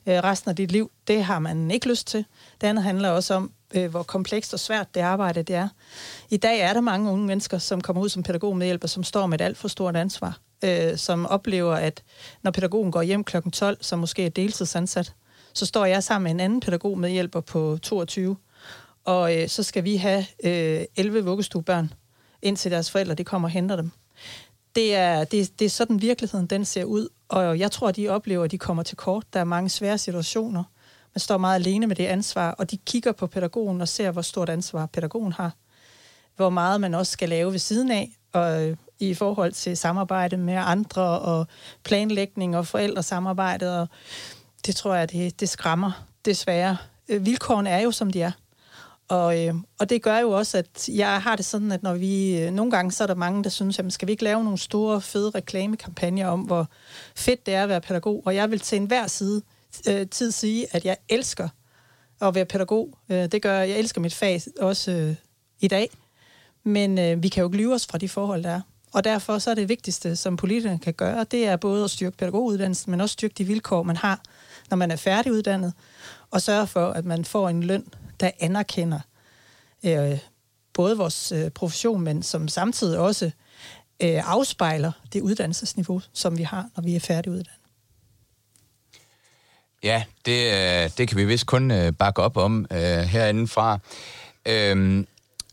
øh, 0.06 0.14
resten 0.24 0.50
af 0.50 0.56
dit 0.56 0.72
liv, 0.72 0.92
det 1.08 1.24
har 1.24 1.40
man 1.40 1.72
ikke 1.72 1.90
lyst 1.90 2.08
til. 2.08 2.26
Det 2.62 2.68
andet 2.68 2.84
handler 2.84 3.10
også 3.10 3.34
om, 3.34 3.52
øh, 3.74 3.90
hvor 3.90 4.04
komplekst 4.04 4.54
og 4.54 4.60
svært 4.60 4.96
det 4.96 5.02
arbejde 5.02 5.44
det 5.44 5.56
er. 5.56 5.70
I 6.30 6.38
dag 6.38 6.60
er 6.60 6.74
der 6.74 6.82
mange 6.82 7.12
unge 7.12 7.26
mennesker, 7.26 7.58
som 7.58 7.82
kommer 7.82 8.02
ud 8.02 8.10
som 8.10 8.24
pædagogmedhjælper, 8.24 8.88
som 8.88 9.04
står 9.04 9.28
med 9.28 9.42
et 9.42 9.46
alt 9.46 9.58
for 9.58 9.68
stort 9.68 9.96
ansvar, 9.96 10.40
øh, 10.64 10.98
som 10.98 11.26
oplever, 11.26 11.74
at 11.74 12.04
når 12.44 12.52
pædagogen 12.52 12.92
går 12.92 13.02
hjem 13.02 13.24
kl. 13.24 13.38
12, 13.54 13.78
som 13.82 14.00
måske 14.00 14.26
er 14.26 14.30
deltidsansat, 14.30 15.14
så 15.54 15.66
står 15.66 15.86
jeg 15.86 16.04
sammen 16.04 16.24
med 16.24 16.32
en 16.32 16.40
anden 16.40 16.60
pædagogmedhjælper 16.60 17.42
på 17.42 17.78
22, 17.82 18.38
og 19.06 19.38
øh, 19.38 19.50
så 19.50 19.64
skal 19.64 19.84
vi 19.84 19.96
have 19.96 20.26
øh, 20.44 20.86
11 20.96 21.26
vuggestuebørn, 21.26 21.94
indtil 22.42 22.72
deres 22.72 22.92
forældre 22.92 23.16
de 23.16 23.24
kommer 23.24 23.48
og 23.48 23.52
henter 23.52 23.76
dem. 23.76 23.92
Det 24.76 24.96
er, 24.96 25.24
det, 25.24 25.60
det 25.60 25.66
er 25.66 25.70
sådan 25.70 26.02
virkeligheden 26.02 26.48
den 26.48 26.66
ser 26.66 26.84
ud, 26.84 27.08
og 27.30 27.60
jeg 27.60 27.72
tror, 27.72 27.92
de 27.92 28.10
oplever, 28.10 28.44
at 28.44 28.52
de 28.52 28.58
kommer 28.58 28.84
til 28.84 28.98
kort. 28.98 29.24
Der 29.34 29.40
er 29.40 29.44
mange 29.44 29.70
svære 29.70 29.98
situationer, 29.98 30.64
man 31.16 31.20
står 31.20 31.38
meget 31.38 31.56
alene 31.56 31.88
med 31.88 31.96
det 31.96 32.06
ansvar, 32.06 32.52
og 32.52 32.72
de 32.72 32.78
kigger 32.78 33.12
på 33.12 33.28
pædagogen 33.28 33.82
og 33.82 33.88
ser, 33.88 34.12
hvor 34.12 34.22
stort 34.22 34.50
ansvar 34.50 34.86
pædagogen 34.86 35.34
har. 35.34 35.52
Hvor 36.36 36.50
meget 36.50 36.82
man 36.82 36.94
også 36.94 37.12
skal 37.12 37.30
lave 37.30 37.52
ved 37.52 37.60
siden 37.60 37.92
af, 37.92 38.18
og 38.34 38.64
øh, 38.66 38.78
i 39.00 39.14
forhold 39.14 39.52
til 39.52 39.78
samarbejde 39.78 40.38
med 40.38 40.54
andre, 40.54 41.02
og 41.02 41.48
planlægning 41.84 42.58
og 42.58 42.68
forældresamarbejde, 42.68 43.82
og 43.82 43.88
det 44.66 44.76
tror 44.76 44.96
jeg, 44.96 45.12
det, 45.12 45.40
det 45.40 45.50
skræmmer 45.50 46.06
desværre. 46.26 46.78
Øh, 47.10 47.26
vilkårene 47.26 47.70
er 47.70 47.80
jo, 47.80 47.92
som 47.92 48.12
de 48.12 48.22
er. 48.22 48.32
Og, 49.10 49.46
øh, 49.46 49.56
og 49.80 49.90
det 49.90 50.02
gør 50.02 50.18
jo 50.18 50.32
også, 50.32 50.58
at 50.58 50.90
jeg 50.90 51.22
har 51.22 51.36
det 51.36 51.46
sådan, 51.46 51.72
at 51.72 51.84
når 51.84 51.94
vi... 51.94 52.40
Øh, 52.40 52.52
nogle 52.52 52.72
gange 52.72 52.92
så 52.92 53.04
er 53.04 53.08
der 53.08 53.16
mange, 53.16 53.44
der 53.44 53.50
synes, 53.50 53.78
jamen 53.78 53.92
skal 53.92 54.08
vi 54.08 54.12
ikke 54.12 54.24
lave 54.24 54.44
nogle 54.44 54.58
store, 54.58 55.02
fede 55.02 55.30
reklamekampagner 55.30 56.28
om, 56.28 56.42
hvor 56.42 56.68
fedt 57.16 57.46
det 57.46 57.54
er 57.54 57.64
at 57.64 57.70
være 57.70 57.82
pædagog? 57.82 58.24
Og 58.26 58.36
jeg 58.36 58.52
vil 58.52 58.60
til 58.60 58.76
enhver 58.76 59.08
side 59.08 59.38
øh, 59.38 59.57
Øh, 59.90 60.08
tid 60.08 60.32
sige, 60.32 60.68
at 60.76 60.86
jeg 60.86 60.98
elsker 61.10 61.50
at 62.22 62.36
være 62.36 62.46
pædagog. 62.46 62.98
Øh, 63.10 63.32
det 63.32 63.42
gør 63.42 63.60
jeg. 63.60 63.80
elsker 63.80 64.02
mit 64.02 64.14
fag 64.14 64.42
også 64.60 64.92
øh, 64.92 65.16
i 65.60 65.68
dag. 65.68 65.90
Men 66.64 66.98
øh, 66.98 67.24
vi 67.24 67.28
kan 67.28 67.42
jo 67.42 67.48
ikke 67.48 67.58
lyve 67.58 67.74
os 67.74 67.86
fra 67.86 67.98
de 67.98 68.10
forhold, 68.10 68.44
der 68.44 68.50
er. 68.50 68.62
Og 68.94 69.04
derfor 69.04 69.38
så 69.38 69.52
er 69.52 69.56
det 69.56 69.70
vigtigste, 69.70 70.16
som 70.16 70.38
politikerne 70.38 70.80
kan 70.80 70.94
gøre, 70.94 71.24
det 71.24 71.48
er 71.48 71.56
både 71.56 71.84
at 71.84 71.90
styrke 71.90 72.18
pædagoguddannelsen, 72.18 72.92
men 72.92 73.02
også 73.02 73.14
styrke 73.14 73.34
de 73.38 73.44
vilkår, 73.44 73.84
man 73.84 73.98
har, 73.98 74.22
når 74.70 74.78
man 74.78 74.92
er 74.92 74.96
færdiguddannet, 74.96 75.74
og 76.32 76.42
sørge 76.42 76.68
for, 76.68 76.90
at 76.90 77.06
man 77.06 77.26
får 77.26 77.50
en 77.50 77.64
løn, 77.64 77.88
der 78.20 78.32
anerkender 78.40 79.00
øh, 79.84 80.20
både 80.74 80.98
vores 80.98 81.32
øh, 81.32 81.50
profession, 81.50 82.02
men 82.02 82.24
som 82.24 82.48
samtidig 82.48 83.00
også 83.00 83.26
øh, 84.04 84.32
afspejler 84.34 84.92
det 85.14 85.22
uddannelsesniveau, 85.22 86.02
som 86.14 86.38
vi 86.38 86.44
har, 86.44 86.70
når 86.76 86.84
vi 86.84 86.96
er 86.96 87.00
færdiguddannet. 87.00 87.67
Ja, 89.84 90.04
det, 90.26 90.54
øh, 90.54 90.90
det 90.98 91.08
kan 91.08 91.18
vi 91.18 91.26
vist 91.26 91.46
kun 91.46 91.72
øh, 91.72 91.94
bakke 92.00 92.22
op 92.22 92.38
om 92.38 92.66
øh, 92.72 92.80
herindefra. 92.80 93.80
Øhm, 94.46 95.08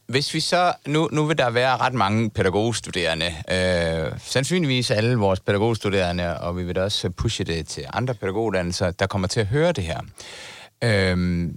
hvis 0.06 0.34
vi 0.34 0.40
så, 0.40 0.72
nu, 0.86 1.08
nu 1.12 1.24
vil 1.26 1.38
der 1.38 1.50
være 1.50 1.76
ret 1.76 1.94
mange 1.94 2.30
pædagogstuderende, 2.30 3.34
øh, 3.50 4.12
sandsynligvis 4.18 4.90
alle 4.90 5.16
vores 5.16 5.40
pædagogstuderende, 5.40 6.40
og 6.40 6.56
vi 6.56 6.64
vil 6.64 6.74
da 6.74 6.82
også 6.82 7.10
pushe 7.10 7.44
det 7.44 7.66
til 7.66 7.84
andre 7.92 8.14
pædagoguddannelser, 8.14 8.90
der 8.90 9.06
kommer 9.06 9.28
til 9.28 9.40
at 9.40 9.46
høre 9.46 9.72
det 9.72 9.84
her. 9.84 10.00
Uh, 10.84 11.50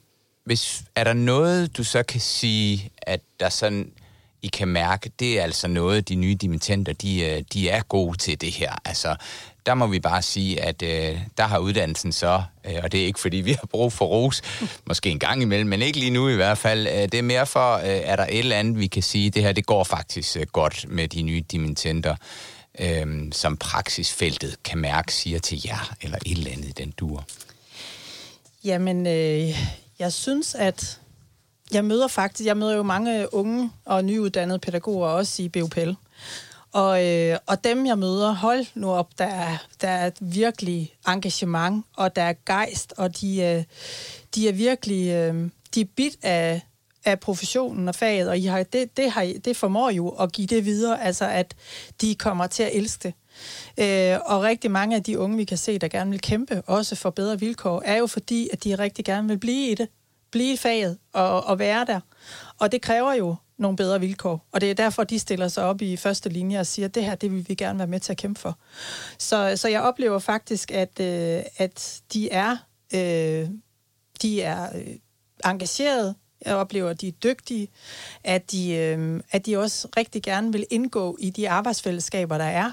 hvis, 0.45 0.83
er 0.95 1.03
der 1.03 1.13
noget, 1.13 1.77
du 1.77 1.83
så 1.83 2.03
kan 2.03 2.19
sige, 2.19 2.91
at 3.01 3.21
der 3.39 3.49
sådan, 3.49 3.91
i 4.41 4.47
kan 4.47 4.67
mærke, 4.67 5.11
det 5.19 5.39
er 5.39 5.43
altså 5.43 5.67
noget, 5.67 6.09
de 6.09 6.15
nye 6.15 6.35
dimittenter, 6.35 6.93
de, 6.93 7.19
øh, 7.21 7.43
de 7.53 7.69
er 7.69 7.81
gode 7.81 8.17
til 8.17 8.41
det 8.41 8.51
her. 8.51 8.73
Altså, 8.85 9.15
der 9.65 9.73
må 9.73 9.87
vi 9.87 9.99
bare 9.99 10.21
sige, 10.21 10.61
at 10.61 10.81
øh, 10.81 11.19
der 11.37 11.43
har 11.43 11.57
uddannelsen 11.57 12.11
så, 12.11 12.43
øh, 12.65 12.75
og 12.83 12.91
det 12.91 13.01
er 13.01 13.05
ikke 13.05 13.19
fordi, 13.19 13.37
vi 13.37 13.51
har 13.51 13.67
brug 13.71 13.93
for 13.93 14.05
ros, 14.05 14.41
måske 14.85 15.09
en 15.09 15.19
gang 15.19 15.41
imellem, 15.41 15.69
men 15.69 15.81
ikke 15.81 15.99
lige 15.99 16.11
nu 16.11 16.29
i 16.29 16.35
hvert 16.35 16.57
fald. 16.57 16.87
Øh, 16.87 16.93
det 16.93 17.13
er 17.13 17.21
mere 17.21 17.45
for, 17.45 17.75
øh, 17.75 17.85
er 17.85 18.15
der 18.15 18.23
et 18.25 18.39
eller 18.39 18.55
andet, 18.55 18.79
vi 18.79 18.87
kan 18.87 19.03
sige, 19.03 19.29
det 19.29 19.43
her, 19.43 19.51
det 19.51 19.65
går 19.65 19.83
faktisk 19.83 20.37
øh, 20.37 20.45
godt 20.51 20.85
med 20.89 21.07
de 21.07 21.21
nye 21.21 21.43
dimittenter. 21.51 22.15
øh, 22.79 23.31
som 23.31 23.57
praksisfeltet 23.57 24.63
kan 24.63 24.77
mærke, 24.77 25.13
siger 25.13 25.39
til 25.39 25.61
jer, 25.65 25.95
eller 26.01 26.17
et 26.25 26.37
eller 26.37 26.51
andet 26.51 26.77
den 26.77 26.91
dur? 26.91 27.25
Jamen, 28.63 29.07
øh, 29.07 29.57
jeg 29.99 30.13
synes, 30.13 30.55
at 30.55 30.99
jeg 31.73 31.85
møder 31.85 32.07
faktisk, 32.07 32.47
jeg 32.47 32.57
møder 32.57 32.75
jo 32.75 32.83
mange 32.83 33.33
unge 33.33 33.71
og 33.85 34.05
nyuddannede 34.05 34.59
pædagoger 34.59 35.07
også 35.09 35.43
i 35.43 35.49
BUPL. 35.49 35.91
Og, 36.71 37.05
øh, 37.05 37.37
og 37.45 37.63
dem, 37.63 37.85
jeg 37.85 37.97
møder, 37.97 38.31
hold 38.31 38.65
nu 38.75 38.91
op, 38.91 39.09
der 39.17 39.25
er, 39.25 39.57
der 39.81 39.89
er 39.89 40.07
et 40.07 40.17
virkelig 40.21 40.93
engagement, 41.07 41.85
og 41.95 42.15
der 42.15 42.21
er 42.21 42.33
gejst, 42.45 42.93
og 42.97 43.21
de, 43.21 43.41
øh, 43.41 43.63
de 44.35 44.49
er 44.49 44.53
virkelig 44.53 45.09
øh, 45.09 45.49
de 45.75 45.81
er 45.81 45.85
bit 45.95 46.17
af, 46.21 46.61
af 47.05 47.19
professionen 47.19 47.87
og 47.87 47.95
faget, 47.95 48.29
og 48.29 48.37
I 48.37 48.45
har, 48.45 48.63
det, 48.63 48.97
det, 48.97 49.11
har, 49.11 49.33
det 49.45 49.57
formår 49.57 49.89
jo 49.89 50.09
at 50.09 50.31
give 50.31 50.47
det 50.47 50.65
videre, 50.65 51.03
altså 51.03 51.25
at 51.25 51.55
de 52.01 52.15
kommer 52.15 52.47
til 52.47 52.63
at 52.63 52.69
elske 52.73 53.03
det. 53.03 53.13
Øh, 53.77 54.19
og 54.25 54.43
rigtig 54.43 54.71
mange 54.71 54.95
af 54.95 55.03
de 55.03 55.19
unge, 55.19 55.37
vi 55.37 55.43
kan 55.43 55.57
se, 55.57 55.77
der 55.77 55.87
gerne 55.87 56.11
vil 56.11 56.21
kæmpe, 56.21 56.61
også 56.65 56.95
for 56.95 57.09
bedre 57.09 57.39
vilkår, 57.39 57.81
er 57.85 57.97
jo 57.97 58.07
fordi, 58.07 58.49
at 58.53 58.63
de 58.63 58.75
rigtig 58.75 59.05
gerne 59.05 59.27
vil 59.27 59.37
blive 59.37 59.71
i 59.71 59.75
det, 59.75 59.87
blive 60.31 60.53
i 60.53 60.57
faget 60.57 60.97
og, 61.13 61.43
og 61.43 61.59
være 61.59 61.85
der. 61.85 61.99
Og 62.59 62.71
det 62.71 62.81
kræver 62.81 63.13
jo 63.13 63.35
nogle 63.57 63.77
bedre 63.77 63.99
vilkår. 63.99 64.47
Og 64.51 64.61
det 64.61 64.71
er 64.71 64.73
derfor, 64.73 65.03
de 65.03 65.19
stiller 65.19 65.47
sig 65.47 65.63
op 65.63 65.81
i 65.81 65.97
første 65.97 66.29
linje 66.29 66.59
og 66.59 66.67
siger, 66.67 66.87
at 66.87 66.95
det 66.95 67.03
her, 67.03 67.15
det 67.15 67.31
vil 67.31 67.49
vi 67.49 67.55
gerne 67.55 67.79
være 67.79 67.87
med 67.87 67.99
til 67.99 68.11
at 68.11 68.17
kæmpe 68.17 68.39
for. 68.39 68.57
Så, 69.17 69.53
så 69.55 69.67
jeg 69.67 69.81
oplever 69.81 70.19
faktisk, 70.19 70.71
at, 70.71 70.99
øh, 70.99 71.43
at 71.57 72.01
de 72.13 72.29
er, 72.29 72.57
øh, 72.93 73.49
de 74.21 74.41
er 74.41 74.77
øh, 74.77 74.95
engagerede, 75.45 76.15
Jeg 76.45 76.55
oplever, 76.55 76.89
at 76.89 77.01
de 77.01 77.07
er 77.07 77.11
dygtige, 77.11 77.67
at 78.23 78.51
de, 78.51 78.73
øh, 78.73 79.21
at 79.31 79.45
de 79.45 79.57
også 79.57 79.87
rigtig 79.97 80.23
gerne 80.23 80.51
vil 80.51 80.65
indgå 80.69 81.17
i 81.19 81.29
de 81.29 81.49
arbejdsfællesskaber, 81.49 82.37
der 82.37 82.45
er. 82.45 82.71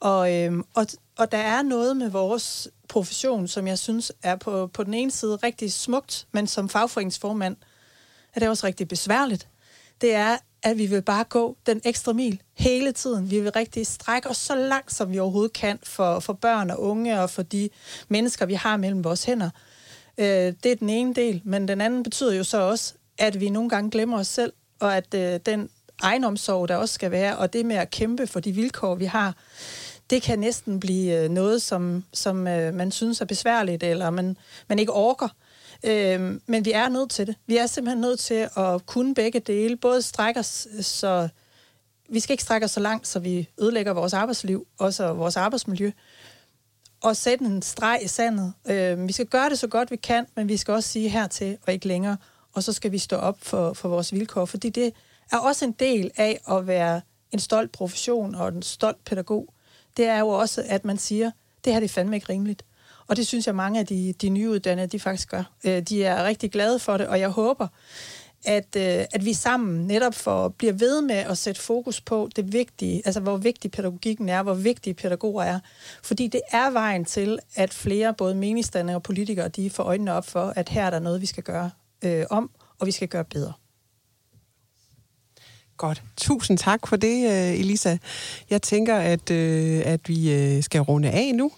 Og, 0.00 0.34
øh, 0.34 0.52
og, 0.74 0.86
og 1.18 1.32
der 1.32 1.38
er 1.38 1.62
noget 1.62 1.96
med 1.96 2.10
vores 2.10 2.68
profession, 2.88 3.48
som 3.48 3.66
jeg 3.66 3.78
synes 3.78 4.12
er 4.22 4.36
på, 4.36 4.66
på 4.66 4.84
den 4.84 4.94
ene 4.94 5.10
side 5.10 5.36
rigtig 5.36 5.72
smukt, 5.72 6.26
men 6.32 6.46
som 6.46 6.68
fagforeningsformand 6.68 7.56
er 8.34 8.40
det 8.40 8.48
også 8.48 8.66
rigtig 8.66 8.88
besværligt. 8.88 9.48
Det 10.00 10.14
er, 10.14 10.36
at 10.62 10.78
vi 10.78 10.86
vil 10.86 11.02
bare 11.02 11.24
gå 11.24 11.56
den 11.66 11.80
ekstra 11.84 12.12
mil 12.12 12.42
hele 12.54 12.92
tiden. 12.92 13.30
Vi 13.30 13.40
vil 13.40 13.52
rigtig 13.52 13.86
strække 13.86 14.28
os 14.28 14.36
så 14.36 14.54
langt, 14.54 14.94
som 14.94 15.12
vi 15.12 15.18
overhovedet 15.18 15.52
kan 15.52 15.78
for, 15.82 16.20
for 16.20 16.32
børn 16.32 16.70
og 16.70 16.80
unge 16.80 17.20
og 17.20 17.30
for 17.30 17.42
de 17.42 17.68
mennesker, 18.08 18.46
vi 18.46 18.54
har 18.54 18.76
mellem 18.76 19.04
vores 19.04 19.24
hænder. 19.24 19.50
Øh, 20.18 20.26
det 20.62 20.66
er 20.66 20.76
den 20.76 20.88
ene 20.88 21.14
del, 21.14 21.42
men 21.44 21.68
den 21.68 21.80
anden 21.80 22.02
betyder 22.02 22.32
jo 22.32 22.44
så 22.44 22.60
også, 22.60 22.94
at 23.18 23.40
vi 23.40 23.50
nogle 23.50 23.70
gange 23.70 23.90
glemmer 23.90 24.18
os 24.18 24.26
selv, 24.26 24.52
og 24.80 24.96
at 24.96 25.14
øh, 25.14 25.40
den 25.46 25.70
egenomsorg, 26.02 26.68
der 26.68 26.76
også 26.76 26.94
skal 26.94 27.10
være, 27.10 27.36
og 27.36 27.52
det 27.52 27.66
med 27.66 27.76
at 27.76 27.90
kæmpe 27.90 28.26
for 28.26 28.40
de 28.40 28.52
vilkår, 28.52 28.94
vi 28.94 29.04
har, 29.04 29.34
det 30.10 30.22
kan 30.22 30.38
næsten 30.38 30.80
blive 30.80 31.24
øh, 31.24 31.30
noget, 31.30 31.62
som, 31.62 32.04
som 32.12 32.46
øh, 32.46 32.74
man 32.74 32.90
synes 32.90 33.20
er 33.20 33.24
besværligt, 33.24 33.82
eller 33.82 34.10
man, 34.10 34.36
man 34.68 34.78
ikke 34.78 34.92
orker. 34.92 35.28
Øh, 35.84 36.40
men 36.46 36.64
vi 36.64 36.72
er 36.72 36.88
nødt 36.88 37.10
til 37.10 37.26
det. 37.26 37.36
Vi 37.46 37.56
er 37.56 37.66
simpelthen 37.66 38.00
nødt 38.00 38.20
til 38.20 38.48
at 38.56 38.86
kunne 38.86 39.14
begge 39.14 39.40
dele. 39.40 39.76
Både 39.76 40.02
strække 40.02 40.40
os, 40.40 40.66
så 40.80 41.28
vi 42.08 42.20
skal 42.20 42.32
ikke 42.32 42.42
strække 42.42 42.64
os 42.64 42.70
så 42.70 42.80
langt, 42.80 43.08
så 43.08 43.18
vi 43.18 43.48
ødelægger 43.60 43.92
vores 43.92 44.12
arbejdsliv, 44.12 44.66
også 44.78 45.12
vores 45.12 45.36
arbejdsmiljø, 45.36 45.90
og 47.02 47.16
sætte 47.16 47.44
en 47.44 47.62
streg 47.62 48.00
i 48.02 48.08
sandet. 48.08 48.52
Øh, 48.70 49.08
vi 49.08 49.12
skal 49.12 49.26
gøre 49.26 49.50
det 49.50 49.58
så 49.58 49.66
godt 49.66 49.90
vi 49.90 49.96
kan, 49.96 50.26
men 50.34 50.48
vi 50.48 50.56
skal 50.56 50.74
også 50.74 50.88
sige 50.88 51.08
hertil 51.08 51.58
og 51.66 51.72
ikke 51.72 51.88
længere, 51.88 52.16
og 52.52 52.62
så 52.62 52.72
skal 52.72 52.92
vi 52.92 52.98
stå 52.98 53.16
op 53.16 53.38
for, 53.42 53.72
for 53.72 53.88
vores 53.88 54.12
vilkår, 54.12 54.44
fordi 54.44 54.70
det 54.70 54.92
er 55.32 55.38
også 55.38 55.64
en 55.64 55.72
del 55.72 56.10
af 56.16 56.40
at 56.50 56.66
være 56.66 57.00
en 57.32 57.38
stolt 57.38 57.72
profession 57.72 58.34
og 58.34 58.48
en 58.48 58.62
stolt 58.62 59.04
pædagog. 59.04 59.54
Det 59.98 60.06
er 60.06 60.18
jo 60.18 60.28
også, 60.28 60.64
at 60.66 60.84
man 60.84 60.98
siger, 60.98 61.30
det 61.64 61.72
her 61.72 61.80
det 61.80 61.88
er 61.88 61.92
fandme 61.92 62.16
ikke 62.16 62.32
rimeligt. 62.32 62.64
Og 63.06 63.16
det 63.16 63.26
synes 63.26 63.46
jeg, 63.46 63.54
mange 63.54 63.80
af 63.80 63.86
de, 63.86 64.12
de 64.12 64.28
nyuddannede, 64.28 64.86
de 64.86 65.00
faktisk 65.00 65.30
gør. 65.30 65.42
Øh, 65.64 65.82
de 65.82 66.04
er 66.04 66.24
rigtig 66.24 66.52
glade 66.52 66.78
for 66.78 66.96
det, 66.96 67.06
og 67.06 67.20
jeg 67.20 67.28
håber, 67.28 67.68
at, 68.44 68.76
øh, 68.76 69.04
at 69.12 69.24
vi 69.24 69.32
sammen 69.32 69.86
netop 69.86 70.14
for, 70.14 70.48
bliver 70.48 70.72
ved 70.72 71.02
med 71.02 71.16
at 71.16 71.38
sætte 71.38 71.60
fokus 71.60 72.00
på 72.00 72.28
det 72.36 72.52
vigtige, 72.52 73.02
altså 73.04 73.20
hvor 73.20 73.36
vigtig 73.36 73.70
pædagogikken 73.70 74.28
er, 74.28 74.42
hvor 74.42 74.54
vigtige 74.54 74.94
pædagoger 74.94 75.42
er. 75.42 75.60
Fordi 76.02 76.26
det 76.26 76.40
er 76.50 76.70
vejen 76.70 77.04
til, 77.04 77.38
at 77.54 77.74
flere, 77.74 78.14
både 78.14 78.34
meningsdannere 78.34 78.96
og 78.96 79.02
politikere, 79.02 79.48
de 79.48 79.70
får 79.70 79.82
øjnene 79.82 80.12
op 80.12 80.26
for, 80.26 80.52
at 80.56 80.68
her 80.68 80.84
er 80.84 80.90
der 80.90 80.98
noget, 80.98 81.20
vi 81.20 81.26
skal 81.26 81.42
gøre 81.42 81.70
øh, 82.04 82.24
om, 82.30 82.50
og 82.78 82.86
vi 82.86 82.92
skal 82.92 83.08
gøre 83.08 83.24
bedre. 83.24 83.52
Godt. 85.78 86.02
Tusind 86.16 86.58
tak 86.58 86.86
for 86.86 86.96
det, 86.96 87.30
øh, 87.30 87.60
Elisa. 87.60 87.96
Jeg 88.50 88.62
tænker, 88.62 88.96
at, 88.96 89.30
øh, 89.30 89.82
at 89.84 90.00
vi 90.08 90.32
øh, 90.32 90.62
skal 90.62 90.80
runde 90.80 91.10
af 91.10 91.34
nu, 91.34 91.50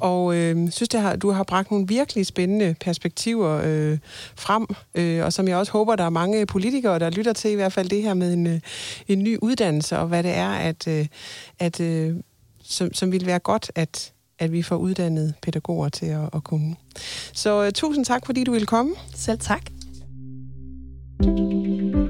og 0.00 0.36
øh, 0.36 0.70
synes, 0.70 0.88
det 0.88 1.00
har, 1.00 1.16
du 1.16 1.30
har 1.30 1.42
bragt 1.44 1.70
nogle 1.70 1.86
virkelig 1.86 2.26
spændende 2.26 2.74
perspektiver 2.80 3.60
øh, 3.64 3.98
frem, 4.36 4.66
øh, 4.94 5.24
og 5.24 5.32
som 5.32 5.48
jeg 5.48 5.56
også 5.56 5.72
håber, 5.72 5.96
der 5.96 6.04
er 6.04 6.10
mange 6.10 6.46
politikere, 6.46 6.98
der 6.98 7.10
lytter 7.10 7.32
til 7.32 7.50
i 7.50 7.54
hvert 7.54 7.72
fald 7.72 7.88
det 7.88 8.02
her 8.02 8.14
med 8.14 8.32
en, 8.32 8.46
øh, 8.46 8.60
en 9.08 9.18
ny 9.18 9.38
uddannelse, 9.42 9.98
og 9.98 10.06
hvad 10.06 10.22
det 10.22 10.34
er, 10.34 10.50
at, 10.50 10.88
øh, 10.88 11.06
at, 11.58 11.80
øh, 11.80 12.16
som, 12.62 12.94
som 12.94 13.12
vil 13.12 13.26
være 13.26 13.38
godt, 13.38 13.72
at, 13.74 14.12
at 14.38 14.52
vi 14.52 14.62
får 14.62 14.76
uddannet 14.76 15.34
pædagoger 15.42 15.88
til 15.88 16.06
at, 16.06 16.28
at 16.34 16.44
kunne. 16.44 16.76
Så 17.32 17.64
øh, 17.64 17.72
tusind 17.72 18.04
tak, 18.04 18.26
fordi 18.26 18.44
du 18.44 18.52
ville 18.52 18.66
komme. 18.66 18.94
Selv 19.14 19.38
tak. 19.38 19.62
thank 21.18 21.38
you 21.38 22.05